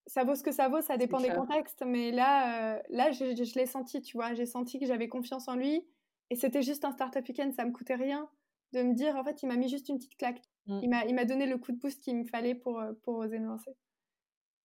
Ça 0.07 0.24
vaut 0.24 0.35
ce 0.35 0.42
que 0.42 0.53
ça 0.53 0.68
vaut, 0.68 0.81
ça 0.81 0.96
dépend 0.96 1.20
des 1.20 1.29
contextes, 1.31 1.83
mais 1.85 2.12
là, 2.12 2.81
là, 2.88 3.11
je, 3.11 3.35
je- 3.37 3.44
je 3.44 3.55
l'ai 3.59 3.66
senti, 3.66 4.01
tu 4.01 4.16
vois, 4.16 4.33
j'ai 4.35 4.46
senti 4.46 4.79
que 4.81 4.87
j'avais 4.87 5.09
confiance 5.09 5.48
en 5.48 5.57
lui, 5.57 5.87
et 6.30 6.36
c'était 6.36 6.62
juste 6.62 6.84
un 6.84 6.92
startup 6.92 7.26
weekend, 7.26 7.52
ça 7.52 7.64
me 7.64 7.72
coûtait 7.72 7.94
rien 7.94 8.28
de 8.72 8.82
me 8.82 8.94
dire, 8.94 9.16
en 9.16 9.24
fait, 9.24 9.42
il 9.42 9.46
m'a 9.46 9.56
mis 9.56 9.68
juste 9.68 9.88
une 9.88 9.96
petite 9.96 10.16
claque. 10.16 10.42
Mm. 10.66 10.80
Il 11.06 11.14
m'a, 11.14 11.24
donné 11.24 11.46
le 11.46 11.56
coup 11.56 11.72
de 11.72 11.78
boost 11.78 12.02
qu'il 12.02 12.16
me 12.16 12.24
fallait 12.24 12.54
pour, 12.54 12.78
euh, 12.78 12.92
pour 13.02 13.16
oser 13.16 13.38
me 13.38 13.46
lancer. 13.46 13.74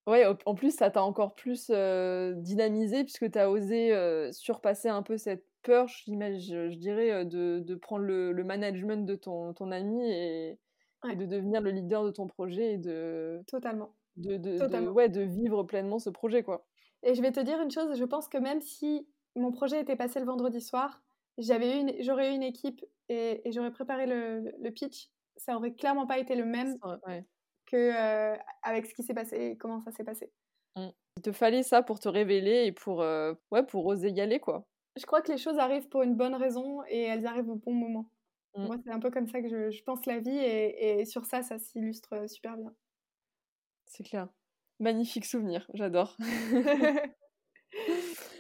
Ouais, 0.06 0.26
en 0.45 0.56
plus, 0.56 0.76
ça 0.76 0.91
t'a 0.91 1.02
encore 1.02 1.34
plus 1.34 1.67
euh, 1.69 2.34
dynamisé 2.36 3.04
puisque 3.06 3.32
tu 3.32 3.39
as 3.39 3.49
osé 3.49 3.93
euh, 3.93 4.34
surpasser 4.34 4.89
un 4.89 5.02
peu 5.02 5.15
cette 5.17 5.45
peur, 5.62 5.88
je, 5.88 6.04
je 6.69 6.78
dirais, 6.78 7.23
de, 7.23 7.60
de 7.60 7.76
prendre 7.76 8.04
le, 8.04 8.34
le 8.34 8.43
management 8.43 9.06
de 9.06 9.15
ton, 9.15 9.54
ton 9.54 9.71
ami 9.71 10.04
et, 10.12 10.60
de 11.15 11.26
devenir 11.26 11.62
le 11.62 11.71
leader 11.71 12.04
de 12.04 12.12
ton 12.12 12.28
projet 12.28 12.73
et 12.73 12.78
de, 12.78 13.41
Totalement. 13.47 13.95
de, 14.17 14.36
de, 14.36 14.52
de- 14.52 14.58
Totalement. 14.58 14.91
ouais, 14.91 15.08
de 15.08 15.21
vivre 15.21 15.63
pleinement 15.63 15.99
ce 15.99 16.10
projet, 16.10 16.43
quoi. 16.43 16.65
Et 17.04 17.15
je 17.15 17.21
vais 17.21 17.32
te 17.32 17.39
dire 17.39 17.62
une 17.62 17.71
chose, 17.71 17.97
je 17.97 18.04
pense 18.04 18.28
que 18.28 18.38
même 18.38 18.62
si 18.62 19.08
mon 19.36 19.52
projet 19.52 19.80
était 19.80 19.95
passé 19.95 20.19
le 20.19 20.26
vendredi 20.26 20.60
soir, 20.62 21.03
j'avais 21.38 21.78
eu 21.78 21.80
une, 21.82 22.04
j'aurais 22.04 22.32
eu 22.32 22.36
une 22.36 22.43
équipe 22.43 22.84
et, 23.10 23.48
et 23.48 23.52
j'aurais 23.52 23.72
préparé 23.72 24.06
le, 24.06 24.69
pitch, 24.72 25.10
ça 25.38 25.56
aurait 25.56 25.74
clairement 25.74 26.08
pas 26.08 26.19
été 26.19 26.36
le 26.36 26.46
même 26.46 26.78
ouais. 27.08 27.26
que 27.65 27.76
euh, 27.76 28.38
avec 28.62 28.86
ce 28.86 28.93
qui 28.93 29.04
s'est 29.04 29.13
passé 29.13 29.38
et 29.38 29.58
comment 29.58 29.82
ça 29.82 29.91
s'est 29.91 30.04
passé. 30.04 30.32
Il 30.76 31.22
te 31.22 31.32
fallait 31.32 31.63
ça 31.63 31.84
pour 31.84 32.00
te 32.00 32.10
révéler 32.10 32.65
et 32.65 32.72
pour, 32.72 33.02
euh, 33.02 33.34
ouais, 33.52 33.63
pour 33.63 33.86
oser 33.86 34.10
y 34.10 34.19
aller, 34.19 34.39
quoi. 34.39 34.67
Je 34.96 35.06
crois 35.06 35.22
que 35.22 35.32
les 35.32 35.38
choses 35.38 35.58
arrivent 35.58 35.88
pour 35.89 36.02
une 36.02 36.15
bonne 36.15 36.36
raison 36.36 36.84
et 36.88 37.02
elles 37.02 37.26
arrivent 37.26 37.50
au 37.50 37.56
bon 37.56 37.74
moment. 37.74 38.10
Mm. 38.56 38.65
Moi, 38.65 38.76
c'est 38.84 38.91
un 38.91 39.00
peu 39.00 39.12
comme 39.12 39.28
ça 39.28 39.41
que 39.41 39.48
je, 39.48 39.69
je 39.69 39.84
pense 39.84 40.06
la 40.06 40.19
vie 40.19 40.36
et, 40.36 41.02
et 41.02 41.06
sur 41.06 41.26
ça, 41.26 41.43
ça 41.43 41.60
s'illustre 41.60 42.13
euh, 42.13 42.28
super 42.28 42.58
bien. 42.58 42.74
C'est 43.86 44.04
clair. 44.04 44.28
Magnifique 44.80 45.26
souvenir, 45.26 45.69
j'adore. 45.74 46.17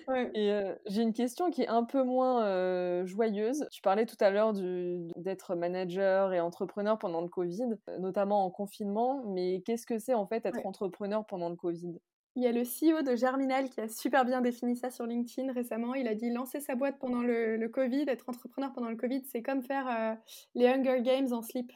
Ouais. 0.07 0.31
Et 0.33 0.51
euh, 0.51 0.75
j'ai 0.87 1.01
une 1.01 1.13
question 1.13 1.49
qui 1.49 1.61
est 1.63 1.67
un 1.67 1.83
peu 1.83 2.03
moins 2.03 2.43
euh, 2.45 3.05
joyeuse. 3.05 3.67
Tu 3.71 3.81
parlais 3.81 4.05
tout 4.05 4.17
à 4.19 4.29
l'heure 4.31 4.53
d'être 4.53 5.55
manager 5.55 6.33
et 6.33 6.39
entrepreneur 6.39 6.97
pendant 6.97 7.21
le 7.21 7.29
Covid, 7.29 7.75
notamment 7.99 8.45
en 8.45 8.51
confinement, 8.51 9.23
mais 9.27 9.61
qu'est-ce 9.65 9.85
que 9.85 9.97
c'est 9.99 10.13
en 10.13 10.25
fait 10.27 10.45
être 10.45 10.57
Ouais. 10.57 10.65
entrepreneur 10.65 11.25
pendant 11.25 11.49
le 11.49 11.55
Covid? 11.55 11.99
Il 12.35 12.43
y 12.43 12.47
a 12.47 12.51
le 12.51 12.63
CEO 12.63 13.03
de 13.03 13.15
Germinal 13.15 13.69
qui 13.69 13.79
a 13.79 13.87
super 13.87 14.25
bien 14.25 14.41
défini 14.41 14.75
ça 14.75 14.89
sur 14.89 15.05
LinkedIn 15.05 15.53
récemment. 15.53 15.93
Il 15.93 16.07
a 16.07 16.15
dit 16.15 16.31
lancer 16.31 16.59
sa 16.59 16.73
boîte 16.75 16.97
pendant 16.99 17.21
le, 17.21 17.57
le 17.57 17.69
Covid, 17.69 18.05
être 18.07 18.27
entrepreneur 18.27 18.73
pendant 18.73 18.89
le 18.89 18.95
Covid, 18.95 19.23
c'est 19.25 19.43
comme 19.43 19.61
faire 19.61 19.87
euh, 19.87 20.15
les 20.55 20.67
Hunger 20.67 21.01
Games 21.01 21.31
en 21.31 21.41
slip. 21.43 21.71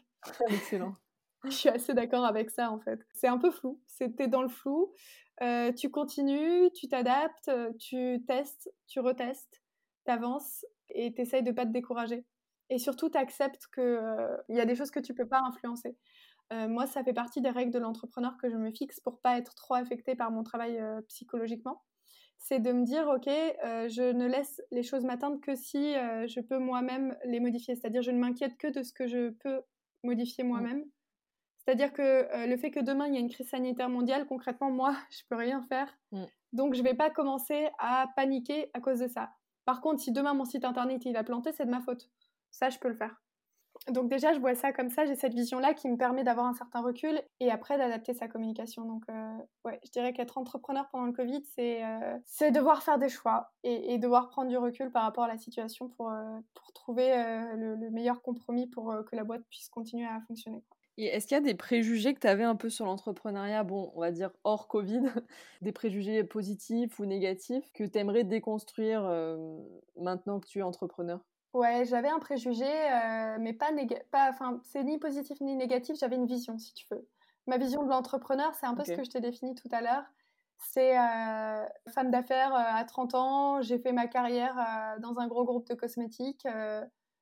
Excellent. 0.49 0.93
Je 1.43 1.51
suis 1.51 1.69
assez 1.69 1.93
d'accord 1.93 2.25
avec 2.25 2.49
ça 2.49 2.71
en 2.71 2.79
fait. 2.79 2.99
C'est 3.13 3.27
un 3.27 3.37
peu 3.37 3.51
flou. 3.51 3.79
C'était 3.85 4.27
dans 4.27 4.41
le 4.41 4.49
flou. 4.49 4.91
Euh, 5.41 5.71
tu 5.71 5.91
continues, 5.91 6.71
tu 6.73 6.87
t'adaptes, 6.87 7.49
euh, 7.49 7.71
tu 7.79 8.23
testes, 8.27 8.71
tu 8.87 8.99
retestes, 8.99 9.61
t'avances 10.03 10.65
et 10.89 11.13
t'essayes 11.13 11.43
de 11.43 11.51
pas 11.51 11.65
te 11.65 11.71
décourager. 11.71 12.25
Et 12.69 12.79
surtout, 12.79 13.09
t'acceptes 13.09 13.67
que 13.71 13.81
euh, 13.81 14.37
y 14.49 14.59
a 14.59 14.65
des 14.65 14.75
choses 14.75 14.91
que 14.91 14.99
tu 14.99 15.13
peux 15.13 15.27
pas 15.27 15.41
influencer. 15.41 15.95
Euh, 16.53 16.67
moi, 16.67 16.87
ça 16.87 17.03
fait 17.03 17.13
partie 17.13 17.41
des 17.41 17.49
règles 17.49 17.71
de 17.71 17.79
l'entrepreneur 17.79 18.37
que 18.41 18.49
je 18.49 18.55
me 18.55 18.71
fixe 18.71 18.99
pour 18.99 19.19
pas 19.19 19.37
être 19.37 19.53
trop 19.53 19.75
affectée 19.75 20.15
par 20.15 20.31
mon 20.31 20.43
travail 20.43 20.81
psychologiquement. 21.07 21.83
C'est 22.39 22.59
de 22.59 22.71
me 22.71 22.83
dire, 22.83 23.07
ok, 23.07 23.25
je 23.25 24.11
ne 24.11 24.27
laisse 24.27 24.61
les 24.71 24.83
choses 24.83 25.03
m'atteindre 25.03 25.41
que 25.41 25.55
si 25.55 25.93
je 25.93 26.39
peux 26.39 26.59
moi-même 26.59 27.17
les 27.25 27.39
modifier. 27.39 27.75
C'est-à-dire, 27.75 28.01
je 28.01 28.11
ne 28.11 28.19
m'inquiète 28.19 28.57
que 28.57 28.67
de 28.67 28.83
ce 28.83 28.93
que 28.93 29.07
je 29.07 29.31
peux 29.31 29.61
modifier 30.03 30.43
moi-même. 30.43 30.85
C'est-à-dire 31.67 31.91
que 31.91 32.01
euh, 32.01 32.47
le 32.47 32.55
fait 32.55 32.71
que 32.71 32.79
demain 32.79 33.07
il 33.07 33.13
y 33.13 33.17
a 33.17 33.19
une 33.19 33.29
crise 33.29 33.49
sanitaire 33.49 33.89
mondiale, 33.89 34.25
concrètement, 34.25 34.71
moi, 34.71 34.95
je 35.11 35.23
peux 35.29 35.35
rien 35.35 35.61
faire. 35.63 35.93
Mm. 36.13 36.23
Donc, 36.53 36.75
je 36.75 36.81
vais 36.81 36.93
pas 36.93 37.09
commencer 37.09 37.67
à 37.77 38.07
paniquer 38.15 38.69
à 38.73 38.79
cause 38.79 38.99
de 38.99 39.07
ça. 39.07 39.31
Par 39.65 39.81
contre, 39.81 40.01
si 40.01 40.13
demain 40.13 40.33
mon 40.33 40.45
site 40.45 40.63
internet 40.63 41.03
il 41.03 41.17
a 41.17 41.25
planté, 41.25 41.51
c'est 41.51 41.65
de 41.65 41.69
ma 41.69 41.81
faute. 41.81 42.09
Ça, 42.51 42.69
je 42.69 42.79
peux 42.79 42.87
le 42.87 42.95
faire. 42.95 43.21
Donc 43.91 44.09
déjà, 44.09 44.33
je 44.33 44.39
vois 44.39 44.55
ça 44.55 44.73
comme 44.73 44.89
ça, 44.89 45.05
j'ai 45.05 45.15
cette 45.15 45.33
vision-là 45.33 45.73
qui 45.73 45.87
me 45.87 45.97
permet 45.97 46.23
d'avoir 46.23 46.47
un 46.47 46.53
certain 46.53 46.81
recul 46.81 47.21
et 47.39 47.51
après 47.51 47.77
d'adapter 47.77 48.13
sa 48.13 48.27
communication. 48.27 48.85
Donc 48.85 49.03
euh, 49.09 49.37
ouais, 49.65 49.79
je 49.85 49.91
dirais 49.91 50.13
qu'être 50.13 50.37
entrepreneur 50.37 50.87
pendant 50.89 51.05
le 51.05 51.11
Covid, 51.11 51.43
c'est 51.55 51.85
euh, 51.85 52.51
devoir 52.51 52.81
faire 52.81 52.97
des 52.97 53.09
choix 53.09 53.51
et, 53.63 53.93
et 53.93 53.97
devoir 53.99 54.29
prendre 54.29 54.49
du 54.49 54.57
recul 54.57 54.91
par 54.91 55.03
rapport 55.03 55.25
à 55.25 55.27
la 55.27 55.37
situation 55.37 55.89
pour, 55.89 56.09
euh, 56.09 56.39
pour 56.55 56.73
trouver 56.73 57.09
le, 57.55 57.75
le 57.75 57.89
meilleur 57.91 58.23
compromis 58.23 58.67
pour 58.67 58.95
que 59.05 59.15
la 59.15 59.23
boîte 59.23 59.43
puisse 59.49 59.69
continuer 59.69 60.07
à 60.07 60.21
fonctionner. 60.27 60.63
quoi. 60.67 60.76
Et 60.97 61.05
est-ce 61.05 61.27
qu'il 61.27 61.35
y 61.35 61.37
a 61.37 61.41
des 61.41 61.53
préjugés 61.53 62.15
que 62.15 62.19
tu 62.19 62.27
avais 62.27 62.43
un 62.43 62.55
peu 62.55 62.69
sur 62.69 62.85
l'entrepreneuriat, 62.85 63.63
bon, 63.63 63.91
on 63.95 63.99
va 63.99 64.11
dire 64.11 64.31
hors 64.43 64.67
Covid, 64.67 65.01
des 65.61 65.71
préjugés 65.71 66.23
positifs 66.23 66.97
ou 66.99 67.05
négatifs 67.05 67.71
que 67.73 67.83
tu 67.83 67.99
aimerais 67.99 68.23
déconstruire 68.23 69.05
euh, 69.05 69.59
maintenant 69.95 70.39
que 70.39 70.47
tu 70.47 70.59
es 70.59 70.63
entrepreneur? 70.63 71.23
Ouais, 71.53 71.85
j'avais 71.85 72.09
un 72.09 72.19
préjugé, 72.19 72.65
euh, 72.65 73.37
mais 73.39 73.53
pas 73.53 73.71
négatif. 73.71 74.05
Enfin, 74.11 74.59
c'est 74.63 74.83
ni 74.83 74.97
positif 74.97 75.39
ni 75.39 75.55
négatif. 75.55 75.97
J'avais 75.99 76.15
une 76.15 76.25
vision, 76.25 76.57
si 76.57 76.73
tu 76.73 76.85
veux. 76.91 77.07
Ma 77.45 77.57
vision 77.57 77.83
de 77.83 77.89
l'entrepreneur, 77.89 78.53
c'est 78.55 78.65
un 78.65 78.73
peu 78.73 78.83
ce 78.83 78.91
que 78.91 79.03
je 79.03 79.09
t'ai 79.09 79.21
défini 79.21 79.55
tout 79.55 79.69
à 79.71 79.81
l'heure. 79.81 80.03
C'est 80.57 80.97
euh, 80.97 81.65
femme 81.89 82.09
d'affaires 82.09 82.53
à 82.53 82.83
30 82.83 83.13
ans. 83.13 83.61
J'ai 83.61 83.77
fait 83.77 83.93
ma 83.93 84.07
carrière 84.07 84.97
dans 84.99 85.19
un 85.19 85.27
gros 85.27 85.45
groupe 85.45 85.67
de 85.67 85.75
cosmétiques. 85.75 86.45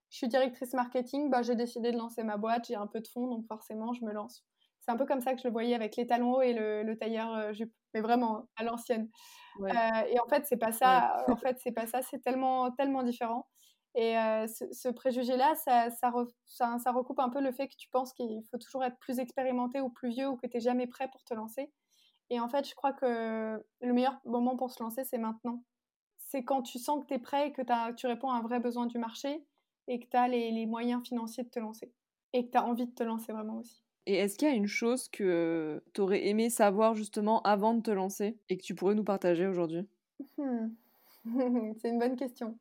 Je 0.10 0.18
suis 0.18 0.28
directrice 0.28 0.74
marketing. 0.74 1.30
Bah, 1.30 1.42
j'ai 1.42 1.56
décidé 1.56 1.92
de 1.92 1.98
lancer 1.98 2.24
ma 2.24 2.38
boîte. 2.38 2.66
J'ai 2.68 2.76
un 2.76 2.88
peu 2.88 3.00
de 3.00 3.08
fonds, 3.08 3.28
donc 3.28 3.46
forcément, 3.48 3.94
je 3.94 4.04
me 4.06 4.12
lance. 4.14 4.46
C'est 4.86 4.92
un 4.92 4.98
peu 4.98 5.06
comme 5.06 5.22
ça 5.22 5.34
que 5.34 5.42
je 5.42 5.48
le 5.48 5.52
voyais 5.52 5.74
avec 5.74 5.96
les 5.96 6.06
talons 6.06 6.36
hauts 6.36 6.42
et 6.42 6.54
le, 6.54 6.84
le 6.84 6.96
tailleur 6.96 7.34
euh, 7.34 7.54
jupe, 7.54 7.74
mais 7.94 8.02
vraiment 8.02 8.48
à 8.56 8.64
l'ancienne. 8.64 9.10
Ouais. 9.60 9.72
Euh, 9.72 10.02
et 10.10 10.20
en 10.20 10.28
fait, 10.28 10.46
c'est 10.46 10.58
pas 10.58 10.72
ça. 10.72 11.26
En 11.28 11.38
fait, 11.38 11.58
c'est 11.60 11.72
pas 11.72 11.88
ça. 11.88 12.02
C'est 12.04 12.20
tellement, 12.20 12.72
tellement 12.72 13.02
différent. 13.02 13.48
Et 13.96 14.18
euh, 14.18 14.46
ce, 14.48 14.90
préjugé-là, 14.90 15.56
ça, 15.56 15.90
ça, 15.90 16.12
ça, 16.78 16.92
recoupe 16.92 17.20
un 17.20 17.30
peu 17.30 17.42
le 17.42 17.52
fait 17.54 17.68
que 17.68 17.76
tu 17.78 17.88
penses 17.90 18.14
qu'il 18.14 18.44
faut 18.52 18.58
toujours 18.58 18.84
être 18.84 18.98
plus 19.00 19.20
expérimenté 19.20 19.80
ou 19.80 19.90
plus 19.90 20.10
vieux 20.10 20.28
ou 20.28 20.36
que 20.36 20.48
tu 20.48 20.58
n'es 20.58 20.62
jamais 20.62 20.86
prêt 20.86 21.08
pour 21.10 21.24
te 21.24 21.34
lancer. 21.34 21.72
Et 22.30 22.40
en 22.40 22.50
fait, 22.50 22.68
je 22.68 22.76
crois 22.76 22.92
que 22.92 23.64
le 23.82 23.94
meilleur 23.94 24.20
moment 24.26 24.58
pour 24.58 24.70
se 24.70 24.84
lancer, 24.84 25.04
c'est 25.06 25.18
maintenant. 25.18 25.64
C'est 26.18 26.44
quand 26.44 26.62
tu 26.62 26.78
sens 26.78 27.02
que 27.02 27.08
tu 27.08 27.14
es 27.14 27.20
prêt, 27.20 27.54
que 27.54 27.94
tu 27.94 28.06
réponds 28.06 28.30
à 28.30 28.36
un 28.36 28.42
vrai 28.42 28.60
besoin 28.60 28.86
du 28.86 29.00
marché 29.00 29.46
et 29.88 30.00
que 30.00 30.06
tu 30.10 30.18
as 30.18 30.28
les, 30.28 30.52
les, 30.52 30.66
moyens 30.66 31.04
financiers 31.04 31.44
de 31.44 31.50
te 31.50 31.60
lancer. 31.60 31.92
Et 32.34 32.46
que 32.46 32.52
tu 32.52 32.58
as 32.58 32.66
envie 32.66 32.86
de 32.86 32.92
te 32.92 33.04
lancer 33.04 33.32
vraiment 33.32 33.58
aussi. 33.58 33.84
Et 34.08 34.16
est-ce 34.16 34.38
qu'il 34.38 34.48
y 34.48 34.52
a 34.52 34.56
une 34.56 34.68
chose 34.68 35.08
que 35.10 35.84
tu 35.94 36.02
aurais 36.02 36.28
aimé 36.28 36.50
savoir 36.50 36.96
justement 36.96 37.42
avant 37.42 37.74
de 37.74 37.82
te 37.82 37.92
lancer 37.92 38.38
et 38.50 38.58
que 38.58 38.64
tu 38.64 38.76
pourrais 38.76 38.96
nous 38.96 39.04
partager 39.04 39.48
aujourd'hui? 39.48 39.88
Hmm. 40.38 40.70
C'est 41.82 41.90
une 41.90 42.00
bonne 42.00 42.16
question. 42.16 42.58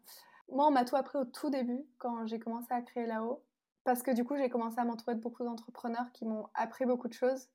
Moi, 0.51 0.67
on 0.67 0.71
m'a 0.71 0.85
tout 0.85 0.97
appris 0.97 1.19
au 1.19 1.25
tout 1.25 1.51
début, 1.51 1.85
quand 1.99 2.27
j'ai 2.27 2.39
commencé 2.39 2.69
à 2.71 2.81
créer 2.83 3.07
là-haut. 3.07 3.43
Parce 3.85 4.03
que 4.03 4.11
du 4.11 4.25
coup, 4.25 4.37
j'ai 4.37 4.49
commencé 4.49 4.79
à 4.79 4.85
m'entourer 4.85 5.15
de 5.15 5.21
beaucoup 5.21 5.45
d'entrepreneurs 5.45 6.11
qui 6.13 6.25
m'ont 6.25 6.49
appris 6.55 6.87
beaucoup 6.87 7.09
de 7.09 7.13
choses. 7.13 7.49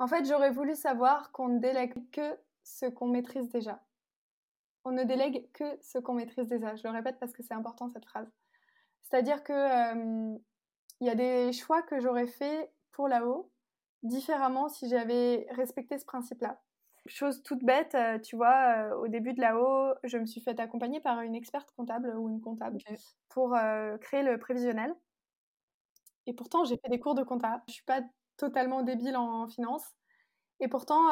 En 0.00 0.08
fait, 0.08 0.24
j'aurais 0.26 0.50
voulu 0.50 0.74
savoir 0.74 1.30
qu'on 1.30 1.48
ne 1.48 1.58
délègue 1.60 1.94
que 2.10 2.36
ce 2.64 2.86
qu'on 2.86 3.06
maîtrise 3.06 3.48
déjà. 3.48 3.80
On 4.84 4.92
ne 4.92 5.04
délègue 5.04 5.48
que 5.52 5.78
ce 5.82 5.98
qu'on 5.98 6.14
maîtrise 6.14 6.48
déjà. 6.48 6.74
Je 6.74 6.82
le 6.82 6.90
répète 6.90 7.18
parce 7.20 7.32
que 7.32 7.42
c'est 7.42 7.54
important 7.54 7.88
cette 7.90 8.06
phrase. 8.06 8.32
C'est-à-dire 9.02 9.42
que 9.42 9.52
il 11.00 11.06
y 11.06 11.10
a 11.10 11.14
des 11.14 11.52
choix 11.52 11.82
que 11.82 12.00
j'aurais 12.00 12.26
fait 12.26 12.70
pour 12.92 13.08
là-haut 13.08 13.50
différemment 14.02 14.68
si 14.68 14.88
j'avais 14.88 15.46
respecté 15.50 15.98
ce 15.98 16.04
principe-là. 16.04 16.60
Chose 17.06 17.42
toute 17.42 17.64
bête, 17.64 17.96
tu 18.22 18.36
vois, 18.36 18.94
au 18.98 19.08
début 19.08 19.32
de 19.32 19.40
là-haut, 19.40 19.94
je 20.04 20.18
me 20.18 20.26
suis 20.26 20.40
fait 20.40 20.58
accompagner 20.60 21.00
par 21.00 21.20
une 21.22 21.34
experte 21.34 21.70
comptable 21.76 22.14
ou 22.16 22.28
une 22.28 22.40
comptable 22.40 22.78
pour 23.30 23.54
euh, 23.54 23.96
créer 23.98 24.22
le 24.22 24.38
prévisionnel. 24.38 24.94
Et 26.26 26.34
pourtant, 26.34 26.64
j'ai 26.64 26.76
fait 26.76 26.90
des 26.90 27.00
cours 27.00 27.14
de 27.14 27.22
compta. 27.22 27.62
Je 27.68 27.72
suis 27.72 27.84
pas 27.84 28.02
totalement 28.36 28.82
débile 28.82 29.16
en 29.16 29.48
finance. 29.48 29.84
Et 30.60 30.68
pourtant, 30.68 31.10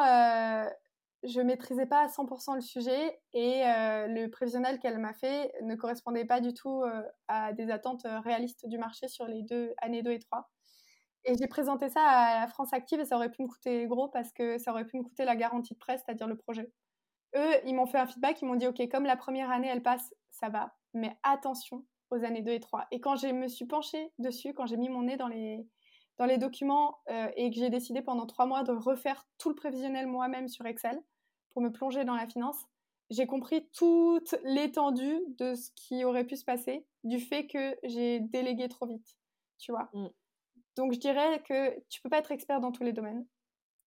je 1.23 1.41
maîtrisais 1.41 1.85
pas 1.85 2.01
à 2.01 2.07
100% 2.07 2.55
le 2.55 2.61
sujet 2.61 3.19
et 3.33 3.61
le 3.63 4.27
prévisionnel 4.27 4.79
qu'elle 4.79 4.97
m'a 4.99 5.13
fait 5.13 5.51
ne 5.61 5.75
correspondait 5.75 6.25
pas 6.25 6.39
du 6.39 6.53
tout 6.53 6.83
à 7.27 7.53
des 7.53 7.71
attentes 7.71 8.05
réalistes 8.23 8.67
du 8.67 8.77
marché 8.77 9.07
sur 9.07 9.25
les 9.25 9.43
deux 9.43 9.73
années 9.81 10.01
2 10.01 10.11
et 10.11 10.19
3. 10.19 10.49
Et 11.25 11.35
j'ai 11.37 11.47
présenté 11.47 11.89
ça 11.89 12.01
à 12.01 12.47
France 12.47 12.73
Active 12.73 12.99
et 12.99 13.05
ça 13.05 13.15
aurait 13.15 13.31
pu 13.31 13.41
me 13.41 13.47
coûter 13.47 13.85
gros 13.87 14.07
parce 14.07 14.31
que 14.31 14.57
ça 14.57 14.71
aurait 14.71 14.85
pu 14.85 14.97
me 14.97 15.03
coûter 15.03 15.25
la 15.25 15.35
garantie 15.35 15.73
de 15.73 15.79
presse, 15.79 16.01
c'est-à-dire 16.05 16.27
le 16.27 16.37
projet. 16.37 16.71
Eux, 17.35 17.53
ils 17.65 17.75
m'ont 17.75 17.85
fait 17.85 17.99
un 17.99 18.07
feedback, 18.07 18.41
ils 18.41 18.45
m'ont 18.45 18.55
dit 18.55 18.67
OK, 18.67 18.81
comme 18.89 19.05
la 19.05 19.17
première 19.17 19.51
année 19.51 19.67
elle 19.67 19.83
passe, 19.83 20.13
ça 20.31 20.49
va, 20.49 20.73
mais 20.93 21.17
attention 21.23 21.85
aux 22.09 22.23
années 22.23 22.41
2 22.41 22.51
et 22.53 22.59
3. 22.59 22.87
Et 22.91 22.99
quand 22.99 23.15
je 23.17 23.27
me 23.27 23.47
suis 23.47 23.65
penchée 23.65 24.11
dessus, 24.17 24.53
quand 24.53 24.65
j'ai 24.65 24.77
mis 24.77 24.89
mon 24.89 25.03
nez 25.03 25.17
dans 25.17 25.27
les, 25.27 25.67
dans 26.17 26.25
les 26.25 26.37
documents 26.37 26.97
euh, 27.09 27.29
et 27.35 27.51
que 27.51 27.57
j'ai 27.57 27.69
décidé 27.69 28.01
pendant 28.01 28.25
trois 28.25 28.45
mois 28.45 28.63
de 28.63 28.71
refaire 28.71 29.27
tout 29.37 29.49
le 29.49 29.55
prévisionnel 29.55 30.07
moi-même 30.07 30.47
sur 30.47 30.65
Excel 30.65 30.99
pour 31.51 31.61
me 31.61 31.71
plonger 31.71 32.05
dans 32.05 32.15
la 32.15 32.27
finance, 32.27 32.65
j'ai 33.09 33.25
compris 33.25 33.67
toute 33.71 34.35
l'étendue 34.43 35.19
de 35.37 35.55
ce 35.55 35.71
qui 35.75 36.03
aurait 36.03 36.25
pu 36.25 36.35
se 36.35 36.45
passer 36.45 36.85
du 37.03 37.19
fait 37.19 37.47
que 37.47 37.75
j'ai 37.83 38.19
délégué 38.19 38.69
trop 38.69 38.85
vite, 38.85 39.17
tu 39.57 39.71
vois. 39.71 39.89
Mm. 39.93 40.07
Donc 40.75 40.93
je 40.93 40.99
dirais 40.99 41.41
que 41.43 41.79
tu 41.89 42.01
peux 42.01 42.09
pas 42.09 42.19
être 42.19 42.31
expert 42.31 42.61
dans 42.61 42.71
tous 42.71 42.83
les 42.83 42.93
domaines, 42.93 43.25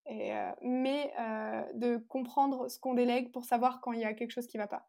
et, 0.06 0.34
euh, 0.34 0.50
mais 0.62 1.12
euh, 1.20 1.62
de 1.74 1.96
comprendre 2.08 2.68
ce 2.68 2.78
qu'on 2.78 2.94
délègue 2.94 3.30
pour 3.30 3.44
savoir 3.44 3.80
quand 3.80 3.92
il 3.92 4.00
y 4.00 4.04
a 4.04 4.14
quelque 4.14 4.32
chose 4.32 4.46
qui 4.46 4.58
va 4.58 4.66
pas. 4.66 4.88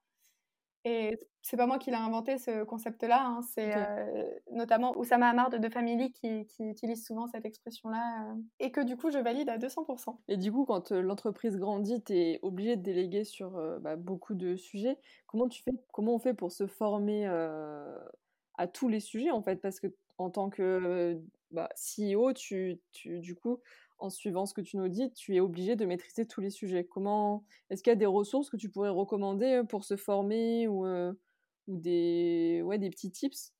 Et 0.85 1.17
c'est 1.41 1.55
pas 1.55 1.65
moi 1.65 1.79
qui 1.79 1.91
l'ai 1.91 1.95
inventé 1.95 2.37
ce 2.37 2.63
concept-là, 2.63 3.25
hein, 3.25 3.41
c'est 3.41 3.73
euh, 3.75 4.23
notamment 4.51 4.97
Oussama 4.97 5.29
Hamar 5.29 5.49
de 5.49 5.69
Family 5.69 6.11
qui, 6.11 6.45
qui 6.45 6.63
utilise 6.63 7.05
souvent 7.05 7.27
cette 7.27 7.45
expression-là 7.45 8.35
et 8.59 8.71
que 8.71 8.81
du 8.81 8.97
coup 8.97 9.09
je 9.09 9.17
valide 9.17 9.49
à 9.49 9.57
200%. 9.57 10.17
Et 10.27 10.35
du 10.35 10.51
coup, 10.51 10.65
quand 10.65 10.91
l'entreprise 10.91 11.57
grandit, 11.57 12.03
tu 12.03 12.13
es 12.13 12.39
obligé 12.41 12.75
de 12.75 12.81
déléguer 12.81 13.23
sur 13.23 13.51
bah, 13.79 13.95
beaucoup 13.95 14.33
de 14.33 14.57
sujets. 14.57 14.97
Comment, 15.27 15.47
tu 15.47 15.63
fais, 15.63 15.71
comment 15.93 16.15
on 16.15 16.19
fait 16.19 16.33
pour 16.33 16.51
se 16.51 16.67
former 16.67 17.27
à 17.27 18.67
tous 18.67 18.89
les 18.89 18.99
sujets 18.99 19.31
en 19.31 19.41
fait? 19.41 19.57
Parce 19.57 19.79
que 19.79 19.87
en 20.17 20.29
tant 20.29 20.49
que 20.49 21.19
bah, 21.51 21.69
CEO, 21.75 22.33
tu, 22.33 22.81
tu, 22.91 23.19
du 23.19 23.35
coup, 23.35 23.59
en 23.99 24.09
suivant 24.09 24.45
ce 24.45 24.53
que 24.53 24.61
tu 24.61 24.77
nous 24.77 24.89
dis, 24.89 25.11
tu 25.13 25.35
es 25.35 25.39
obligé 25.39 25.75
de 25.75 25.85
maîtriser 25.85 26.27
tous 26.27 26.41
les 26.41 26.49
sujets. 26.49 26.85
Comment 26.85 27.45
Est-ce 27.69 27.83
qu'il 27.83 27.91
y 27.91 27.93
a 27.93 27.97
des 27.97 28.05
ressources 28.05 28.49
que 28.49 28.57
tu 28.57 28.69
pourrais 28.69 28.89
recommander 28.89 29.63
pour 29.69 29.83
se 29.85 29.95
former 29.95 30.67
ou, 30.67 30.85
ou 30.85 31.77
des, 31.77 32.61
ouais, 32.63 32.77
des 32.77 32.89
petits 32.89 33.11
tips? 33.11 33.53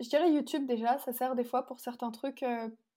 Je 0.00 0.08
dirais 0.08 0.32
YouTube 0.32 0.66
déjà, 0.66 0.98
ça 0.98 1.12
sert 1.12 1.34
des 1.34 1.44
fois 1.44 1.66
pour 1.66 1.80
certains 1.80 2.10
trucs 2.10 2.44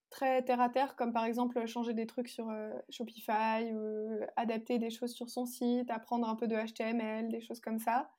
très 0.09 0.43
terre 0.43 0.61
à 0.61 0.69
terre, 0.69 0.95
comme 0.95 1.13
par 1.13 1.25
exemple 1.25 1.65
changer 1.65 1.93
des 1.93 2.07
trucs 2.07 2.29
sur 2.29 2.51
Shopify 2.89 3.71
ou 3.73 4.19
adapter 4.35 4.79
des 4.79 4.89
choses 4.89 5.13
sur 5.13 5.29
son 5.29 5.45
site, 5.45 5.91
apprendre 5.91 6.27
un 6.27 6.35
peu 6.35 6.47
de 6.47 6.55
HTML, 6.55 7.29
des 7.29 7.41
choses 7.41 7.59
comme 7.59 7.79
ça. 7.79 8.11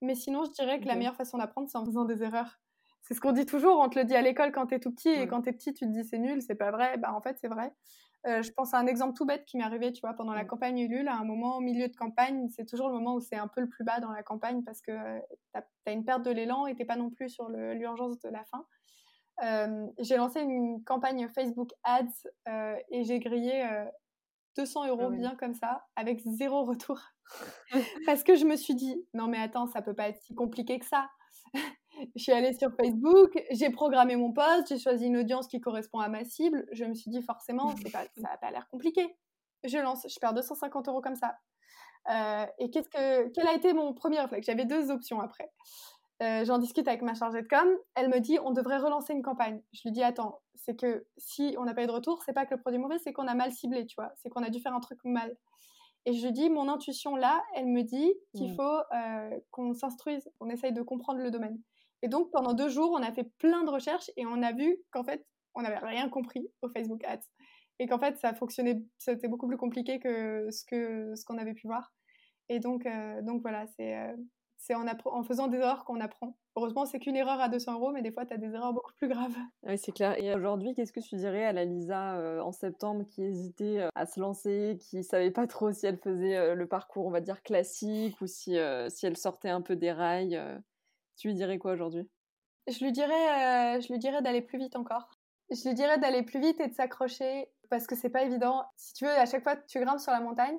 Mais 0.00 0.14
sinon, 0.14 0.44
je 0.44 0.50
dirais 0.52 0.80
que 0.80 0.86
la 0.86 0.96
meilleure 0.96 1.16
façon 1.16 1.38
d'apprendre, 1.38 1.68
c'est 1.70 1.78
en 1.78 1.84
faisant 1.84 2.04
des 2.04 2.22
erreurs. 2.22 2.60
C'est 3.04 3.12
ce 3.12 3.20
qu'on 3.20 3.32
dit 3.32 3.44
toujours, 3.44 3.80
on 3.80 3.88
te 3.90 3.98
le 3.98 4.06
dit 4.06 4.14
à 4.14 4.22
l'école 4.22 4.50
quand 4.50 4.66
t'es 4.66 4.80
tout 4.80 4.90
petit, 4.90 5.10
et 5.10 5.28
quand 5.28 5.42
t'es 5.42 5.52
petit, 5.52 5.74
tu 5.74 5.84
te 5.84 5.90
dis 5.90 6.04
c'est 6.04 6.18
nul, 6.18 6.40
c'est 6.40 6.54
pas 6.54 6.70
vrai. 6.70 6.96
Bah, 6.96 7.12
en 7.12 7.20
fait, 7.20 7.36
c'est 7.38 7.48
vrai. 7.48 7.70
Euh, 8.26 8.40
je 8.40 8.50
pense 8.50 8.72
à 8.72 8.78
un 8.78 8.86
exemple 8.86 9.14
tout 9.14 9.26
bête 9.26 9.44
qui 9.44 9.58
m'est 9.58 9.64
arrivé, 9.64 9.92
tu 9.92 10.00
vois, 10.00 10.14
pendant 10.14 10.32
la 10.32 10.46
campagne 10.46 10.78
Ulule, 10.78 11.08
à 11.08 11.16
un 11.16 11.24
moment 11.24 11.58
au 11.58 11.60
milieu 11.60 11.86
de 11.86 11.94
campagne, 11.94 12.48
c'est 12.48 12.64
toujours 12.64 12.88
le 12.88 12.94
moment 12.94 13.14
où 13.14 13.20
c'est 13.20 13.36
un 13.36 13.46
peu 13.46 13.60
le 13.60 13.68
plus 13.68 13.84
bas 13.84 14.00
dans 14.00 14.10
la 14.10 14.22
campagne 14.22 14.62
parce 14.64 14.80
que 14.80 14.92
tu 15.52 15.60
as, 15.86 15.92
une 15.92 16.06
perte 16.06 16.22
de 16.22 16.30
l'élan 16.30 16.66
et 16.66 16.74
t'es 16.74 16.86
pas 16.86 16.96
non 16.96 17.10
plus 17.10 17.28
sur 17.28 17.50
l'urgence 17.50 18.18
de 18.20 18.30
la 18.30 18.42
fin. 18.44 18.64
Euh, 19.44 19.86
j'ai 19.98 20.16
lancé 20.16 20.40
une 20.40 20.82
campagne 20.84 21.28
Facebook 21.28 21.72
Ads 21.82 22.06
euh, 22.48 22.76
et 22.90 23.04
j'ai 23.04 23.18
grillé 23.18 23.68
200 24.56 24.86
euros 24.86 25.10
ah 25.12 25.14
bien 25.14 25.36
comme 25.36 25.52
ça, 25.52 25.84
avec 25.94 26.20
zéro 26.20 26.64
retour. 26.64 26.98
parce 28.06 28.22
que 28.22 28.34
je 28.34 28.46
me 28.46 28.56
suis 28.56 28.74
dit, 28.74 29.06
non 29.12 29.26
mais 29.26 29.38
attends, 29.38 29.66
ça 29.66 29.82
peut 29.82 29.94
pas 29.94 30.08
être 30.08 30.22
si 30.22 30.34
compliqué 30.34 30.78
que 30.78 30.86
ça 30.86 31.10
je 32.14 32.22
suis 32.22 32.32
allée 32.32 32.52
sur 32.54 32.72
Facebook, 32.74 33.42
j'ai 33.50 33.70
programmé 33.70 34.16
mon 34.16 34.32
post, 34.32 34.68
j'ai 34.68 34.78
choisi 34.78 35.06
une 35.06 35.16
audience 35.18 35.46
qui 35.46 35.60
correspond 35.60 36.00
à 36.00 36.08
ma 36.08 36.24
cible. 36.24 36.66
Je 36.72 36.84
me 36.84 36.94
suis 36.94 37.10
dit 37.10 37.22
forcément, 37.22 37.74
pas, 37.92 38.04
ça 38.16 38.22
n'a 38.22 38.36
pas 38.36 38.50
l'air 38.50 38.68
compliqué. 38.68 39.16
Je 39.64 39.78
lance, 39.78 40.06
je 40.08 40.18
perds 40.18 40.34
250 40.34 40.88
euros 40.88 41.00
comme 41.00 41.16
ça. 41.16 41.36
Euh, 42.10 42.46
et 42.58 42.70
qu'est-ce 42.70 42.88
que, 42.88 43.28
quel 43.28 43.46
a 43.46 43.54
été 43.54 43.72
mon 43.72 43.94
premier 43.94 44.20
réflexe? 44.20 44.46
J'avais 44.46 44.66
deux 44.66 44.90
options 44.90 45.20
après. 45.20 45.50
Euh, 46.22 46.44
j'en 46.44 46.58
discute 46.58 46.86
avec 46.86 47.02
ma 47.02 47.14
chargée 47.14 47.42
de 47.42 47.48
com. 47.48 47.66
Elle 47.94 48.08
me 48.08 48.20
dit 48.20 48.38
on 48.44 48.52
devrait 48.52 48.78
relancer 48.78 49.12
une 49.12 49.22
campagne. 49.22 49.62
Je 49.72 49.82
lui 49.84 49.92
dis 49.92 50.02
attends, 50.02 50.40
c'est 50.54 50.76
que 50.76 51.06
si 51.16 51.54
on 51.58 51.64
n'a 51.64 51.74
pas 51.74 51.82
eu 51.82 51.86
de 51.86 51.92
retour, 51.92 52.22
c'est 52.24 52.32
pas 52.32 52.46
que 52.46 52.54
le 52.54 52.60
produit 52.60 52.78
est 52.78 52.82
mauvais, 52.82 52.98
c'est 52.98 53.12
qu'on 53.12 53.26
a 53.26 53.34
mal 53.34 53.52
ciblé, 53.52 53.86
tu 53.86 53.94
vois. 53.96 54.12
C'est 54.16 54.28
qu'on 54.28 54.42
a 54.42 54.50
dû 54.50 54.60
faire 54.60 54.74
un 54.74 54.80
truc 54.80 55.00
mal. 55.04 55.34
Et 56.06 56.12
je 56.12 56.24
lui 56.24 56.32
dis 56.32 56.50
mon 56.50 56.68
intuition 56.68 57.16
là, 57.16 57.42
elle 57.54 57.66
me 57.66 57.82
dit 57.82 58.12
qu'il 58.34 58.52
mmh. 58.52 58.56
faut 58.56 58.78
euh, 58.94 59.40
qu'on 59.50 59.72
s'instruise, 59.72 60.30
qu'on 60.38 60.50
essaye 60.50 60.72
de 60.72 60.82
comprendre 60.82 61.20
le 61.20 61.30
domaine. 61.30 61.58
Et 62.04 62.08
donc, 62.08 62.30
pendant 62.30 62.52
deux 62.52 62.68
jours, 62.68 62.90
on 62.92 63.02
a 63.02 63.10
fait 63.12 63.24
plein 63.38 63.64
de 63.64 63.70
recherches 63.70 64.10
et 64.18 64.26
on 64.26 64.42
a 64.42 64.52
vu 64.52 64.76
qu'en 64.90 65.04
fait, 65.04 65.24
on 65.54 65.62
n'avait 65.62 65.78
rien 65.78 66.10
compris 66.10 66.46
au 66.60 66.68
Facebook 66.68 67.02
Ads. 67.02 67.22
Et 67.78 67.86
qu'en 67.86 67.98
fait, 67.98 68.18
ça 68.18 68.34
fonctionnait, 68.34 68.82
c'était 68.98 69.26
beaucoup 69.26 69.48
plus 69.48 69.56
compliqué 69.56 69.98
que 70.00 70.46
ce 70.50 71.24
qu'on 71.24 71.38
avait 71.38 71.54
pu 71.54 71.66
voir. 71.66 71.94
Et 72.50 72.60
donc, 72.60 72.84
euh, 72.84 73.22
donc 73.22 73.40
voilà, 73.40 73.66
c'est 73.78 73.96
euh, 73.96 74.14
en, 75.06 75.22
faisant 75.22 75.48
des 75.48 75.56
erreurs 75.56 75.86
qu'on 75.86 75.98
apprend. 75.98 76.36
Heureusement, 76.56 76.84
c'est 76.84 76.98
qu'une 76.98 77.16
erreur 77.16 77.40
à 77.40 77.48
200 77.48 77.72
euros, 77.72 77.90
mais 77.90 78.02
des 78.02 78.12
fois, 78.12 78.26
tu 78.26 78.34
as 78.34 78.36
des 78.36 78.52
erreurs 78.52 78.74
beaucoup 78.74 78.92
plus 78.98 79.08
graves. 79.08 79.38
Oui, 79.62 79.78
c'est 79.78 79.92
clair. 79.92 80.22
Et 80.22 80.34
aujourd'hui, 80.34 80.74
qu'est-ce 80.74 80.92
que 80.92 81.00
tu 81.00 81.16
dirais 81.16 81.46
à 81.46 81.54
la 81.54 81.64
Lisa 81.64 82.18
euh, 82.18 82.40
en 82.40 82.52
septembre 82.52 83.06
qui 83.06 83.24
hésitait 83.24 83.88
à 83.94 84.04
se 84.04 84.20
lancer, 84.20 84.76
qui 84.78 85.02
savait 85.04 85.30
pas 85.30 85.46
trop 85.46 85.72
si 85.72 85.86
elle 85.86 85.96
faisait 85.96 86.54
le 86.54 86.66
parcours, 86.66 87.06
on 87.06 87.10
va 87.10 87.22
dire, 87.22 87.42
classique 87.42 88.20
ou 88.20 88.26
si, 88.26 88.58
si 88.88 89.06
elle 89.06 89.16
sortait 89.16 89.48
un 89.48 89.62
peu 89.62 89.74
des 89.74 89.90
rails 89.90 90.38
tu 91.16 91.28
lui 91.28 91.34
dirais 91.34 91.58
quoi 91.58 91.72
aujourd'hui? 91.72 92.08
Je 92.66 92.82
lui 92.82 92.92
dirais, 92.92 93.76
euh, 93.76 93.80
je 93.80 93.92
lui 93.92 93.98
dirais 93.98 94.22
d'aller 94.22 94.40
plus 94.40 94.58
vite 94.58 94.76
encore. 94.76 95.18
Je 95.50 95.68
lui 95.68 95.74
dirais 95.74 95.98
d'aller 95.98 96.22
plus 96.22 96.40
vite 96.40 96.58
et 96.60 96.68
de 96.68 96.74
s'accrocher 96.74 97.50
parce 97.68 97.86
que 97.86 97.94
c'est 97.94 98.08
pas 98.10 98.22
évident. 98.22 98.64
Si 98.76 98.94
tu 98.94 99.04
veux, 99.04 99.10
à 99.10 99.26
chaque 99.26 99.42
fois 99.42 99.56
tu 99.56 99.80
grimpes 99.80 100.00
sur 100.00 100.12
la 100.12 100.20
montagne 100.20 100.58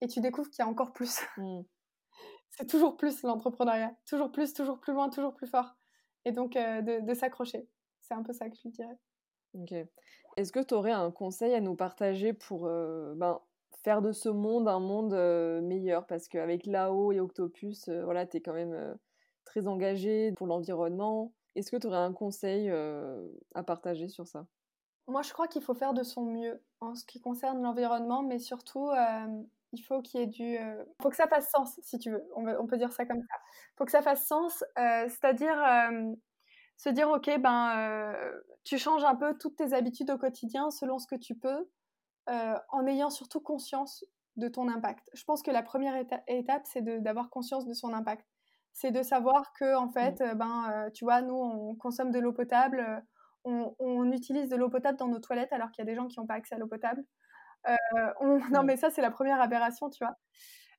et 0.00 0.08
tu 0.08 0.20
découvres 0.20 0.50
qu'il 0.50 0.64
y 0.64 0.66
a 0.66 0.68
encore 0.68 0.92
plus. 0.92 1.20
Mmh. 1.36 1.62
c'est 2.50 2.68
toujours 2.68 2.96
plus 2.96 3.22
l'entrepreneuriat, 3.22 3.94
toujours 4.06 4.30
plus, 4.30 4.52
toujours 4.52 4.80
plus 4.80 4.92
loin, 4.92 5.08
toujours 5.10 5.34
plus 5.34 5.46
fort. 5.46 5.76
Et 6.24 6.32
donc 6.32 6.56
euh, 6.56 6.82
de, 6.82 7.14
s'accrocher. 7.14 7.68
C'est 8.00 8.14
un 8.14 8.22
peu 8.22 8.32
ça 8.32 8.48
que 8.48 8.56
je 8.56 8.62
lui 8.62 8.70
dirais. 8.70 8.98
Ok. 9.54 9.72
Est-ce 10.36 10.52
que 10.52 10.60
tu 10.60 10.74
aurais 10.74 10.92
un 10.92 11.10
conseil 11.10 11.54
à 11.54 11.60
nous 11.60 11.76
partager 11.76 12.32
pour 12.32 12.66
euh, 12.66 13.14
ben, 13.16 13.40
faire 13.82 14.02
de 14.02 14.12
ce 14.12 14.28
monde 14.28 14.68
un 14.68 14.80
monde 14.80 15.14
meilleur? 15.62 16.06
Parce 16.06 16.28
qu'avec 16.28 16.66
Lao 16.66 17.12
et 17.12 17.20
Octopus, 17.20 17.88
voilà, 17.88 18.26
tu 18.26 18.38
es 18.38 18.40
quand 18.40 18.54
même 18.54 18.96
très 19.54 19.68
engagé 19.68 20.32
pour 20.32 20.48
l'environnement. 20.48 21.32
Est-ce 21.54 21.70
que 21.70 21.76
tu 21.76 21.86
aurais 21.86 21.98
un 21.98 22.12
conseil 22.12 22.68
euh, 22.70 23.28
à 23.54 23.62
partager 23.62 24.08
sur 24.08 24.26
ça? 24.26 24.46
Moi, 25.06 25.22
je 25.22 25.32
crois 25.32 25.46
qu'il 25.46 25.62
faut 25.62 25.74
faire 25.74 25.94
de 25.94 26.02
son 26.02 26.24
mieux 26.24 26.60
en 26.80 26.96
ce 26.96 27.04
qui 27.04 27.20
concerne 27.20 27.62
l'environnement, 27.62 28.22
mais 28.22 28.40
surtout, 28.40 28.88
euh, 28.88 29.42
il 29.72 29.78
faut 29.78 30.02
qu'il 30.02 30.20
y 30.20 30.22
ait 30.24 30.26
du. 30.26 30.54
Il 30.54 31.02
faut 31.02 31.10
que 31.10 31.14
ça 31.14 31.28
fasse 31.28 31.50
sens, 31.50 31.78
si 31.82 31.98
tu 31.98 32.10
veux. 32.10 32.24
On, 32.34 32.66
peut 32.66 32.78
dire 32.78 32.92
ça 32.92 33.06
comme 33.06 33.20
ça. 33.20 33.36
Faut 33.76 33.84
que 33.84 33.92
ça 33.92 34.02
fasse 34.02 34.26
sens, 34.26 34.64
c'est-à-dire 34.76 35.62
se 36.76 36.88
dire 36.88 37.08
ok, 37.08 37.38
ben, 37.38 38.14
tu 38.64 38.78
changes 38.78 39.04
un 39.04 39.14
peu 39.14 39.36
toutes 39.36 39.56
tes 39.56 39.72
habitudes 39.72 40.10
au 40.10 40.18
quotidien 40.18 40.70
selon 40.70 40.98
ce 40.98 41.06
que 41.06 41.16
tu 41.16 41.34
peux, 41.34 41.68
en 42.26 42.86
ayant 42.86 43.10
surtout 43.10 43.40
conscience 43.40 44.04
de 44.36 44.48
ton 44.48 44.68
impact. 44.68 45.10
Je 45.12 45.24
pense 45.24 45.42
que 45.42 45.50
la 45.50 45.62
première 45.62 45.96
étape, 46.26 46.62
c'est 46.64 46.82
d'avoir 47.02 47.28
conscience 47.28 47.66
de 47.66 47.74
son 47.74 47.92
impact. 47.92 48.26
C'est 48.74 48.90
de 48.90 49.02
savoir 49.02 49.52
que, 49.54 49.74
en 49.74 49.88
fait, 49.88 50.20
mmh. 50.20 50.34
ben, 50.34 50.90
tu 50.92 51.04
vois, 51.04 51.22
nous, 51.22 51.34
on 51.34 51.74
consomme 51.76 52.10
de 52.10 52.18
l'eau 52.18 52.32
potable, 52.32 53.02
on, 53.44 53.74
on, 53.78 54.10
utilise 54.12 54.48
de 54.48 54.56
l'eau 54.56 54.68
potable 54.68 54.98
dans 54.98 55.08
nos 55.08 55.20
toilettes 55.20 55.52
alors 55.52 55.70
qu'il 55.70 55.84
y 55.84 55.88
a 55.88 55.90
des 55.90 55.94
gens 55.94 56.06
qui 56.06 56.20
n'ont 56.20 56.26
pas 56.26 56.34
accès 56.34 56.54
à 56.54 56.58
l'eau 56.58 56.66
potable. 56.66 57.02
On... 58.20 58.40
Non, 58.50 58.62
mais 58.62 58.76
ça, 58.76 58.90
c'est 58.90 59.00
la 59.00 59.10
première 59.10 59.40
aberration, 59.40 59.88
tu 59.88 60.04
vois. 60.04 60.16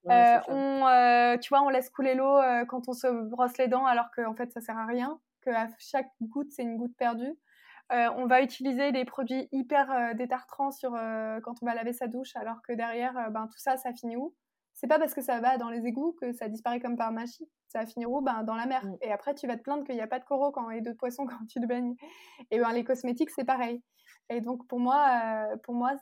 on, 0.06 1.38
tu 1.42 1.50
vois, 1.50 1.62
on 1.64 1.70
laisse 1.70 1.90
couler 1.90 2.14
l'eau 2.14 2.40
quand 2.68 2.88
on 2.88 2.94
se 2.94 3.08
brosse 3.08 3.58
les 3.58 3.68
dents 3.68 3.88
alors 3.88 4.12
qu'en 4.16 4.32
en 4.32 4.36
fait, 4.36 4.52
ça 4.52 4.62
sert 4.62 4.78
à 4.78 4.86
rien, 4.86 5.20
que 5.42 5.50
à 5.50 5.68
chaque 5.80 6.12
goutte, 6.22 6.52
c'est 6.52 6.62
une 6.62 6.78
goutte 6.78 6.96
perdue. 6.96 7.36
Euh, 7.92 8.10
on 8.18 8.26
va 8.26 8.42
utiliser 8.42 8.92
des 8.92 9.06
produits 9.06 9.48
hyper 9.52 9.92
euh, 9.92 10.14
détartrants 10.16 10.72
sur, 10.72 10.96
euh, 10.96 11.40
quand 11.42 11.62
on 11.62 11.66
va 11.68 11.76
laver 11.76 11.94
sa 11.94 12.08
douche, 12.08 12.36
alors 12.36 12.62
que 12.64 12.74
derrière, 12.74 13.30
ben, 13.32 13.48
tout 13.48 13.60
ça, 13.60 13.78
ça 13.78 13.94
finit 13.94 14.16
où? 14.16 14.34
C'est 14.86 14.90
pas 14.90 15.00
parce 15.00 15.16
que 15.16 15.24
ça 15.24 15.40
va 15.40 15.58
dans 15.58 15.72
les 15.72 15.88
égouts 15.88 16.16
que 16.22 16.32
ça 16.32 16.48
disparaît 16.48 16.80
comme 16.80 16.96
par 16.96 17.12
magie. 17.12 17.50
Ça 17.70 17.80
va 17.80 17.88
finir 17.88 18.12
où? 18.12 18.22
Ben, 18.22 18.44
Dans 18.44 18.54
la 18.54 18.68
mer. 18.68 18.86
Mm. 18.86 18.98
Et 19.02 19.12
après, 19.12 19.34
tu 19.34 19.48
vas 19.48 19.58
te 19.58 19.64
plaindre 19.64 19.84
qu'il 19.84 19.96
n'y 19.96 20.02
a 20.02 20.06
pas 20.06 20.20
de 20.20 20.26
coraux 20.26 20.52
quand, 20.52 20.70
et 20.70 20.82
de 20.82 20.92
poissons 20.92 21.26
quand 21.26 21.44
tu 21.50 21.60
te 21.60 21.66
baignes. 21.66 21.96
Et 22.52 22.60
ben, 22.60 22.72
les 22.72 22.84
cosmétiques, 22.84 23.32
c'est 23.32 23.46
pareil. 23.46 23.82
Et 24.30 24.42
donc, 24.42 24.68
pour 24.68 24.80
moi, 24.80 25.48
pour 25.64 25.74
moi 25.74 25.96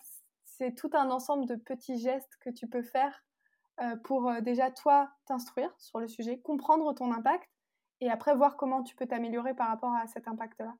c'est 0.43 0.75
tout 0.75 0.89
un 0.91 1.11
ensemble 1.11 1.45
de 1.45 1.55
petits 1.55 1.97
gestes 1.97 2.35
que 2.41 2.49
tu 2.49 2.67
peux 2.67 2.83
faire 2.83 3.23
pour 4.03 4.31
déjà, 4.41 4.69
toi, 4.69 5.09
t'instruire 5.27 5.73
sur 5.77 5.99
le 5.99 6.07
sujet, 6.07 6.41
comprendre 6.41 6.93
ton 6.93 7.11
impact 7.13 7.49
et 8.01 8.09
après 8.09 8.35
voir 8.35 8.57
comment 8.57 8.83
tu 8.83 8.97
peux 8.97 9.07
t'améliorer 9.07 9.55
par 9.55 9.69
rapport 9.69 9.93
à 9.95 10.07
cet 10.07 10.27
impact-là. 10.27 10.75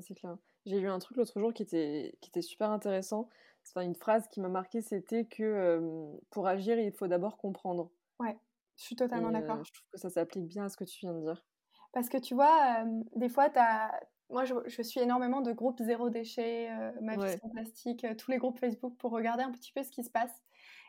C'est 0.00 0.14
clair. 0.14 0.36
J'ai 0.66 0.80
lu 0.80 0.88
un 0.88 0.98
truc 0.98 1.16
l'autre 1.16 1.38
jour 1.38 1.54
qui 1.54 1.62
était, 1.62 2.18
qui 2.20 2.30
était 2.30 2.42
super 2.42 2.70
intéressant. 2.70 3.28
Enfin, 3.68 3.82
une 3.82 3.94
phrase 3.94 4.28
qui 4.28 4.40
m'a 4.40 4.48
marqué, 4.48 4.80
c'était 4.80 5.24
que 5.24 6.00
pour 6.30 6.46
agir, 6.46 6.78
il 6.78 6.92
faut 6.92 7.08
d'abord 7.08 7.36
comprendre. 7.36 7.90
Ouais, 8.20 8.36
je 8.76 8.84
suis 8.84 8.96
totalement 8.96 9.30
d'accord. 9.30 9.64
je 9.64 9.72
trouve 9.72 9.88
que 9.92 9.98
ça 9.98 10.10
s'applique 10.10 10.46
bien 10.46 10.64
à 10.64 10.68
ce 10.68 10.76
que 10.76 10.84
tu 10.84 11.00
viens 11.00 11.14
de 11.14 11.20
dire. 11.20 11.44
Parce 11.92 12.08
que 12.08 12.18
tu 12.18 12.34
vois, 12.34 12.84
des 13.16 13.28
fois, 13.28 13.48
as... 13.56 14.00
moi, 14.30 14.44
je, 14.44 14.54
je, 14.66 14.82
suis 14.82 15.00
énormément 15.00 15.40
de 15.40 15.52
groupes 15.52 15.80
zéro 15.80 16.10
déchet, 16.10 16.70
ma 17.00 17.16
vie 17.16 17.38
sans 17.38 17.48
plastique, 17.48 18.06
tous 18.18 18.30
les 18.30 18.38
groupes 18.38 18.58
Facebook 18.58 18.96
pour 18.98 19.12
regarder 19.12 19.42
un 19.42 19.52
petit 19.52 19.72
peu 19.72 19.82
ce 19.82 19.90
qui 19.90 20.04
se 20.04 20.10
passe. 20.10 20.42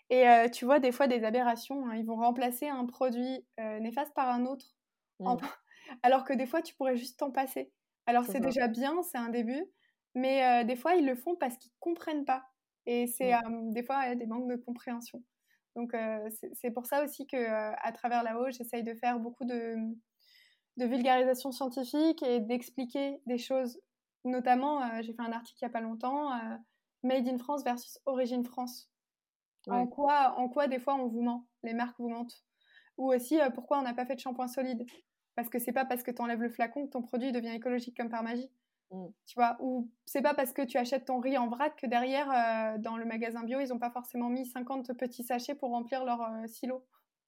Et 0.10 0.26
tu 0.52 0.66
vois, 0.66 0.80
des 0.80 0.92
fois, 0.92 1.08
des 1.08 1.24
aberrations, 1.24 1.88
hein. 1.88 1.96
ils 1.96 2.06
vont 2.06 2.18
remplacer 2.18 2.68
un 2.68 2.86
produit 2.86 3.46
néfaste 3.58 4.14
par 4.14 4.30
un 4.30 4.46
autre, 4.46 4.66
mmh. 5.20 5.36
alors 6.04 6.24
que 6.24 6.34
des 6.34 6.46
fois, 6.46 6.62
tu 6.62 6.76
pourrais 6.76 6.98
juste 6.98 7.20
t'en 7.20 7.32
passer. 7.32 7.72
Alors 8.08 8.26
c'est 8.26 8.40
déjà 8.40 8.68
bien, 8.68 9.02
c'est 9.04 9.18
un 9.18 9.30
début, 9.30 9.66
mais 10.14 10.64
des 10.66 10.76
fois 10.76 10.96
ils 10.96 11.06
le 11.06 11.16
font 11.16 11.36
parce 11.36 11.58
qu'ils 11.58 11.72
comprennent 11.80 12.26
pas. 12.26 12.46
Et 12.86 13.08
c'est 13.08 13.34
mmh. 13.34 13.72
des 13.72 13.84
fois 13.84 14.16
des 14.16 14.26
manques 14.26 14.50
de 14.50 14.56
compréhension. 14.56 15.22
Donc 15.76 15.94
c'est 16.54 16.72
pour 16.72 16.86
ça 16.86 17.04
aussi 17.04 17.28
que 17.28 17.36
à 17.38 17.92
travers 17.92 18.24
la 18.24 18.40
haut, 18.40 18.50
j'essaye 18.50 18.84
de 18.84 18.94
faire 18.94 19.20
beaucoup 19.20 19.44
de, 19.44 19.76
de 20.78 20.86
vulgarisation 20.86 21.52
scientifique 21.52 22.24
et 22.24 22.40
d'expliquer 22.40 23.20
des 23.26 23.38
choses. 23.38 23.80
Notamment, 24.24 25.02
j'ai 25.02 25.14
fait 25.14 25.22
un 25.22 25.34
article 25.34 25.60
il 25.62 25.66
n'y 25.66 25.70
a 25.70 25.74
pas 25.74 25.82
longtemps, 25.82 26.32
Made 27.04 27.28
in 27.28 27.38
France 27.38 27.64
versus 27.64 28.00
Origine 28.06 28.46
France. 28.46 28.90
En, 29.68 29.88
quoi, 29.88 30.36
en 30.38 30.48
quoi 30.48 30.68
des 30.68 30.80
fois 30.80 30.96
on 30.96 31.08
vous 31.08 31.22
ment, 31.22 31.48
les 31.64 31.74
marques 31.74 32.00
vous 32.00 32.10
mentent. 32.10 32.44
Ou 32.98 33.14
aussi 33.14 33.38
pourquoi 33.54 33.80
on 33.80 33.82
n'a 33.82 33.94
pas 33.94 34.06
fait 34.06 34.16
de 34.16 34.20
shampoing 34.20 34.48
solide. 34.48 34.86
Parce 35.36 35.50
que 35.50 35.60
c'est 35.60 35.74
pas 35.74 35.86
parce 35.86 36.04
que 36.04 36.12
tu 36.12 36.22
enlèves 36.22 36.42
le 36.42 36.50
flacon 36.50 36.86
que 36.86 36.92
ton 36.92 37.02
produit 37.02 37.32
devient 37.32 37.50
écologique 37.50 37.98
comme 37.98 38.10
par 38.10 38.24
magie. 38.24 38.50
Mm. 38.96 39.08
Tu 39.26 39.36
vois, 39.36 39.58
ou 39.60 39.90
c'est 40.06 40.22
pas 40.22 40.34
parce 40.34 40.54
que 40.54 40.62
tu 40.62 40.78
achètes 40.78 41.06
ton 41.06 41.20
riz 41.20 41.38
en 41.38 41.48
vrac 41.48 41.76
que 41.76 41.88
derrière, 41.88 42.30
euh, 42.32 42.78
dans 42.78 42.98
le 42.98 43.06
magasin 43.06 43.44
bio, 43.44 43.60
ils 43.60 43.74
ont 43.74 43.80
pas 43.80 43.92
forcément 43.92 44.30
mis 44.30 44.46
50 44.46 44.94
petits 44.94 45.24
sachets 45.24 45.56
pour 45.56 45.72
remplir 45.72 46.06
leur 46.06 46.22
euh, 46.22 46.48
silo 46.48 46.86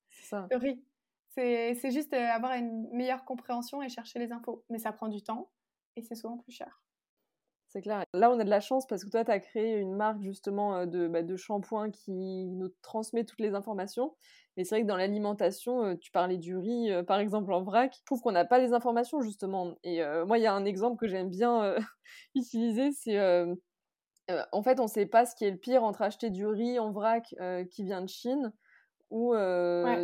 ça. 0.10 0.48
de 0.50 0.56
riz. 0.56 0.84
C'est 1.30 1.92
juste 1.92 2.14
euh, 2.14 2.30
avoir 2.30 2.54
une 2.54 2.90
meilleure 2.90 3.24
compréhension 3.24 3.84
et 3.84 3.90
chercher 3.90 4.18
les 4.18 4.32
infos. 4.32 4.64
Mais 4.70 4.80
ça 4.80 4.92
prend 4.92 5.08
du 5.08 5.22
temps 5.22 5.52
et 5.96 6.02
c'est 6.02 6.16
souvent 6.16 6.38
plus 6.38 6.52
cher. 6.52 6.82
C'est 7.70 7.82
clair. 7.82 8.04
Là, 8.14 8.32
on 8.32 8.40
a 8.40 8.44
de 8.46 8.50
la 8.50 8.62
chance 8.62 8.88
parce 8.88 9.04
que 9.04 9.10
toi, 9.10 9.26
tu 9.26 9.32
as 9.32 9.40
créé 9.40 9.78
une 9.78 9.94
marque 9.94 10.22
justement 10.22 10.86
de, 10.86 11.08
bah, 11.08 11.22
de 11.22 11.36
shampoing 11.36 11.92
qui 11.92 12.46
nous 12.46 12.70
transmet 12.82 13.26
toutes 13.26 13.42
les 13.42 13.56
informations. 13.56 14.16
Mais 14.56 14.64
c'est 14.64 14.76
vrai 14.76 14.82
que 14.84 14.88
dans 14.88 14.96
l'alimentation, 14.96 15.98
tu 15.98 16.10
parlais 16.12 16.38
du 16.38 16.56
riz, 16.56 16.90
par 17.06 17.20
exemple, 17.20 17.52
en 17.54 17.64
vrac. 17.64 17.94
Je 18.00 18.06
trouve 18.06 18.22
qu'on 18.22 18.32
n'a 18.32 18.46
pas 18.46 18.60
les 18.60 18.74
informations, 18.74 19.22
justement. 19.22 19.76
Et 19.84 20.02
moi, 20.26 20.38
il 20.38 20.44
y 20.44 20.48
a 20.48 20.54
un 20.54 20.66
exemple 20.66 20.98
que 20.98 21.08
j'aime 21.08 21.30
bien 21.30 21.76
utiliser, 22.36 22.92
c'est... 22.92 23.20
en 24.52 24.64
fait, 24.64 24.80
on 24.80 24.84
ne 24.84 24.90
sait 24.90 25.06
pas 25.06 25.26
ce 25.26 25.36
qui 25.36 25.44
est 25.44 25.52
le 25.52 25.58
pire 25.58 25.84
entre 25.84 26.02
acheter 26.02 26.30
du 26.30 26.48
riz 26.48 26.80
en 26.80 26.92
vrac 26.92 27.36
qui 27.70 27.84
vient 27.84 28.02
de 28.02 28.10
Chine 28.10 28.54
ou 29.10 29.36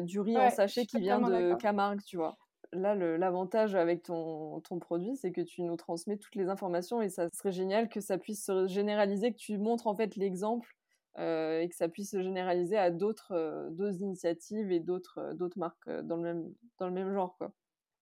du 0.01 0.19
riz 0.19 0.37
en 0.37 0.49
sachet 0.49 0.85
qui 0.85 0.99
vient 0.99 1.21
de 1.21 1.55
Camargue, 1.55 2.01
tu 2.05 2.17
vois 2.17 2.37
là, 2.73 2.95
l'avantage 2.95 3.75
avec 3.75 4.03
ton, 4.03 4.59
ton 4.61 4.79
produit, 4.79 5.15
c'est 5.15 5.31
que 5.31 5.41
tu 5.41 5.61
nous 5.61 5.75
transmets 5.75 6.17
toutes 6.17 6.35
les 6.35 6.49
informations 6.49 7.01
et 7.01 7.09
ça 7.09 7.29
serait 7.33 7.51
génial 7.51 7.89
que 7.89 8.01
ça 8.01 8.17
puisse 8.17 8.45
se 8.45 8.67
généraliser, 8.67 9.31
que 9.31 9.37
tu 9.37 9.57
montres 9.57 9.87
en 9.87 9.95
fait 9.95 10.15
l'exemple 10.15 10.75
euh, 11.19 11.61
et 11.61 11.69
que 11.69 11.75
ça 11.75 11.87
puisse 11.87 12.09
se 12.09 12.23
généraliser 12.23 12.75
à 12.75 12.89
d'autres 12.89 13.33
euh, 13.33 13.91
initiatives 13.99 14.71
et 14.71 14.79
d'autres 14.79 15.19
euh, 15.19 15.49
marques 15.55 15.87
dans 15.87 16.15
le 16.15 16.23
même 16.23 16.53
dans 16.79 16.87
le 16.87 16.93
même 16.93 17.13
genre 17.13 17.37
quoi. 17.37 17.51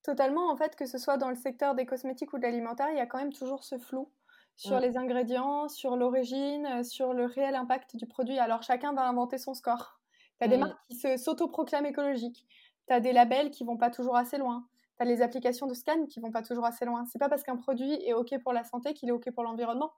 Totalement 0.02 0.50
en 0.50 0.56
fait 0.56 0.78
que 0.78 0.86
ce 0.86 0.98
soit 0.98 1.18
dans 1.18 1.30
le 1.30 1.36
secteur 1.36 1.76
des 1.76 1.86
cosmétiques 1.86 2.32
ou 2.32 2.38
de 2.38 2.44
l'alimentaire, 2.44 2.90
il 2.90 2.98
y 2.98 3.02
a 3.02 3.06
quand 3.06 3.18
même 3.18 3.34
toujours 3.34 3.66
ce 3.66 3.78
flou 3.78 4.10
sur 4.56 4.80
les 4.80 4.96
ingrédients, 4.96 5.68
sur 5.68 5.96
l'origine, 5.96 6.84
sur 6.84 7.14
le 7.14 7.26
réel 7.26 7.56
impact 7.56 7.96
du 7.96 8.06
produit. 8.06 8.38
Alors 8.38 8.64
chacun 8.64 8.94
va 8.94 9.08
inventer 9.08 9.38
son 9.38 9.54
score. 9.54 10.00
Tu 10.40 10.46
as 10.46 10.48
des 10.48 10.58
mm. 10.58 10.60
marques 10.62 10.80
qui 10.88 11.18
s'autoproclament 11.18 11.88
écologiques. 11.88 12.48
Tu 12.92 12.96
as 12.96 13.00
des 13.00 13.14
labels 13.14 13.52
qui 13.52 13.64
vont 13.64 13.78
pas 13.78 13.90
toujours 13.90 14.18
assez 14.18 14.38
loin. 14.38 14.68
Tu 14.98 15.04
as 15.04 15.06
les 15.06 15.22
applications 15.22 15.66
de 15.66 15.74
scan 15.74 16.08
qui 16.08 16.20
vont 16.20 16.30
pas 16.30 16.42
toujours 16.42 16.66
assez 16.66 16.84
loin. 16.84 17.06
C'est 17.06 17.20
pas 17.20 17.30
parce 17.30 17.42
qu'un 17.42 17.56
produit 17.56 17.94
est 18.06 18.12
OK 18.12 18.38
pour 18.44 18.52
la 18.52 18.66
santé 18.66 18.94
qu'il 18.94 19.08
est 19.08 19.14
OK 19.14 19.32
pour 19.32 19.44
l'environnement. 19.44 19.94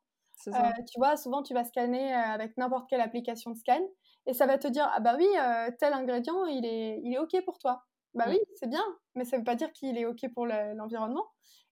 Euh, 0.47 0.51
tu 0.87 0.99
vois, 0.99 1.17
souvent 1.17 1.41
tu 1.41 1.55
vas 1.55 1.63
scanner 1.63 2.13
euh, 2.13 2.19
avec 2.19 2.55
n'importe 2.55 2.87
quelle 2.87 3.01
application 3.01 3.49
de 3.49 3.57
scan 3.57 3.81
et 4.27 4.33
ça 4.33 4.45
va 4.45 4.59
te 4.59 4.67
dire 4.67 4.91
ah 4.93 4.99
bah 4.99 5.15
oui 5.17 5.27
euh, 5.39 5.71
tel 5.79 5.93
ingrédient 5.93 6.45
il 6.45 6.65
est 6.65 6.99
il 7.03 7.13
est 7.13 7.17
ok 7.17 7.43
pour 7.45 7.57
toi. 7.57 7.83
Bah 8.13 8.27
mm. 8.27 8.29
oui 8.29 8.39
c'est 8.55 8.69
bien, 8.69 8.83
mais 9.15 9.25
ça 9.25 9.37
veut 9.37 9.43
pas 9.43 9.55
dire 9.55 9.71
qu'il 9.71 9.97
est 9.97 10.05
ok 10.05 10.31
pour 10.35 10.45
l'environnement. 10.45 11.25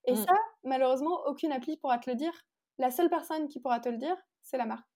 et 0.05 0.13
mm. 0.13 0.25
ça 0.25 0.33
malheureusement 0.63 1.19
aucune 1.27 1.51
appli 1.51 1.77
pourra 1.77 1.99
te 1.99 2.09
le 2.09 2.15
dire. 2.15 2.33
La 2.79 2.89
seule 2.89 3.09
personne 3.09 3.47
qui 3.47 3.59
pourra 3.59 3.79
te 3.79 3.89
le 3.89 3.97
dire 3.97 4.17
c'est 4.41 4.57
la 4.57 4.65
marque. 4.65 4.87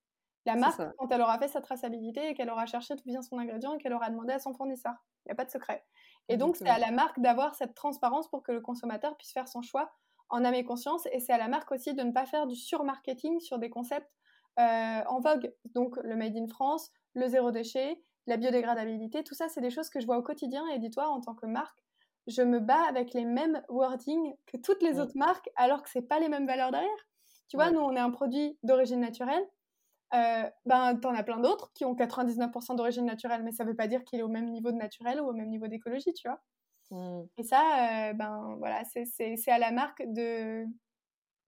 La 0.46 0.56
marque 0.56 0.82
quand 0.98 1.12
elle 1.12 1.22
aura 1.22 1.38
fait 1.40 1.48
sa 1.48 1.62
traçabilité 1.62 2.30
et 2.30 2.34
qu'elle 2.34 2.50
aura 2.50 2.66
cherché 2.66 2.96
d'où 2.96 3.04
vient 3.06 3.22
son 3.22 3.38
ingrédient 3.38 3.74
et 3.74 3.78
qu'elle 3.80 3.94
aura 3.94 4.10
demandé 4.10 4.34
à 4.34 4.40
son 4.40 4.54
fournisseur. 4.54 4.94
Il 5.26 5.30
n'y 5.30 5.32
a 5.32 5.36
pas 5.36 5.46
de 5.46 5.50
secret. 5.50 5.84
Et 6.28 6.38
donc 6.38 6.56
c'est 6.56 6.70
à 6.70 6.80
la 6.80 6.92
marque 6.92 7.20
d'avoir 7.20 7.56
cette 7.56 7.76
transparence 7.76 8.28
pour 8.30 8.44
que 8.44 8.52
le 8.52 8.62
consommateur 8.62 9.16
puisse 9.18 9.32
faire 9.32 9.48
son 9.48 9.62
choix 9.62 9.92
en 10.30 10.44
âme 10.44 10.56
et 10.56 10.64
conscience. 10.64 11.08
Et 11.12 11.20
c'est 11.20 11.34
à 11.34 11.38
la 11.38 11.48
marque 11.48 11.72
aussi 11.72 11.94
de 11.94 12.02
ne 12.02 12.12
pas 12.12 12.26
faire 12.26 12.48
du 12.48 12.56
surmarketing 12.56 13.40
sur 13.40 13.60
des 13.60 13.70
concepts 13.70 14.12
euh, 14.60 15.02
en 15.08 15.20
vogue. 15.20 15.54
Donc 15.74 15.98
le 15.98 16.16
Made 16.16 16.36
in 16.36 16.48
France, 16.48 16.92
le 17.14 17.28
zéro 17.28 17.52
déchet, 17.52 18.02
la 18.28 18.38
biodégradabilité, 18.38 19.24
tout 19.24 19.36
ça, 19.36 19.50
c'est 19.50 19.62
des 19.62 19.70
choses 19.70 19.90
que 19.90 20.00
je 20.00 20.06
vois 20.06 20.18
au 20.18 20.24
quotidien. 20.24 20.66
Et 20.74 20.80
dis-toi, 20.80 21.08
en 21.08 21.22
tant 21.22 21.36
que 21.36 21.46
marque, 21.46 21.78
je 22.28 22.42
me 22.42 22.60
bats 22.60 22.88
avec 22.90 23.14
les 23.14 23.26
mêmes 23.26 23.62
wordings 23.70 24.34
que 24.48 24.58
toutes 24.58 24.82
les 24.82 25.00
autres 25.00 25.16
marques, 25.16 25.50
alors 25.56 25.84
que 25.84 25.90
c'est 25.90 26.02
pas 26.02 26.20
les 26.20 26.30
mêmes 26.30 26.48
valeurs 26.48 26.72
derrière. 26.72 26.90
Tu 27.48 27.58
vois, 27.58 27.70
nous, 27.70 27.80
on 27.80 27.96
est 27.96 28.00
un 28.00 28.10
produit 28.10 28.58
d'origine 28.64 29.00
naturelle. 29.00 29.48
Euh, 30.16 30.50
ben, 30.66 30.96
t'en 30.96 31.14
as 31.14 31.24
plein 31.24 31.40
d'autres 31.40 31.72
qui 31.74 31.84
ont 31.84 31.94
99% 31.94 32.76
d'origine 32.76 33.06
naturelle, 33.06 33.44
mais 33.44 33.52
ça 33.52 33.66
veut 33.66 33.76
pas 33.76 33.88
dire 33.88 34.04
qu'il 34.06 34.20
est 34.20 34.24
au 34.24 34.30
même 34.30 34.50
niveau 34.50 34.72
de 34.72 34.78
naturel 34.78 35.20
ou 35.20 35.26
au 35.26 35.34
même 35.34 35.50
niveau 35.50 35.68
d'écologie, 35.68 36.14
tu 36.14 36.28
vois. 36.28 36.42
Mmh. 36.92 37.24
Et 37.38 37.44
ça, 37.44 38.10
euh, 38.10 38.14
ben 38.14 38.56
voilà, 38.60 38.84
c'est 38.86 39.52
à 39.52 39.58
la 39.58 39.72
marque 39.72 40.04
de, 40.06 40.66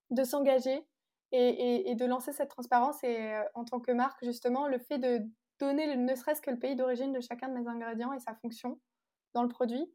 de 0.10 0.24
s'engager 0.24 0.86
et, 1.32 1.92
et, 1.92 1.96
de 1.96 2.06
lancer 2.06 2.34
cette 2.34 2.50
transparence. 2.50 3.04
Et 3.04 3.34
euh, 3.34 3.44
en 3.54 3.64
tant 3.64 3.80
que 3.80 3.92
marque, 3.92 4.24
justement, 4.24 4.68
le 4.68 4.80
fait 4.80 4.98
de 4.98 5.22
donner 5.60 5.96
ne 5.96 6.16
serait-ce 6.16 6.42
que 6.42 6.52
le 6.52 6.60
pays 6.60 6.76
d'origine 6.76 7.14
de 7.14 7.22
chacun 7.22 7.50
de 7.50 7.54
mes 7.54 7.68
ingrédients 7.68 8.14
et 8.14 8.20
sa 8.20 8.36
fonction 8.36 8.80
dans 9.34 9.44
le 9.44 9.50
produit, 9.50 9.86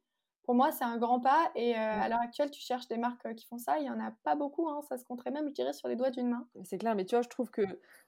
pour 0.45 0.55
moi, 0.55 0.73
c'est 0.73 0.85
un 0.85 0.99
grand 0.99 1.21
pas. 1.21 1.51
Et 1.55 1.75
euh, 1.75 1.79
à 1.79 2.09
l'heure 2.09 2.21
actuelle, 2.21 2.51
tu 2.51 2.61
cherches 2.61 2.89
des 2.89 2.97
marques 2.97 3.35
qui 3.35 3.47
font 3.47 3.59
ça. 3.59 3.79
Il 3.79 3.83
n'y 3.83 3.91
en 3.91 4.01
a 4.01 4.13
pas 4.25 4.35
beaucoup. 4.35 4.69
Hein, 4.69 4.81
ça 4.89 4.97
se 4.97 5.05
compterait 5.05 5.31
même, 5.31 5.49
je 5.49 5.55
dirais, 5.55 5.73
sur 5.73 5.89
les 5.89 5.97
doigts 5.97 6.11
d'une 6.11 6.29
main. 6.29 6.49
C'est 6.65 6.79
clair, 6.79 6.95
mais 6.95 7.05
tu 7.05 7.15
vois, 7.15 7.23
je 7.23 7.29
trouve 7.29 7.51
que 7.51 7.63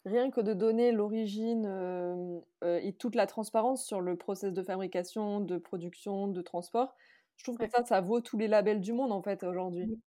rien 0.05 0.31
que 0.31 0.41
de 0.41 0.53
donner 0.53 0.93
l'origine 0.93 2.43
et 2.63 2.93
toute 2.95 3.15
la 3.15 3.27
transparence 3.27 3.85
sur 3.87 4.01
le 4.01 4.17
process 4.17 4.53
de 4.53 4.63
fabrication, 4.63 5.41
de 5.41 5.59
production, 5.59 6.29
de 6.29 6.43
transport, 6.43 6.95
je 7.37 7.45
trouve 7.45 7.57
que 7.57 7.69
ça, 7.69 7.85
ça 7.85 8.01
vaut 8.01 8.21
tous 8.21 8.37
les 8.37 8.49
labels 8.49 8.81
du 8.81 8.93
monde, 8.93 9.13
en 9.13 9.23
fait, 9.23 9.43
aujourd'hui. 9.43 9.99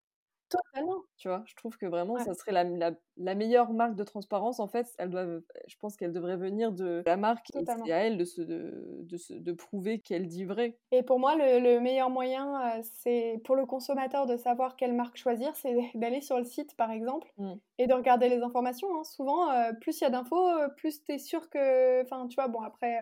Totalement. 0.49 1.03
Tu 1.17 1.27
vois, 1.29 1.43
je 1.47 1.55
trouve 1.55 1.77
que 1.77 1.85
vraiment, 1.87 2.17
Ouais. 2.17 2.25
ça 2.25 2.33
serait 2.35 2.51
la, 2.51 2.63
la, 2.63 2.91
la 3.17 3.35
meilleure 3.35 3.73
marque 3.73 3.95
de 3.95 4.03
transparence. 4.03 4.59
En 4.59 4.67
fait, 4.67 4.87
elle 4.99 5.09
doit, 5.09 5.25
je 5.67 5.75
pense 5.79 5.97
qu'elle 5.97 6.13
devrait 6.13 6.37
venir 6.37 6.71
de 6.71 7.01
la 7.07 7.17
marque 7.17 7.49
et 7.55 7.65
Totalement. 7.65 7.85
c'est 7.85 7.91
à 7.91 7.97
elle 8.05 8.17
de, 8.17 8.25
se, 8.25 8.41
de, 8.41 8.99
de, 9.03 9.17
se, 9.17 9.33
de 9.33 9.53
prouver 9.53 9.99
qu'elle 10.01 10.27
dit 10.27 10.45
vrai. 10.45 10.79
Et 10.91 11.03
pour 11.03 11.19
moi, 11.19 11.35
le, 11.35 11.59
le 11.59 11.79
meilleur 11.81 12.09
moyen, 12.09 12.77
euh, 12.79 12.81
c'est 12.83 13.41
pour 13.43 13.55
le 13.55 13.65
consommateur 13.65 14.25
de 14.25 14.37
savoir 14.37 14.75
quelle 14.77 14.93
marque 14.93 15.17
choisir, 15.17 15.55
c'est 15.55 15.75
d'aller 15.95 16.21
sur 16.21 16.37
le 16.37 16.45
site, 16.45 16.75
par 16.77 16.91
exemple, 16.91 17.33
Mm. 17.37 17.59
et 17.77 17.87
de 17.87 17.93
regarder 17.93 18.29
les 18.29 18.41
informations. 18.41 18.87
hein. 18.97 19.03
Souvent, 19.03 19.51
euh, 19.51 19.73
plus 19.73 19.99
il 19.99 20.03
y 20.05 20.07
a 20.07 20.09
d'infos, 20.09 20.49
plus 20.77 21.03
tu 21.03 21.13
es 21.13 21.17
sûr 21.19 21.49
que... 21.49 22.01
Enfin, 22.03 22.27
tu 22.27 22.35
vois, 22.35 22.47
bon, 22.47 22.61
après, 22.61 23.01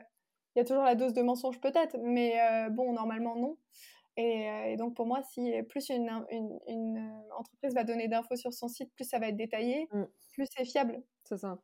il 0.56 0.60
y 0.60 0.62
a 0.62 0.66
toujours 0.66 0.84
la 0.84 0.96
dose 0.96 1.14
de 1.14 1.22
mensonge 1.22 1.60
peut-être, 1.62 1.98
mais 2.02 2.39
euh, 2.41 2.70
bon, 2.70 2.93
normalement, 2.93 3.36
non. 3.36 3.58
Et, 4.18 4.49
euh, 4.49 4.66
et 4.68 4.78
donc, 4.78 4.95
pour 4.95 5.05
moi, 5.05 5.22
si 5.24 5.51
plus 5.70 5.89
une, 5.89 6.09
une, 6.32 6.59
une, 6.68 6.97
euh, 6.97 7.36
entreprise 7.38 7.74
va 7.76 7.84
donner 7.84 8.07
d'infos 8.07 8.36
sur 8.38 8.53
son 8.53 8.68
site, 8.70 8.93
plus 8.95 9.03
ça 9.05 9.20
va 9.20 9.28
être 9.30 9.38
détaillé, 9.38 9.91
Mm. 9.91 10.05
plus 10.34 10.47
c'est 10.55 10.66
fiable. 10.66 11.03
C'est 11.24 11.38
ça. 11.38 11.59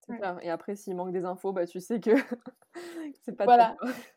C'est 0.00 0.12
Ouais. 0.12 0.18
clair. 0.18 0.38
Et 0.42 0.50
après, 0.50 0.76
s'il 0.76 0.96
manque 0.96 1.12
des 1.12 1.24
infos, 1.24 1.52
bah, 1.52 1.66
tu 1.66 1.80
sais 1.80 2.00
que 2.00 2.10
c'est 3.22 3.36
pas 3.36 3.44
Voilà. 3.44 3.76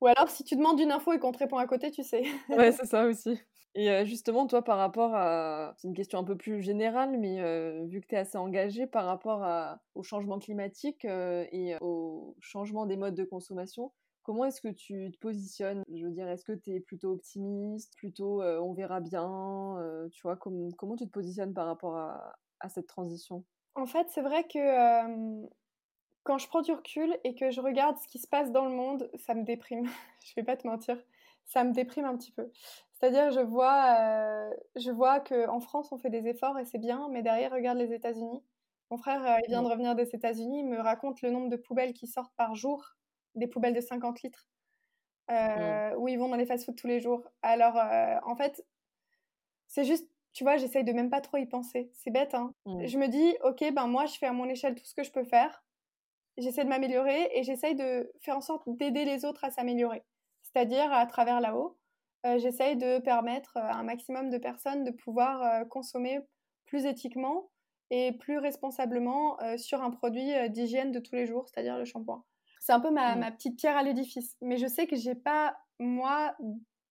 Ou 0.00 0.06
alors, 0.06 0.28
si 0.30 0.44
tu 0.44 0.56
demandes 0.56 0.80
une 0.80 0.92
info 0.92 1.12
et 1.12 1.18
qu'on 1.18 1.32
te 1.32 1.38
répond 1.38 1.58
à 1.58 1.66
côté, 1.66 1.90
tu 1.90 2.02
sais. 2.04 2.22
Ouais, 2.48 2.72
c'est 2.72 2.86
ça 2.86 3.06
aussi. 3.06 3.40
Et 3.74 3.90
euh, 3.90 4.04
justement, 4.04 4.46
toi, 4.46 4.62
par 4.62 4.78
rapport 4.78 5.14
à... 5.14 5.74
C'est 5.78 5.88
une 5.88 5.94
question 5.94 6.18
un 6.18 6.24
peu 6.24 6.36
plus 6.36 6.62
générale, 6.62 7.18
mais 7.18 7.40
euh, 7.40 7.84
vu 7.86 8.00
que 8.00 8.06
tu 8.06 8.14
es 8.14 8.18
assez 8.18 8.38
engagé 8.38 8.86
par 8.86 9.04
rapport 9.06 9.42
à... 9.44 9.80
au 9.94 10.02
changement 10.02 10.38
climatique 10.38 11.04
euh, 11.04 11.46
et 11.52 11.76
au 11.80 12.36
changement 12.40 12.86
des 12.86 12.96
modes 12.96 13.14
de 13.14 13.24
consommation, 13.24 13.92
comment 14.28 14.44
est-ce 14.44 14.60
que 14.60 14.68
tu 14.68 15.10
te 15.10 15.18
positionnes? 15.18 15.82
Je 15.90 16.04
veux 16.04 16.12
dire, 16.12 16.28
est-ce 16.28 16.44
que 16.44 16.52
tu 16.52 16.74
es 16.74 16.80
plutôt 16.80 17.12
optimiste, 17.14 17.94
plutôt 17.96 18.42
euh, 18.42 18.60
on 18.60 18.74
verra 18.74 19.00
bien 19.00 19.78
euh, 19.78 20.06
Tu 20.10 20.20
vois, 20.22 20.36
com- 20.36 20.70
comment 20.76 20.96
tu 20.96 21.06
te 21.06 21.10
positionnes 21.10 21.54
par 21.54 21.66
rapport 21.66 21.96
à, 21.96 22.36
à 22.60 22.68
cette 22.68 22.86
transition? 22.88 23.46
En 23.74 23.86
fait, 23.86 24.08
c'est 24.10 24.22
vrai 24.22 24.46
que 24.46 24.58
euh, 24.58 25.46
quand 26.24 26.38
je 26.38 26.48
prends 26.48 26.62
du 26.62 26.72
recul 26.72 27.18
et 27.24 27.34
que 27.34 27.50
je 27.50 27.60
regarde 27.60 27.98
ce 27.98 28.08
qui 28.08 28.18
se 28.18 28.28
passe 28.28 28.52
dans 28.52 28.66
le 28.66 28.74
monde, 28.74 29.10
ça 29.16 29.34
me 29.34 29.44
déprime. 29.44 29.84
je 30.24 30.34
vais 30.36 30.44
pas 30.44 30.56
te 30.56 30.66
mentir, 30.66 30.98
ça 31.46 31.64
me 31.64 31.72
déprime 31.72 32.04
un 32.06 32.16
petit 32.16 32.32
peu. 32.32 32.50
C'est-à-dire, 32.94 33.30
je 33.32 33.40
vois, 33.40 33.96
euh, 34.00 34.50
je 34.76 34.90
vois 34.92 35.20
qu'en 35.20 35.60
France, 35.60 35.92
on 35.92 35.98
fait 35.98 36.10
des 36.10 36.28
efforts 36.28 36.58
et 36.58 36.64
c'est 36.66 36.78
bien, 36.78 37.08
mais 37.10 37.22
derrière, 37.22 37.52
regarde 37.52 37.78
les 37.78 37.92
États-Unis. 37.94 38.42
Mon 38.90 38.98
frère, 38.98 39.38
il 39.44 39.48
vient 39.50 39.62
de 39.62 39.68
revenir 39.68 39.94
des 39.96 40.10
États-Unis, 40.14 40.60
il 40.60 40.66
me 40.68 40.80
raconte 40.80 41.22
le 41.22 41.30
nombre 41.30 41.50
de 41.50 41.56
poubelles 41.56 41.94
qui 41.94 42.06
sortent 42.08 42.34
par 42.36 42.54
jour, 42.56 42.96
des 43.34 43.46
poubelles 43.46 43.74
de 43.74 43.80
50 43.80 44.22
litres, 44.22 44.48
euh, 45.30 45.94
où 45.96 46.08
ils 46.08 46.18
vont 46.18 46.28
dans 46.28 46.36
les 46.36 46.46
fast-foods 46.46 46.74
tous 46.74 46.86
les 46.86 47.00
jours. 47.00 47.28
Alors, 47.42 47.76
euh, 47.76 48.16
en 48.24 48.36
fait, 48.36 48.64
c'est 49.66 49.84
juste, 49.84 50.08
tu 50.32 50.44
vois, 50.44 50.56
j'essaye 50.56 50.84
de 50.84 50.92
même 50.92 51.10
pas 51.10 51.20
trop 51.20 51.36
y 51.36 51.46
penser. 51.46 51.90
C'est 51.94 52.10
bête, 52.10 52.34
hein. 52.34 52.54
Mm. 52.66 52.86
Je 52.86 52.98
me 52.98 53.08
dis, 53.08 53.36
ok, 53.44 53.72
ben 53.72 53.86
moi, 53.86 54.06
je 54.06 54.16
fais 54.16 54.26
à 54.26 54.32
mon 54.32 54.48
échelle 54.48 54.74
tout 54.74 54.84
ce 54.84 54.94
que 54.94 55.02
je 55.04 55.12
peux 55.12 55.24
faire. 55.24 55.64
J'essaie 56.36 56.64
de 56.64 56.68
m'améliorer 56.68 57.30
et 57.34 57.42
j'essaye 57.42 57.74
de 57.74 58.12
faire 58.20 58.36
en 58.36 58.40
sorte 58.40 58.62
d'aider 58.66 59.04
les 59.04 59.24
autres 59.24 59.44
à 59.44 59.50
s'améliorer. 59.50 60.04
C'est-à-dire, 60.42 60.92
à 60.92 61.04
travers 61.06 61.40
là-haut, 61.40 61.76
euh, 62.26 62.38
j'essaye 62.38 62.76
de 62.76 62.98
permettre 62.98 63.56
à 63.56 63.76
un 63.76 63.84
maximum 63.84 64.30
de 64.30 64.38
personnes 64.38 64.84
de 64.84 64.90
pouvoir 64.90 65.42
euh, 65.42 65.64
consommer 65.64 66.18
plus 66.66 66.84
éthiquement 66.84 67.50
et 67.90 68.12
plus 68.12 68.38
responsablement 68.38 69.40
euh, 69.40 69.56
sur 69.56 69.82
un 69.82 69.90
produit 69.90 70.30
d'hygiène 70.50 70.92
de 70.92 70.98
tous 70.98 71.14
les 71.14 71.26
jours, 71.26 71.48
c'est-à-dire 71.48 71.78
le 71.78 71.84
shampoing. 71.84 72.24
C'est 72.68 72.74
un 72.74 72.80
peu 72.80 72.90
ma, 72.90 73.16
Mm. 73.16 73.20
ma 73.20 73.30
petite 73.32 73.56
pierre 73.58 73.78
à 73.78 73.82
l'édifice. 73.82 74.36
Mais 74.42 74.58
je 74.58 74.66
sais 74.66 74.86
que 74.86 74.94
j'ai 74.94 75.14
pas, 75.14 75.56
moi, 75.78 76.36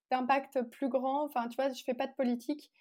d'impact 0.10 0.64
plus 0.64 0.90
grand. 0.90 1.24
Enfin, 1.26 1.48
tu 1.50 1.56
vois, 1.56 1.70
je 1.72 1.84
fais 1.84 1.94
pas 1.94 2.08
de 2.08 2.14
politique. 2.16 2.72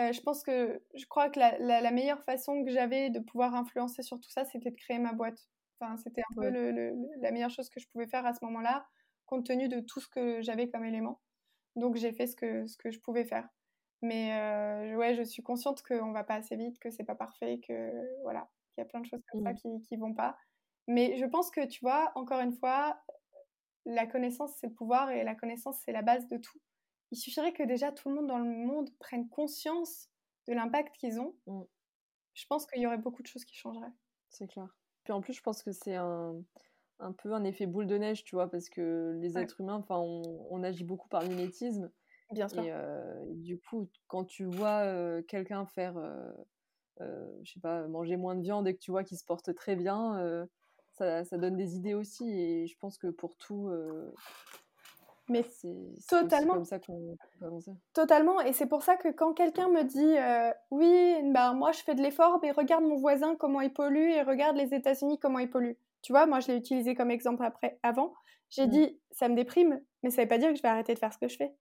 Euh, 0.00 0.12
je 0.12 0.20
pense 0.22 0.42
que 0.42 0.82
je 0.94 1.04
crois 1.06 1.28
que 1.28 1.38
la, 1.38 1.58
la- 1.58 1.82
la 1.82 1.90
meilleure 1.90 2.22
façon 2.24 2.64
que 2.64 2.70
j'avais 2.70 3.10
de 3.10 3.20
pouvoir 3.20 3.54
influencer 3.54 4.02
sur 4.02 4.18
tout 4.18 4.30
ça, 4.30 4.46
c'était 4.46 4.70
de 4.70 4.76
créer 4.76 4.98
ma 4.98 5.12
boîte. 5.12 5.46
Enfin, 5.80 5.96
c'était 5.98 6.22
un 6.30 6.40
Ouais. 6.40 6.46
peu 6.46 6.50
le- 6.54 6.72
le- 6.72 6.90
le- 6.92 7.20
la 7.20 7.32
meilleure 7.32 7.50
chose 7.50 7.68
que 7.68 7.80
je 7.80 7.88
pouvais 7.90 8.06
faire 8.06 8.24
à 8.24 8.32
ce 8.32 8.42
moment-là, 8.46 8.86
compte 9.26 9.44
tenu 9.46 9.68
de 9.68 9.80
tout 9.80 10.00
ce 10.00 10.08
que 10.08 10.40
j'avais 10.40 10.70
comme 10.70 10.84
élément. 10.86 11.20
Donc 11.76 11.96
j'ai 11.96 12.12
fait 12.12 12.26
ce 12.26 12.36
que, 12.36 12.66
ce 12.66 12.78
que 12.78 12.90
je 12.90 13.00
pouvais 13.00 13.24
faire. 13.26 13.46
Mais 14.02 14.32
euh, 14.34 14.96
ouais, 14.96 15.14
je 15.14 15.22
suis 15.22 15.42
consciente 15.42 15.82
qu'on 15.82 16.12
va 16.12 16.24
pas 16.24 16.36
assez 16.36 16.56
vite, 16.56 16.78
que 16.80 16.90
c'est 16.90 17.04
pas 17.04 17.14
parfait, 17.16 17.60
que 17.60 17.92
voilà, 18.22 18.48
qu'il 18.74 18.82
y 18.82 18.86
a 18.86 18.86
plein 18.88 19.00
de 19.00 19.06
choses 19.06 19.22
comme 19.30 19.42
ça 19.44 19.52
Mm. 19.52 19.56
qui, 19.56 19.82
qui 19.82 19.96
vont 19.98 20.14
pas. 20.14 20.36
Mais 20.88 21.16
je 21.18 21.24
pense 21.26 21.50
que 21.52 21.64
tu 21.66 21.80
vois, 21.82 22.10
encore 22.16 22.40
une 22.40 22.52
fois, 22.52 23.00
la 23.86 24.06
connaissance 24.06 24.52
c'est 24.56 24.68
le 24.68 24.74
pouvoir 24.74 25.10
et 25.10 25.24
la 25.24 25.34
connaissance 25.36 25.80
c'est 25.84 25.92
la 25.92 26.02
base 26.02 26.28
de 26.28 26.38
tout. 26.38 26.58
Il 27.10 27.18
suffirait 27.18 27.52
que 27.52 27.62
déjà 27.62 27.92
tout 27.92 28.08
le 28.08 28.16
monde 28.16 28.26
dans 28.26 28.38
le 28.38 28.44
monde 28.50 28.90
prenne 28.98 29.28
conscience 29.28 30.10
de 30.48 30.54
l'impact 30.54 30.96
qu'ils 30.96 31.20
ont. 31.20 31.36
Mm. 31.46 31.62
Je 32.34 32.46
pense 32.46 32.66
qu'il 32.66 32.80
y 32.80 32.86
aurait 32.86 32.96
beaucoup 32.98 33.22
de 33.22 33.26
choses 33.28 33.44
qui 33.44 33.54
changeraient. 33.56 33.92
C'est 34.30 34.46
clair. 34.48 34.76
Puis 35.04 35.12
en 35.12 35.20
plus, 35.20 35.32
je 35.34 35.42
pense 35.42 35.62
que 35.62 35.72
c'est 35.72 35.94
un, 35.96 36.42
un 36.98 37.12
peu 37.12 37.32
un 37.32 37.44
effet 37.44 37.66
boule 37.66 37.86
de 37.86 37.96
neige, 37.98 38.24
tu 38.24 38.36
vois, 38.36 38.50
parce 38.50 38.68
que 38.68 39.16
les 39.20 39.36
Ouais. 39.36 39.42
êtres 39.42 39.60
humains, 39.60 39.76
enfin, 39.76 39.96
on, 39.98 40.46
on 40.50 40.62
agit 40.62 40.84
beaucoup 40.84 41.08
par 41.08 41.22
mimétisme. 41.24 41.90
Bien 42.30 42.48
sûr. 42.48 42.62
Et 42.62 42.72
euh, 42.72 43.24
du 43.34 43.58
coup, 43.58 43.88
quand 44.06 44.24
tu 44.24 44.44
vois 44.44 44.84
euh, 44.84 45.22
quelqu'un 45.22 45.66
faire, 45.66 45.96
euh, 45.96 46.30
euh, 47.00 47.38
je 47.44 47.52
sais 47.54 47.60
pas, 47.60 47.86
manger 47.88 48.16
moins 48.16 48.36
de 48.36 48.42
viande 48.42 48.68
et 48.68 48.74
que 48.74 48.80
tu 48.80 48.90
vois 48.90 49.04
qu'il 49.04 49.18
se 49.18 49.24
porte 49.24 49.54
très 49.54 49.76
bien, 49.76 50.46
ça, 50.98 51.24
ça 51.24 51.38
donne 51.38 51.56
des 51.56 51.76
idées 51.76 51.94
aussi. 51.94 52.28
Et 52.30 52.66
je 52.66 52.76
pense 52.78 52.98
que 52.98 53.06
pour 53.08 53.36
tout, 53.36 53.68
euh, 53.68 54.12
Mais 55.28 55.42
c'est 55.50 55.74
totalement. 56.08 56.54
comme 56.54 56.64
ça 56.64 56.78
qu'on 56.78 57.16
peut 57.38 57.46
avancer. 57.46 57.72
Totalement, 57.94 58.40
et 58.40 58.52
c'est 58.52 58.66
pour 58.66 58.82
ça 58.82 58.96
que 58.96 59.08
quand 59.08 59.34
quelqu'un 59.34 59.68
me 59.68 59.82
dit 59.84 60.16
euh, 60.18 60.50
oui, 60.70 61.16
bah 61.32 61.52
moi 61.52 61.72
je 61.72 61.80
fais 61.82 61.94
de 61.94 62.02
l'effort, 62.02 62.38
mais 62.42 62.50
regarde 62.50 62.84
mon 62.84 62.96
voisin 62.96 63.36
comment 63.36 63.60
il 63.60 63.72
pollue 63.72 64.10
et 64.10 64.22
regarde 64.22 64.56
les 64.56 64.74
États-Unis 64.74 65.18
comment 65.18 65.38
ils 65.38 65.50
polluent. 65.50 65.76
Tu 66.02 66.12
vois, 66.12 66.26
moi 66.26 66.40
je 66.40 66.48
l'ai 66.48 66.56
utilisé 66.56 66.94
comme 66.94 67.10
exemple 67.10 67.44
après, 67.44 67.78
avant. 67.82 68.14
J'ai 68.50 68.66
Mm. 68.66 68.70
dit 68.70 69.00
ça 69.10 69.28
me 69.28 69.34
déprime, 69.36 69.80
mais 70.02 70.10
ça 70.10 70.22
veut 70.22 70.28
pas 70.28 70.38
dire 70.38 70.48
que 70.50 70.56
je 70.56 70.62
vais 70.62 70.68
arrêter 70.68 70.94
de 70.94 70.98
faire 70.98 71.12
ce 71.12 71.18
que 71.18 71.28
je 71.28 71.36
fais. 71.36 71.52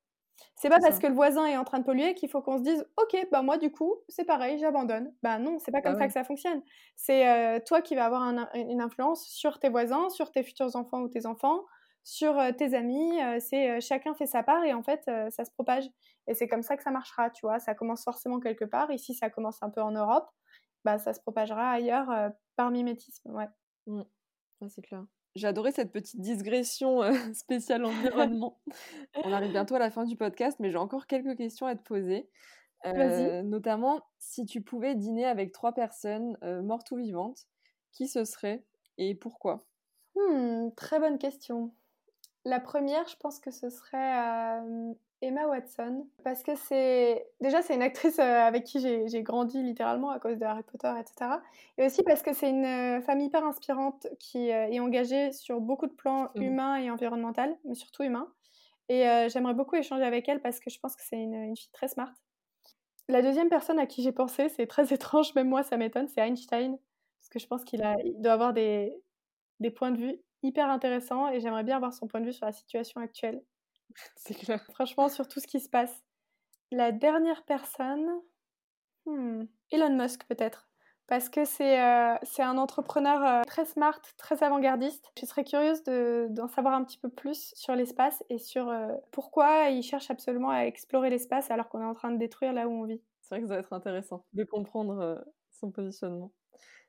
C'est 0.56 0.70
pas 0.70 0.80
parce 0.80 0.98
ça. 0.98 1.00
que 1.00 1.08
le 1.08 1.14
voisin 1.14 1.46
est 1.46 1.58
en 1.58 1.64
train 1.64 1.80
de 1.80 1.84
polluer 1.86 2.14
qu'il 2.16 2.30
faut 2.30 2.42
qu'on 2.42 2.58
se 2.58 2.64
dise 2.64 2.86
ok, 2.98 3.28
bah 3.32 3.42
moi 3.42 3.58
du 3.58 3.72
coup 3.72 3.96
c'est 4.10 4.24
pareil, 4.26 4.60
j'abandonne. 4.60 5.14
Bah 5.24 5.40
non, 5.40 5.60
c'est 5.60 5.72
pas 5.72 5.82
Bah 5.82 5.82
comme 5.82 5.96
ça 5.96 6.06
ouais. 6.06 6.08
que 6.08 6.14
ça 6.14 6.24
fonctionne. 6.24 6.62
C'est 6.96 7.28
euh, 7.28 7.60
toi 7.66 7.82
qui 7.82 7.96
vas 7.96 8.06
avoir 8.06 8.22
un- 8.24 8.50
une 8.54 8.82
influence 8.82 9.28
sur 9.28 9.60
tes 9.60 9.70
voisins, 9.70 10.10
sur 10.10 10.32
tes 10.32 10.44
futurs 10.44 10.76
enfants 10.76 11.02
ou 11.02 11.10
tes 11.10 11.26
enfants, 11.26 11.66
sur 12.04 12.38
euh, 12.40 12.52
tes 12.52 12.74
amis. 12.76 13.22
euh, 13.22 13.40
c'est 13.40 13.80
chacun 13.82 14.14
fait 14.16 14.26
sa 14.28 14.44
part 14.44 14.64
et 14.64 14.74
en 14.74 14.84
fait 14.84 15.04
ça 15.32 15.46
se 15.46 15.52
propage. 15.52 15.86
Et 16.28 16.34
c'est 16.34 16.48
comme 16.48 16.64
ça 16.64 16.76
que 16.78 16.84
ça 16.84 16.92
marchera, 16.92 17.30
tu 17.30 17.46
vois. 17.46 17.60
Ça 17.60 17.74
commence 17.76 18.04
forcément 18.04 18.40
quelque 18.40 18.66
part. 18.66 18.92
Ici, 18.92 19.14
ça 19.14 19.30
commence 19.30 19.62
un 19.64 19.70
peu 19.70 19.82
en 19.82 19.92
Europe. 19.92 20.30
Bah, 20.86 20.98
ça 21.00 21.14
se 21.14 21.22
propagera 21.22 21.72
ailleurs 21.72 22.10
par 22.56 22.72
mimétisme, 22.72 23.32
ouais. 23.36 23.48
Ouais, 24.62 24.70
c'est 24.70 24.82
clair. 24.84 25.06
J'ai 25.38 25.48
adoré 25.48 25.72
cette 25.72 25.92
petite 25.92 26.20
digression 26.20 27.04
euh, 27.04 27.14
spéciale 27.34 27.86
environnement. 27.86 28.60
On 29.24 29.32
arrive 29.32 29.52
bientôt 29.52 29.76
à 29.76 29.80
la 29.80 29.92
fin 29.92 30.04
du 30.04 30.16
podcast, 30.16 30.58
mais 30.60 30.72
j'ai 30.72 30.78
encore 30.78 31.06
quelques 31.06 31.38
questions 31.38 31.68
à 31.68 31.76
te 31.76 31.84
poser. 31.84 32.28
Vas-y. 32.84 33.26
Euh, 33.26 33.44
notamment, 33.44 34.02
si 34.18 34.46
tu 34.46 34.62
pouvais 34.62 34.96
dîner 34.96 35.26
avec 35.26 35.52
trois 35.52 35.74
personnes, 35.74 36.38
euh, 36.44 36.62
mortes 36.62 36.90
ou 36.92 36.98
vivantes, 36.98 37.48
qui 37.92 38.08
ce 38.08 38.24
serait 38.24 38.66
et 38.98 39.16
pourquoi? 39.16 39.68
Hmm, 40.16 40.70
très 40.76 41.00
bonne 41.00 41.18
question. 41.18 41.74
La 42.46 42.60
première, 42.60 43.08
je 43.08 43.18
pense 43.18 43.40
que 43.40 43.52
ce 43.52 43.70
serait 43.70 44.60
euh, 44.60 44.94
Emma 45.22 45.48
Watson, 45.48 46.08
parce 46.24 46.44
que 46.44 46.56
c'est 46.56 47.26
déjà 47.42 47.64
c'est 47.64 47.74
une 47.74 47.82
actrice 47.82 48.20
euh, 48.20 48.22
avec 48.24 48.66
qui 48.66 48.80
j'ai 48.80 49.24
grandi 49.24 49.64
littéralement 49.64 50.12
à 50.12 50.20
cause 50.20 50.38
de 50.38 50.46
Harry 50.46 50.62
Potter, 50.62 50.94
etc. 51.00 51.42
Et 51.80 51.86
aussi 51.86 52.04
parce 52.04 52.22
que 52.22 52.34
c'est 52.34 52.50
une 52.52 52.66
euh, 52.66 53.02
femme 53.02 53.20
hyper 53.20 53.44
inspirante 53.44 54.06
qui 54.20 54.52
euh, 54.52 54.68
est 54.68 54.80
engagée 54.80 55.32
sur 55.32 55.60
beaucoup 55.60 55.88
de 55.88 55.94
plans 55.94 56.30
Mhm. 56.36 56.44
humains 56.46 56.78
et 56.78 56.92
environnementaux, 56.92 57.58
mais 57.66 57.74
surtout 57.74 58.04
humains. 58.04 58.32
Et 58.90 59.08
euh, 59.10 59.30
j'aimerais 59.30 59.56
beaucoup 59.56 59.76
échanger 59.76 60.04
avec 60.04 60.30
elle 60.30 60.42
parce 60.42 60.60
que 60.60 60.70
je 60.70 60.80
pense 60.80 60.96
que 60.96 61.04
c'est 61.04 61.18
une, 61.22 61.36
une 61.36 61.58
fille 61.58 61.72
très 61.74 61.88
smart. 61.88 62.12
La 63.10 63.22
deuxième 63.22 63.50
personne 63.50 63.80
à 63.80 63.86
qui 63.86 64.02
j'ai 64.04 64.12
pensé, 64.14 64.50
c'est 64.50 64.68
très 64.68 64.94
étrange, 64.94 65.34
même 65.36 65.50
moi 65.50 65.64
ça 65.64 65.78
m'étonne, 65.78 66.08
c'est 66.08 66.22
Einstein, 66.22 66.78
parce 67.20 67.30
que 67.30 67.40
je 67.40 67.48
pense 67.48 67.64
qu'il 67.64 67.82
il 68.06 68.22
doit 68.22 68.34
avoir 68.34 68.54
des, 68.54 68.94
des 69.60 69.72
points 69.72 69.92
de 69.92 69.98
vue 69.98 70.22
hyper 70.44 70.70
intéressants 70.70 71.30
et 71.30 71.40
j'aimerais 71.42 71.64
bien 71.64 71.78
avoir 71.78 71.94
son 71.94 72.08
point 72.08 72.22
de 72.22 72.26
vue 72.28 72.34
sur 72.34 72.46
la 72.46 72.54
situation 72.54 73.02
actuelle. 73.02 73.44
C'est 74.16 74.34
clair. 74.36 74.66
Franchement, 74.74 75.10
sur 75.10 75.28
tout 75.28 75.40
ce 75.40 75.48
qui 75.48 75.60
se 75.60 75.70
passe. 75.70 76.04
La 76.72 76.92
dernière 76.92 77.44
personne, 77.46 78.08
hmm, 79.06 79.44
Elon 79.72 79.96
Musk 79.98 80.26
peut-être, 80.28 80.70
parce 81.08 81.30
que 81.30 81.46
c'est 81.46 81.82
euh, 81.82 82.16
un 82.40 82.58
entrepreneur 82.58 83.24
euh, 83.24 83.44
très 83.44 83.66
smart, 83.66 84.02
très 84.18 84.44
avant-gardiste. 84.44 85.12
Je 85.20 85.26
serais 85.26 85.44
curieuse 85.46 85.84
de- 85.84 86.28
d'en 86.32 86.48
savoir 86.48 86.74
un 86.76 86.84
petit 86.84 86.98
peu 87.00 87.10
plus 87.10 87.54
sur 87.56 87.76
l'espace 87.76 88.24
et 88.30 88.40
sur 88.40 88.70
euh, 88.70 88.94
pourquoi 89.12 89.70
il 89.70 89.84
cherche 89.84 90.12
absolument 90.12 90.50
à 90.52 90.62
explorer 90.66 91.10
l'espace 91.10 91.52
alors 91.52 91.70
qu'on 91.70 91.82
est 91.82 91.86
en 91.86 91.94
train 91.94 92.12
de 92.12 92.18
détruire 92.18 92.54
là 92.54 92.68
où 92.68 92.72
on 92.72 92.86
vit. 92.86 93.02
C'est 93.22 93.36
vrai 93.36 93.42
que 93.42 93.48
ça 93.48 93.56
va 93.56 93.60
être 93.62 93.74
intéressant 93.74 94.26
de 94.34 94.44
comprendre 94.44 95.00
euh, 95.00 95.16
son 95.52 95.72
positionnement. 95.72 96.32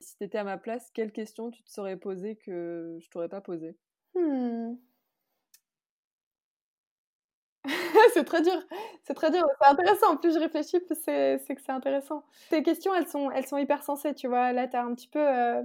Si 0.00 0.16
tu 0.16 0.24
étais 0.24 0.38
à 0.38 0.44
ma 0.44 0.58
place, 0.58 0.90
quelle 0.92 1.12
question 1.12 1.50
tu 1.50 1.62
te 1.62 1.70
serais 1.70 1.96
posée 1.96 2.36
que 2.36 2.98
je 3.00 3.08
t'aurais 3.10 3.28
pas 3.28 3.40
posée? 3.40 3.76
Hmm. 4.14 4.74
c'est 8.14 8.24
très 8.24 8.42
dur. 8.42 8.60
C'est 9.04 9.14
très 9.14 9.30
dur. 9.30 9.44
C'est 9.60 9.68
intéressant. 9.68 10.12
En 10.12 10.16
plus, 10.16 10.34
je 10.34 10.38
réfléchis, 10.38 10.78
c'est 10.88 11.38
que 11.48 11.60
c'est 11.60 11.72
intéressant. 11.72 12.24
Tes 12.50 12.62
questions, 12.62 12.94
elles 12.94 13.06
sont, 13.06 13.30
elles 13.30 13.46
sont 13.46 13.58
hyper 13.58 13.82
sensées, 13.82 14.14
tu 14.14 14.28
vois. 14.28 14.52
Là, 14.52 14.68
tu 14.68 14.76
as 14.76 14.84
un 14.84 14.94
petit 14.94 15.08
peu 15.08 15.20
euh, 15.20 15.62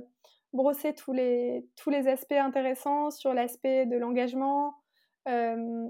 brossé 0.53 0.93
tous 0.93 1.13
les, 1.13 1.67
tous 1.75 1.89
les 1.89 2.07
aspects 2.07 2.33
intéressants 2.33 3.11
sur 3.11 3.33
l'aspect 3.33 3.85
de 3.85 3.97
l'engagement. 3.97 4.75
Euh, 5.27 5.87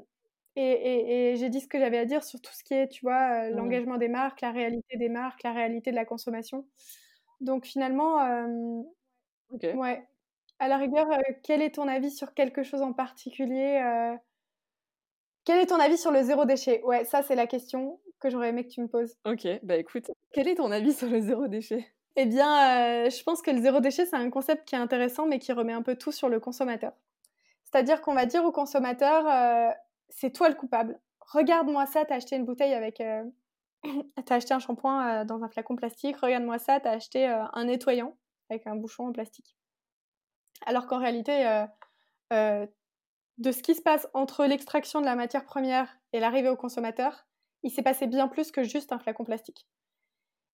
et, 0.55 1.31
et, 1.31 1.35
j'ai 1.35 1.49
dit 1.49 1.61
ce 1.61 1.67
que 1.67 1.79
j'avais 1.79 1.97
à 1.97 2.05
dire 2.05 2.23
sur 2.23 2.39
tout 2.39 2.53
ce 2.53 2.63
qui 2.63 2.75
est, 2.75 2.87
tu 2.87 3.01
vois, 3.01 3.49
mmh. 3.49 3.55
l'engagement 3.55 3.97
des 3.97 4.07
marques, 4.07 4.41
la 4.41 4.51
réalité 4.51 4.97
des 4.97 5.09
marques, 5.09 5.41
la 5.43 5.51
réalité 5.51 5.91
de 5.91 5.95
la 5.95 6.05
consommation. 6.05 6.65
Donc 7.41 7.65
finalement, 7.65 8.17
ouais. 9.61 10.07
À 10.59 10.67
la 10.67 10.77
rigueur, 10.77 11.07
quel 11.43 11.61
est 11.61 11.75
ton 11.75 11.87
avis 11.87 12.11
sur 12.11 12.33
quelque 12.33 12.63
chose 12.63 12.83
en 12.83 12.93
particulier 12.93 14.15
Quel 15.45 15.59
est 15.59 15.67
ton 15.67 15.79
avis 15.79 15.97
sur 15.97 16.11
le 16.11 16.21
zéro 16.23 16.45
déchet? 16.45 16.81
Ouais, 16.83 17.03
ça 17.05 17.21
c'est 17.21 17.35
la 17.35 17.47
question 17.47 17.99
que 18.19 18.29
j'aurais 18.29 18.49
aimé 18.49 18.65
que 18.65 18.71
tu 18.71 18.81
me 18.81 18.87
poses. 18.87 19.15
Ok, 19.25 19.47
bah 19.63 19.75
écoute, 19.75 20.11
quel 20.31 20.47
est 20.47 20.55
ton 20.55 20.71
avis 20.71 20.93
sur 20.93 21.09
le 21.09 21.19
zéro 21.19 21.47
déchet? 21.47 21.85
Eh 22.15 22.25
bien, 22.25 23.09
je 23.09 23.23
pense 23.23 23.41
que 23.41 23.51
le 23.51 23.61
zéro 23.61 23.79
déchet, 23.79 24.05
c'est 24.05 24.15
un 24.15 24.29
concept 24.29 24.65
qui 24.65 24.75
est 24.75 24.77
intéressant, 24.77 25.25
mais 25.25 25.39
qui 25.39 25.51
remet 25.51 25.73
un 25.73 25.81
peu 25.81 25.95
tout 25.95 26.11
sur 26.11 26.29
le 26.29 26.39
consommateur. 26.39 26.93
C'est-à-dire 27.65 28.01
qu'on 28.01 28.13
va 28.13 28.25
dire 28.25 28.45
au 28.45 28.51
consommateur, 28.51 29.73
c'est 30.09 30.31
toi 30.31 30.47
le 30.47 30.55
coupable. 30.55 30.99
Regarde-moi 31.19 31.85
ça, 31.87 32.05
t'as 32.05 32.15
acheté 32.15 32.35
une 32.35 32.45
bouteille 32.45 32.73
avec 32.73 33.01
t'as 34.25 34.35
acheté 34.35 34.53
un 34.53 34.59
shampoing 34.59 35.07
euh, 35.07 35.25
dans 35.25 35.43
un 35.43 35.49
flacon 35.49 35.75
plastique, 35.75 36.17
regarde-moi 36.17 36.59
ça, 36.59 36.79
t'as 36.79 36.91
acheté 36.91 37.27
euh, 37.29 37.43
un 37.53 37.65
nettoyant 37.65 38.15
avec 38.49 38.67
un 38.67 38.75
bouchon 38.75 39.07
en 39.07 39.11
plastique. 39.11 39.55
Alors 40.65 40.87
qu'en 40.87 40.99
réalité, 40.99 41.65
euh, 42.31 42.65
de 43.37 43.51
ce 43.51 43.63
qui 43.63 43.75
se 43.75 43.81
passe 43.81 44.07
entre 44.13 44.45
l'extraction 44.45 45.01
de 45.01 45.05
la 45.05 45.15
matière 45.15 45.45
première 45.45 45.97
et 46.11 46.19
l'arrivée 46.19 46.49
au 46.49 46.55
consommateur, 46.55 47.25
il 47.63 47.71
s'est 47.71 47.83
passé 47.83 48.07
bien 48.07 48.27
plus 48.27 48.51
que 48.51 48.63
juste 48.63 48.91
un 48.91 48.99
flacon 48.99 49.23
plastique. 49.23 49.67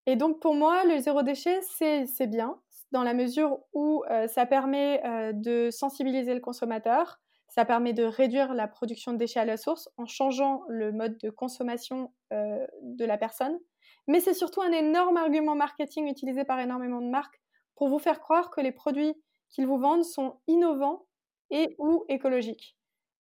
Et 0.06 0.16
donc 0.16 0.40
pour 0.40 0.56
moi, 0.56 0.84
le 0.86 0.98
zéro 1.00 1.22
déchet, 1.22 1.60
c'est 1.62 2.28
bien, 2.28 2.60
dans 2.92 3.04
la 3.04 3.14
mesure 3.14 3.60
où 3.74 4.04
ça 4.28 4.46
permet 4.46 5.02
de 5.34 5.70
sensibiliser 5.72 6.34
le 6.34 6.40
consommateur, 6.40 7.20
ça 7.50 7.66
permet 7.66 7.94
de 7.94 8.04
réduire 8.04 8.54
la 8.54 8.68
production 8.68 9.12
de 9.12 9.18
déchets 9.18 9.40
à 9.40 9.46
la 9.46 9.58
source 9.58 9.90
en 9.98 10.06
changeant 10.06 10.64
le 10.70 10.92
mode 10.92 11.18
de 11.18 11.30
consommation 11.30 12.14
euh, 12.32 12.66
de 12.84 13.06
la 13.06 13.18
personne. 13.18 13.60
Mais 14.08 14.20
c'est 14.20 14.34
surtout 14.34 14.62
un 14.62 14.72
énorme 14.72 15.18
argument 15.18 15.56
marketing 15.56 16.08
utilisé 16.08 16.44
par 16.44 16.60
énormément 16.60 17.02
de 17.02 17.10
marques 17.10 17.42
pour 17.76 17.90
vous 17.90 18.00
faire 18.00 18.20
croire 18.20 18.52
que 18.52 18.62
les 18.62 18.72
produits 18.72 19.14
qu'ils 19.50 19.66
vous 19.66 19.80
vendent 19.80 20.06
sont 20.06 20.40
innovants 20.48 21.08
et 21.52 21.76
ou 21.78 22.06
écologiques. 22.10 22.78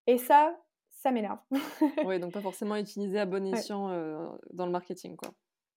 Et 0.07 0.17
ça, 0.17 0.55
ça 0.89 1.11
m'énerve. 1.11 1.39
oui, 2.05 2.19
donc 2.19 2.33
pas 2.33 2.41
forcément 2.41 2.75
utilisé 2.75 3.19
à 3.19 3.25
bon 3.25 3.45
escient 3.53 3.89
euh, 3.89 4.27
dans 4.51 4.65
le 4.65 4.71
marketing, 4.71 5.15
quoi. 5.15 5.31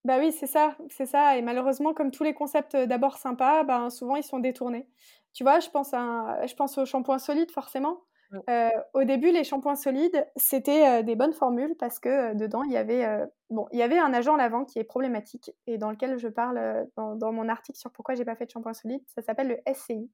Bah 0.05 0.19
oui, 0.19 0.33
c'est 0.33 0.49
ça, 0.49 0.77
c'est 0.91 1.07
ça. 1.07 1.37
Et 1.37 1.43
malheureusement, 1.43 1.95
comme 1.95 2.11
tous 2.11 2.25
les 2.25 2.35
concepts 2.35 2.75
euh, 2.75 2.87
d'abord 2.87 3.19
sympas, 3.19 3.63
bah, 3.63 3.89
souvent 3.91 4.17
ils 4.17 4.25
sont 4.25 4.41
détournés. 4.41 4.89
Tu 5.33 5.45
vois, 5.45 5.61
je 5.61 5.71
pense, 5.71 5.95
à, 5.95 6.45
je 6.47 6.55
pense 6.55 6.77
au 6.79 6.85
shampoing 6.85 7.19
solide, 7.19 7.51
forcément. 7.51 8.03
Euh, 8.49 8.71
au 8.95 9.05
début, 9.05 9.31
les 9.31 9.45
shampoings 9.45 9.77
solides, 9.77 10.27
c'était 10.37 10.89
euh, 10.89 11.03
des 11.03 11.17
bonnes 11.17 11.35
formules 11.35 11.77
parce 11.79 11.99
que 11.99 12.35
dedans, 12.35 12.63
il 12.63 12.73
y 12.73 12.79
avait 12.79 13.07
bon, 13.51 13.67
il 13.73 13.79
y 13.79 13.83
avait 13.83 13.99
un 13.99 14.15
agent 14.15 14.37
lavant 14.37 14.65
qui 14.65 14.79
est 14.79 14.85
problématique 14.85 15.51
et 15.67 15.77
dans 15.77 15.91
lequel 15.91 16.19
je 16.19 16.29
parle 16.29 16.87
dans, 16.97 17.33
mon 17.33 17.49
article 17.51 17.79
sur 17.79 17.93
pourquoi 17.93 18.15
j'ai 18.15 18.25
pas 18.25 18.35
fait 18.35 18.47
de 18.47 18.51
shampoing 18.51 18.73
solide. 18.73 19.03
Ça 19.07 19.21
s'appelle 19.23 19.49
le 19.49 19.75
SCI. 19.75 20.11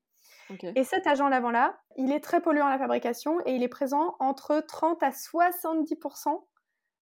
Et 0.76 0.84
cet 0.84 1.07
agent 1.07 1.28
lavant-là, 1.28 1.78
il 1.96 2.12
est 2.12 2.20
très 2.20 2.40
polluant 2.40 2.66
à 2.66 2.70
la 2.70 2.78
fabrication 2.78 3.38
et 3.46 3.55
il 3.55 3.62
est 3.62 3.68
présent 3.68 4.16
entre 4.18 4.61
30 4.61 5.03
à 5.03 5.11
70% 5.11 6.44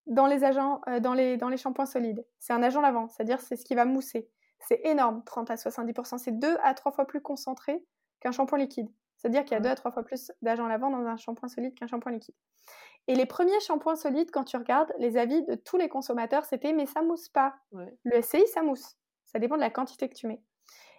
dans 0.07 0.27
les 0.27 0.45
agents, 0.45 0.81
dans 1.01 1.15
les, 1.15 1.37
dans 1.37 1.49
les 1.49 1.57
shampoings 1.57 1.87
solides. 1.87 2.27
C'est 2.39 2.53
un 2.53 2.63
agent 2.63 2.81
lavant, 2.81 3.09
c'est-à-dire 3.09 3.41
c'est 3.41 3.57
ce 3.57 3.65
qui 3.65 3.75
va 3.75 3.85
mousser. 3.85 4.29
C'est 4.61 4.81
énorme, 4.85 5.23
30 5.25 5.51
à 5.51 5.55
70%. 5.55 6.19
C'est 6.19 6.39
deux 6.39 6.57
à 6.63 6.75
trois 6.75 6.93
fois 6.93 7.07
plus 7.07 7.21
concentré 7.21 7.85
qu'un 8.21 8.33
shampoing 8.33 8.59
liquide. 8.59 8.89
C'est-à-dire 9.17 9.45
qu'il 9.45 9.53
y 9.53 9.57
a 9.57 9.61
deux 9.61 9.71
à 9.71 9.75
trois 9.75 9.91
fois 9.91 10.03
plus 10.03 10.33
d'agents 10.43 10.67
lavant 10.67 10.91
dans 10.91 11.05
un 11.07 11.17
shampoing 11.17 11.49
solide 11.49 11.75
qu'un 11.75 11.87
shampoing 11.87 12.13
liquide. 12.13 12.35
Et 13.09 13.15
les 13.15 13.27
premiers 13.27 13.61
shampoings 13.61 13.97
solides, 13.97 14.31
quand 14.31 14.45
tu 14.45 14.57
regardes, 14.57 14.93
les 14.99 15.17
avis 15.17 15.43
de 15.45 15.55
tous 15.55 15.77
les 15.77 15.89
consommateurs, 15.89 16.45
c'était 16.45 16.73
mais 16.73 16.87
ça 16.87 17.03
mousse 17.03 17.29
pas. 17.29 17.55
Le 17.73 18.21
SCI, 18.21 18.47
ça 18.49 18.63
mousse. 18.63 18.97
Ça 19.25 19.39
dépend 19.39 19.57
de 19.57 19.61
la 19.61 19.71
quantité 19.71 20.09
que 20.09 20.15
tu 20.15 20.27
mets. 20.27 20.43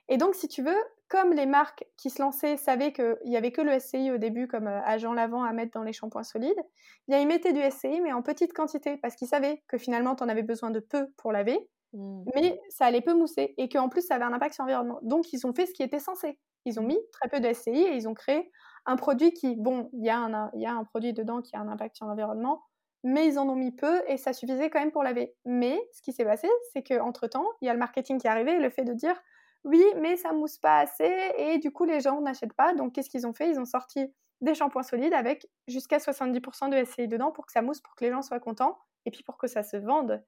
Et 0.10 0.18
donc, 0.18 0.36
si 0.36 0.48
tu 0.48 0.62
veux, 0.64 0.78
comme 1.10 1.34
les 1.34 1.46
marques 1.46 1.86
qui 1.98 2.10
se 2.10 2.22
lançaient 2.22 2.58
savaient 2.58 2.94
qu'il 2.94 3.18
n'y 3.26 3.38
avait 3.38 3.52
que 3.52 3.62
le 3.62 3.80
SCI 3.80 4.12
au 4.12 4.18
début 4.18 4.48
comme 4.48 4.68
euh, 4.68 4.82
agent 4.84 5.14
lavant 5.14 5.44
à 5.44 5.54
mettre 5.54 5.72
dans 5.74 5.84
les 5.84 5.94
shampoings 5.94 6.24
solides, 6.24 6.56
eh 6.58 7.12
bien, 7.12 7.20
ils 7.20 7.28
mettaient 7.28 7.54
du 7.54 7.62
SCI, 7.62 8.02
mais 8.02 8.14
en 8.14 8.22
petite 8.22 8.54
quantité, 8.54 8.98
parce 8.98 9.16
qu'ils 9.16 9.28
savaient 9.28 9.64
que 9.68 9.78
finalement, 9.78 10.16
tu 10.16 10.24
en 10.24 10.30
avais 10.30 10.44
besoin 10.44 10.70
de 10.70 10.80
peu 10.80 11.08
pour 11.18 11.32
laver, 11.32 11.60
mmh. 11.94 12.24
mais 12.36 12.60
ça 12.70 12.86
allait 12.86 13.02
peu 13.02 13.14
mousser, 13.14 13.54
et 13.58 13.70
qu'en 13.70 13.90
plus, 13.90 14.06
ça 14.06 14.16
avait 14.16 14.26
un 14.26 14.34
impact 14.34 14.56
sur 14.56 14.64
l'environnement. 14.64 15.00
Donc, 15.02 15.32
ils 15.34 15.46
ont 15.46 15.54
fait 15.54 15.66
ce 15.66 15.74
qui 15.74 15.84
était 15.84 16.00
censé. 16.00 16.40
Ils 16.66 16.80
ont 16.80 16.84
mis 16.84 17.00
très 17.14 17.30
peu 17.30 17.40
de 17.40 17.54
SCI 17.54 17.70
et 17.70 17.96
ils 17.96 18.10
ont 18.10 18.14
créé 18.14 18.52
un 18.86 18.98
produit 18.98 19.32
qui, 19.34 19.56
bon, 19.56 19.90
il 19.94 20.06
y, 20.06 20.10
a 20.10 20.18
un, 20.18 20.52
y 20.54 20.66
a 20.66 20.74
un 20.74 20.84
produit 20.84 21.14
dedans 21.14 21.42
qui 21.42 21.56
a 21.56 21.60
un 21.60 21.68
impact 21.70 21.96
sur 21.96 22.06
l'environnement, 22.06 22.64
mais 23.04 23.26
ils 23.26 23.40
en 23.40 23.48
ont 23.48 23.56
mis 23.56 23.72
peu 23.72 24.02
et 24.08 24.18
ça 24.18 24.34
suffisait 24.34 24.70
quand 24.70 24.80
même 24.80 24.92
pour 24.92 25.04
laver. 25.04 25.34
Mais 25.46 25.80
ce 25.94 26.02
qui 26.02 26.12
s'est 26.12 26.26
passé, 26.26 26.50
c'est 26.74 26.84
qu'entre-temps, 26.84 27.46
il 27.62 27.68
y 27.68 27.70
a 27.70 27.74
le 27.74 27.80
marketing 27.80 28.20
qui 28.20 28.28
est 28.28 28.30
arrivé 28.30 28.52
et 28.52 28.60
le 28.60 28.70
fait 28.70 28.84
de 28.84 28.94
dire 28.94 29.16
oui, 29.64 29.84
mais 29.98 30.16
ça 30.18 30.32
mousse 30.32 30.58
pas 30.58 30.80
assez 30.80 31.32
et 31.38 31.58
du 31.60 31.72
coup 31.72 31.86
les 31.86 32.00
gens 32.00 32.22
n'achètent 32.22 32.54
pas. 32.54 32.74
Donc 32.74 32.94
qu'est-ce 32.94 33.10
qu'ils 33.10 33.28
ont 33.28 33.34
fait? 33.34 33.50
Ils 33.50 33.60
ont 33.60 33.66
sorti 33.66 34.14
des 34.42 34.54
shampoings 34.54 34.84
solides 34.84 35.14
avec 35.14 35.48
jusqu'à 35.68 35.98
70% 35.98 36.70
de 36.70 36.86
SCI 36.86 37.08
dedans 37.08 37.32
pour 37.32 37.46
que 37.46 37.52
ça 37.52 37.62
mousse, 37.62 37.82
pour 37.82 37.96
que 37.96 38.06
les 38.06 38.12
gens 38.12 38.22
soient 38.22 38.40
contents 38.40 38.78
et 39.06 39.12
puis 39.12 39.24
pour 39.24 39.38
que 39.38 39.48
ça 39.48 39.64
se 39.64 39.78
vende. 39.78 40.24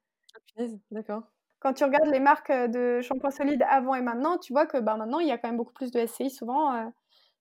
Ah, 0.58 0.64
d'accord 0.90 1.22
quand 1.60 1.74
tu 1.74 1.84
regardes 1.84 2.08
les 2.08 2.20
marques 2.20 2.50
de 2.50 3.02
shampoing 3.02 3.30
solide 3.30 3.62
avant 3.68 3.94
et 3.94 4.00
maintenant, 4.00 4.38
tu 4.38 4.52
vois 4.52 4.66
que 4.66 4.78
ben, 4.78 4.96
maintenant, 4.96 5.20
il 5.20 5.28
y 5.28 5.30
a 5.30 5.38
quand 5.38 5.48
même 5.48 5.58
beaucoup 5.58 5.74
plus 5.74 5.90
de 5.90 6.04
SCI. 6.06 6.30
Souvent, 6.30 6.90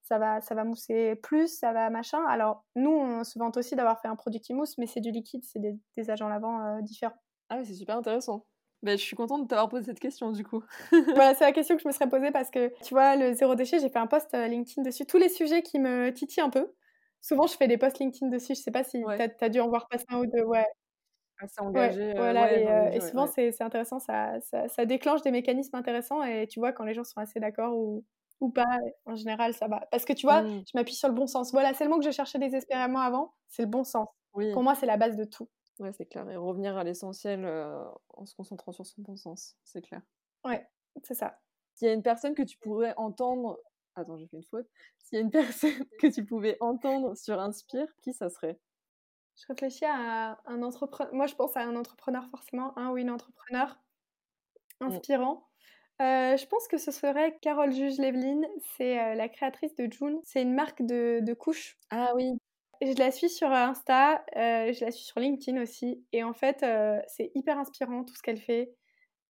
ça, 0.04 0.20
va, 0.20 0.42
ça 0.42 0.56
va 0.56 0.66
mousser 0.66 1.16
plus, 1.16 1.48
ça 1.48 1.72
va 1.72 1.90
machin. 1.90 2.24
Alors, 2.28 2.66
nous, 2.76 2.92
on 2.92 3.24
se 3.24 3.40
vante 3.40 3.56
aussi 3.56 3.78
d'avoir 3.78 4.02
fait 4.02 4.10
un 4.10 4.18
produit 4.18 4.42
qui 4.42 4.54
mousse, 4.54 4.78
mais 4.78 4.88
c'est 4.88 5.00
du 5.00 5.12
liquide, 5.12 5.44
c'est 5.46 5.60
des, 5.60 6.10
agents 6.10 6.28
lavants 6.28 6.82
différents. 6.82 7.16
Ah 7.50 7.58
oui, 7.58 7.66
c'est 7.66 7.74
super 7.74 7.98
intéressant. 7.98 8.46
Ben, 8.82 8.98
je 8.98 9.04
suis 9.04 9.16
contente 9.16 9.44
de 9.44 9.48
t'avoir 9.48 9.68
posé 9.68 9.86
cette 9.86 10.00
question, 10.00 10.32
du 10.32 10.44
coup. 10.44 10.64
voilà, 11.16 11.36
c'est 11.36 11.44
la 11.44 11.52
question 11.52 11.76
que 11.76 11.82
je 11.82 11.88
me 11.88 11.94
serais 11.94 12.08
posée 12.08 12.32
parce 12.32 12.50
que, 12.50 12.72
tu 12.82 12.94
vois, 12.94 13.16
le 13.16 13.34
zéro 13.34 13.56
déchet, 13.56 13.80
j'ai 13.80 13.90
fait 13.90 14.00
un 14.00 14.08
post 14.08 14.34
LinkedIn 14.34 14.84
dessus. 14.84 15.06
Tous 15.06 15.18
les 15.18 15.30
sujets 15.30 15.62
qui 15.62 15.80
me 15.80 16.12
titillent 16.12 16.44
un 16.44 16.50
peu. 16.50 16.72
Souvent, 17.22 17.48
je 17.48 17.56
fais 17.58 17.68
des 17.68 17.78
posts 17.78 18.00
LinkedIn 18.00 18.28
dessus. 18.30 18.56
Je 18.56 18.62
sais 18.62 18.72
pas 18.72 18.84
si 18.84 19.04
tu 19.04 19.44
as, 19.44 19.50
dû 19.50 19.60
en 19.60 19.68
voir 19.68 19.88
passer 19.90 20.06
un 20.10 20.20
ou 20.20 20.26
deux. 20.26 20.44
Ouais, 20.44 20.66
assez 21.40 21.62
engagé. 21.62 22.14
voilà, 22.16 22.94
et, 22.94 23.00
souvent 23.02 23.28
c'est 23.28 23.62
intéressant, 23.62 24.00
ça, 24.00 24.34
ça, 24.42 24.86
déclenche 24.86 25.22
des 25.22 25.32
mécanismes 25.32 25.76
intéressants 25.76 26.24
et 26.24 26.48
tu 26.48 26.60
vois 26.60 26.74
quand 26.74 26.84
les 26.84 26.94
gens 26.94 27.04
sont 27.04 27.20
assez 27.20 27.40
d'accord 27.40 27.78
ou, 27.78 28.04
ou 28.42 28.50
pas, 28.50 28.78
en 29.06 29.16
général 29.16 29.54
ça 29.54 29.68
va. 29.68 29.82
Parce 29.92 30.06
que 30.06 30.14
tu 30.14 30.26
vois, 30.26 30.42
mmh. 30.42 30.64
je 30.68 30.78
m'appuie 30.78 30.96
sur 30.96 31.08
le 31.08 31.14
bon 31.14 31.28
sens. 31.28 31.52
Voilà, 31.52 31.74
c'est 31.74 31.86
le 31.86 31.90
mot 31.90 32.00
que 32.00 32.06
je 32.06 32.12
cherchais 32.12 32.40
désespérément 32.40 33.00
avant, 33.00 33.34
c'est 33.48 33.64
le 33.64 33.70
bon 33.70 33.84
sens. 33.84 34.08
Pour 34.32 34.64
moi, 34.64 34.76
c'est 34.76 34.86
la 34.86 34.96
base 34.96 35.18
de 35.18 35.26
tout. 35.26 35.50
Ouais, 35.80 35.92
c'est 35.94 36.06
clair. 36.06 36.30
Et 36.30 36.36
revenir 36.36 36.78
à 36.78 36.84
l'essentiel 36.84 37.46
en 38.10 38.26
se 38.26 38.36
concentrant 38.36 38.72
sur 38.72 38.86
son 38.86 39.02
bon 39.02 39.16
sens, 39.16 39.56
c'est 39.64 39.82
clair. 39.82 40.02
Ouais, 40.44 40.68
c'est 41.04 41.16
ça. 41.16 41.40
S'il 41.76 41.88
y 41.88 41.92
a 41.92 41.94
une 41.94 42.04
personne 42.04 42.36
que 42.36 42.44
tu 42.44 42.58
pourrais 42.58 42.94
entendre. 42.98 43.58
Attends, 43.96 44.18
j'ai 44.18 44.28
fait 44.28 44.36
une 44.38 44.44
faute. 44.44 44.68
S'il 44.98 45.18
y 45.18 45.22
a 45.22 45.24
une 45.24 45.32
personne 45.32 45.72
que 46.02 46.08
tu 46.08 46.26
pouvais 46.26 46.58
entendre 46.60 47.16
sur 47.16 47.40
Inspire, 47.40 47.88
qui 48.02 48.14
ça 48.14 48.30
serait? 48.30 48.60
Je 49.38 49.46
réfléchis 49.48 49.86
à 49.86 50.38
un 50.46 50.62
entrepreneur. 50.62 51.14
Moi, 51.14 51.28
je 51.28 51.36
pense 51.36 51.56
à 51.56 51.62
un 51.62 51.78
entrepreneur 51.78 52.28
forcément, 52.28 52.78
un 52.78 52.92
ou 52.92 52.98
une 52.98 53.10
entrepreneur 53.10 53.80
mmh. 54.82 54.86
inspirant. 54.86 55.48
Euh, 56.02 56.36
je 56.38 56.46
pense 56.48 56.68
que 56.68 56.78
ce 56.78 56.92
serait 56.92 57.38
Carole 57.42 57.72
Juge-Leveline. 57.72 58.46
C'est 58.76 59.00
euh, 59.00 59.16
la 59.16 59.30
créatrice 59.30 59.76
de 59.76 59.90
June. 59.92 60.20
C'est 60.24 60.42
une 60.42 60.54
marque 60.54 60.82
de, 60.82 61.20
de, 61.22 61.34
couches. 61.34 61.78
Ah 61.90 62.12
oui. 62.16 62.38
Je 62.82 62.98
la 62.98 63.12
suis 63.12 63.30
sur 63.30 63.52
Insta, 63.52 64.24
euh, 64.38 64.72
je 64.72 64.86
la 64.86 64.92
suis 64.92 65.04
sur 65.04 65.20
LinkedIn 65.20 65.62
aussi. 65.62 66.06
Et 66.14 66.24
en 66.24 66.34
fait, 66.34 66.66
c'est 67.08 67.32
hyper 67.36 67.58
inspirant 67.58 68.04
tout 68.04 68.16
ce 68.16 68.22
qu'elle 68.22 68.40
fait. 68.40 68.74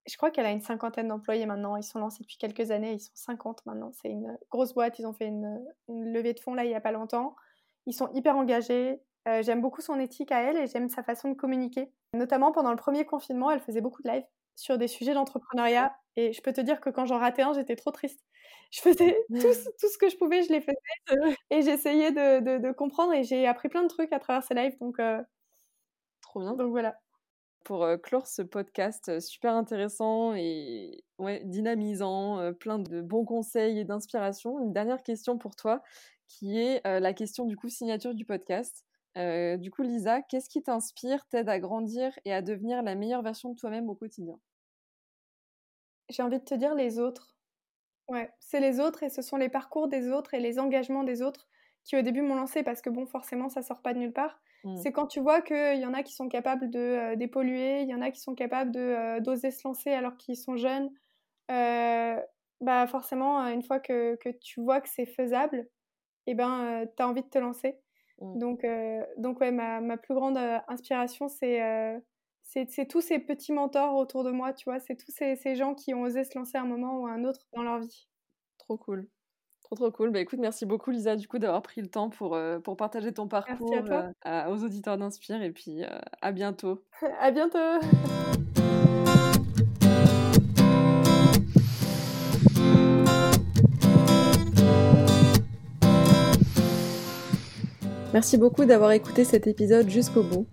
Je 0.08 0.18
crois 0.18 0.32
qu'elle 0.32 0.46
a 0.46 0.52
une 0.52 0.62
cinquantaine 0.62 1.08
d'employés 1.08 1.46
maintenant. 1.46 1.76
Ils 1.76 1.84
sont 1.84 2.00
lancés 2.00 2.24
depuis 2.24 2.38
quelques 2.38 2.72
années. 2.72 2.94
Ils 2.94 3.00
sont 3.00 3.12
50 3.16 3.66
maintenant. 3.66 3.92
C'est 3.92 4.10
une 4.10 4.38
grosse 4.50 4.74
boîte. 4.74 5.00
Ils 5.00 5.06
ont 5.06 5.14
fait 5.14 5.28
une, 5.28 5.60
levée 5.88 6.34
de 6.34 6.40
fonds 6.40 6.54
là 6.54 6.64
il 6.64 6.70
n'y 6.70 6.76
a 6.76 6.82
pas 6.82 6.92
longtemps. 6.92 7.36
Ils 7.86 7.94
sont 7.94 8.10
hyper 8.14 8.36
engagés. 8.36 9.02
Euh, 9.28 9.42
j'aime 9.42 9.62
beaucoup 9.62 9.82
son 9.82 10.00
éthique 10.00 10.32
à 10.32 10.42
elle 10.42 10.58
et 10.58 10.68
j'aime 10.68 10.90
sa 10.90 11.04
façon 11.04 11.30
de 11.30 11.36
communiquer. 11.36 11.92
Notamment 12.14 12.52
pendant 12.52 12.72
le 12.72 12.78
premier 12.78 13.06
confinement, 13.06 13.52
elle 13.52 13.60
faisait 13.60 13.82
beaucoup 13.82 14.02
de 14.02 14.10
lives 14.10 14.26
sur 14.60 14.78
des 14.78 14.88
sujets 14.88 15.14
d'entrepreneuriat 15.14 15.96
et 16.16 16.34
je 16.34 16.42
peux 16.42 16.52
te 16.52 16.62
dire 16.62 16.82
que 16.82 16.90
quand 16.90 17.06
j'en 17.06 17.18
ratais 17.18 17.44
un, 17.44 17.54
j'étais 17.54 17.76
trop 17.76 17.92
triste. 17.92 18.26
Je 18.72 18.82
faisais 18.82 19.18
tout, 19.30 19.48
tout, 19.80 19.88
ce 19.88 19.98
que 19.98 20.10
je 20.10 20.18
pouvais, 20.18 20.44
je 20.44 20.54
les 20.54 20.62
faisais 20.62 21.36
et 21.50 21.64
j'essayais 21.64 22.12
de, 22.12 22.60
de, 22.60 22.72
comprendre 22.72 23.14
et 23.14 23.24
j'ai 23.24 23.48
appris 23.48 23.68
plein 23.68 23.82
de 23.82 23.88
trucs 23.88 24.14
à 24.14 24.20
travers 24.20 24.44
ces 24.44 24.54
lives. 24.54 24.78
Donc, 24.80 25.00
euh, 25.00 25.24
trop 26.22 26.40
bien. 26.40 26.54
Donc 26.54 26.70
voilà. 26.70 27.00
Pour 27.64 27.84
euh, 27.84 27.98
clore 27.98 28.28
ce 28.28 28.44
podcast 28.44 29.20
super 29.20 29.56
intéressant 29.56 30.36
et 30.36 31.04
ouais, 31.18 31.42
dynamisant, 31.46 32.54
plein 32.60 32.78
de 32.78 33.02
bons 33.02 33.26
conseils 33.26 33.80
et 33.80 33.86
d'inspiration, 33.86 34.60
une 34.60 34.72
dernière 34.72 35.02
question 35.02 35.40
pour 35.40 35.56
toi 35.56 35.82
qui 36.28 36.60
est 36.60 36.82
la 36.86 37.14
question 37.14 37.46
du 37.46 37.58
coup 37.58 37.70
signature 37.70 38.14
du 38.14 38.24
podcast. 38.24 38.86
du 39.16 39.72
coup, 39.72 39.82
Lisa, 39.82 40.22
qu'est-ce 40.22 40.50
qui 40.50 40.62
t'inspire, 40.62 41.26
t'aide 41.26 41.50
à 41.50 41.58
grandir 41.58 42.12
et 42.24 42.34
à 42.34 42.44
devenir 42.44 42.84
la 42.84 42.94
meilleure 42.94 43.24
version 43.24 43.50
de 43.50 43.56
toi-même 43.56 43.90
au 43.90 43.96
quotidien? 43.96 44.40
J'ai 46.10 46.24
envie 46.24 46.40
de 46.40 46.44
te 46.44 46.56
dire 46.56 46.76
les 46.76 47.00
autres. 47.00 47.36
Ouais, 48.08 48.32
c'est 48.40 48.60
les 48.60 48.80
autres 48.80 49.04
et 49.04 49.10
ce 49.10 49.22
sont 49.22 49.38
les 49.38 49.50
parcours 49.50 49.88
des 49.88 50.10
autres 50.10 50.34
et 50.34 50.40
les 50.40 50.60
engagements 50.60 51.04
des 51.04 51.22
autres 51.22 51.48
qui 51.84 51.96
au 51.96 52.02
début 52.02 52.22
m'ont 52.22 52.36
lancé 52.36 52.64
parce 52.64 52.82
que 52.82 52.90
bon, 52.90 53.06
forcément, 53.06 53.50
ça 53.50 53.62
sort 53.62 53.82
pas 53.82 53.94
de 53.94 54.00
nulle 54.00 54.14
part. 54.14 54.40
Mmh. 54.64 54.78
C'est 54.78 54.92
quand 54.92 55.08
tu 55.08 55.20
vois 55.20 55.42
qu'il 55.42 55.80
y 55.80 55.86
en 55.86 55.94
a 55.94 56.04
qui 56.04 56.14
sont 56.14 56.28
capables 56.28 56.70
de 56.70 57.16
dépolluer, 57.16 57.82
il 57.82 57.88
y 57.88 57.96
en 57.96 58.02
a 58.02 58.12
qui 58.12 58.20
sont 58.20 58.36
capables 58.36 58.72
de 58.72 59.20
d'oser 59.20 59.52
se 59.52 59.68
lancer 59.68 59.92
alors 59.92 60.18
qu'ils 60.18 60.36
sont 60.36 60.58
jeunes. 60.58 60.90
bah 61.48 62.88
forcément, 62.88 63.40
une 63.48 63.64
fois 63.64 63.80
que, 63.80 64.16
que 64.16 64.30
tu 64.30 64.62
vois 64.62 64.82
que 64.82 64.90
c'est 64.90 65.06
faisable, 65.06 65.70
et 66.28 66.32
eh 66.32 66.36
ben, 66.36 66.86
tu 66.98 67.02
as 67.02 67.08
envie 67.08 67.24
de 67.24 67.30
te 67.30 67.40
lancer. 67.40 67.80
Mmh. 68.20 68.40
Donc, 68.40 68.66
donc 69.18 69.40
ouais, 69.40 69.52
ma, 69.52 69.80
ma 69.80 69.98
plus 69.98 70.14
grande 70.14 70.38
inspiration, 70.68 71.30
c'est 71.30 71.62
c'est 72.52 72.88
tous 72.88 73.02
ces 73.02 73.20
petits 73.20 73.54
mentors 73.54 73.96
autour 73.96 74.24
de 74.24 74.32
moi, 74.32 74.54
tu 74.54 74.66
vois, 74.66 74.80
c'est 74.80 74.96
tous 74.96 75.12
ces, 75.12 75.36
ces, 75.36 75.56
gens 75.56 75.76
qui 75.76 75.94
ont 75.94 76.02
osé 76.02 76.24
se 76.24 76.38
lancer 76.38 76.58
à 76.58 76.62
un 76.62 76.66
moment 76.66 77.00
ou 77.00 77.06
à 77.06 77.12
un 77.12 77.24
autre 77.24 77.42
dans 77.54 77.62
leur 77.62 77.80
vie. 77.80 78.08
Trop 78.58 78.78
cool. 78.78 79.08
Trop 79.62 79.76
trop 79.76 79.92
cool. 79.92 80.10
Bah 80.10 80.20
écoute, 80.20 80.40
merci 80.40 80.66
beaucoup 80.66 80.90
Lisa 80.90 81.16
du 81.16 81.28
coup 81.28 81.38
d'avoir 81.38 81.62
pris 81.62 81.82
le 81.82 81.88
temps 81.88 82.10
pour, 82.10 82.36
euh, 82.36 82.58
pour 82.58 82.76
partager 82.76 83.14
ton 83.14 83.28
parcours 83.28 83.72
euh, 84.26 84.46
aux 84.48 84.64
auditeurs 84.64 84.98
d'Inspire 84.98 85.44
et 85.44 85.52
puis 85.52 85.84
euh, 85.84 85.88
à 86.24 86.32
bientôt. 86.32 86.84
à 87.20 87.30
bientôt. 87.30 87.60
Merci 98.12 98.40
beaucoup 98.40 98.66
d'avoir 98.66 98.92
écouté 98.94 99.24
cet 99.24 99.46
épisode 99.46 99.88
jusqu'au 99.88 100.24
bout. 100.24 100.48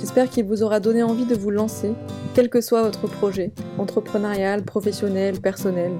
J'espère 0.00 0.30
qu'il 0.30 0.46
vous 0.46 0.62
aura 0.62 0.80
donné 0.80 1.02
envie 1.02 1.26
de 1.26 1.34
vous 1.34 1.50
lancer, 1.50 1.92
quel 2.34 2.48
que 2.48 2.62
soit 2.62 2.82
votre 2.82 3.06
projet, 3.06 3.52
entrepreneurial, 3.76 4.62
professionnel, 4.62 5.38
personnel. 5.38 5.92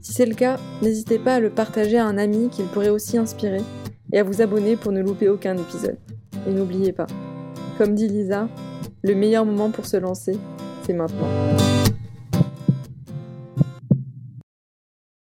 Si 0.00 0.12
c'est 0.12 0.24
le 0.24 0.36
cas, 0.36 0.56
n'hésitez 0.82 1.18
pas 1.18 1.34
à 1.34 1.40
le 1.40 1.50
partager 1.50 1.98
à 1.98 2.06
un 2.06 2.16
ami 2.16 2.48
qu'il 2.48 2.66
pourrait 2.66 2.90
aussi 2.90 3.18
inspirer 3.18 3.62
et 4.12 4.20
à 4.20 4.22
vous 4.22 4.40
abonner 4.40 4.76
pour 4.76 4.92
ne 4.92 5.02
louper 5.02 5.28
aucun 5.28 5.56
épisode. 5.56 5.98
Et 6.46 6.52
n'oubliez 6.52 6.92
pas, 6.92 7.08
comme 7.76 7.96
dit 7.96 8.06
Lisa, 8.06 8.48
le 9.02 9.16
meilleur 9.16 9.44
moment 9.44 9.70
pour 9.70 9.84
se 9.84 9.96
lancer, 9.96 10.38
c'est 10.86 10.92
maintenant. 10.92 11.26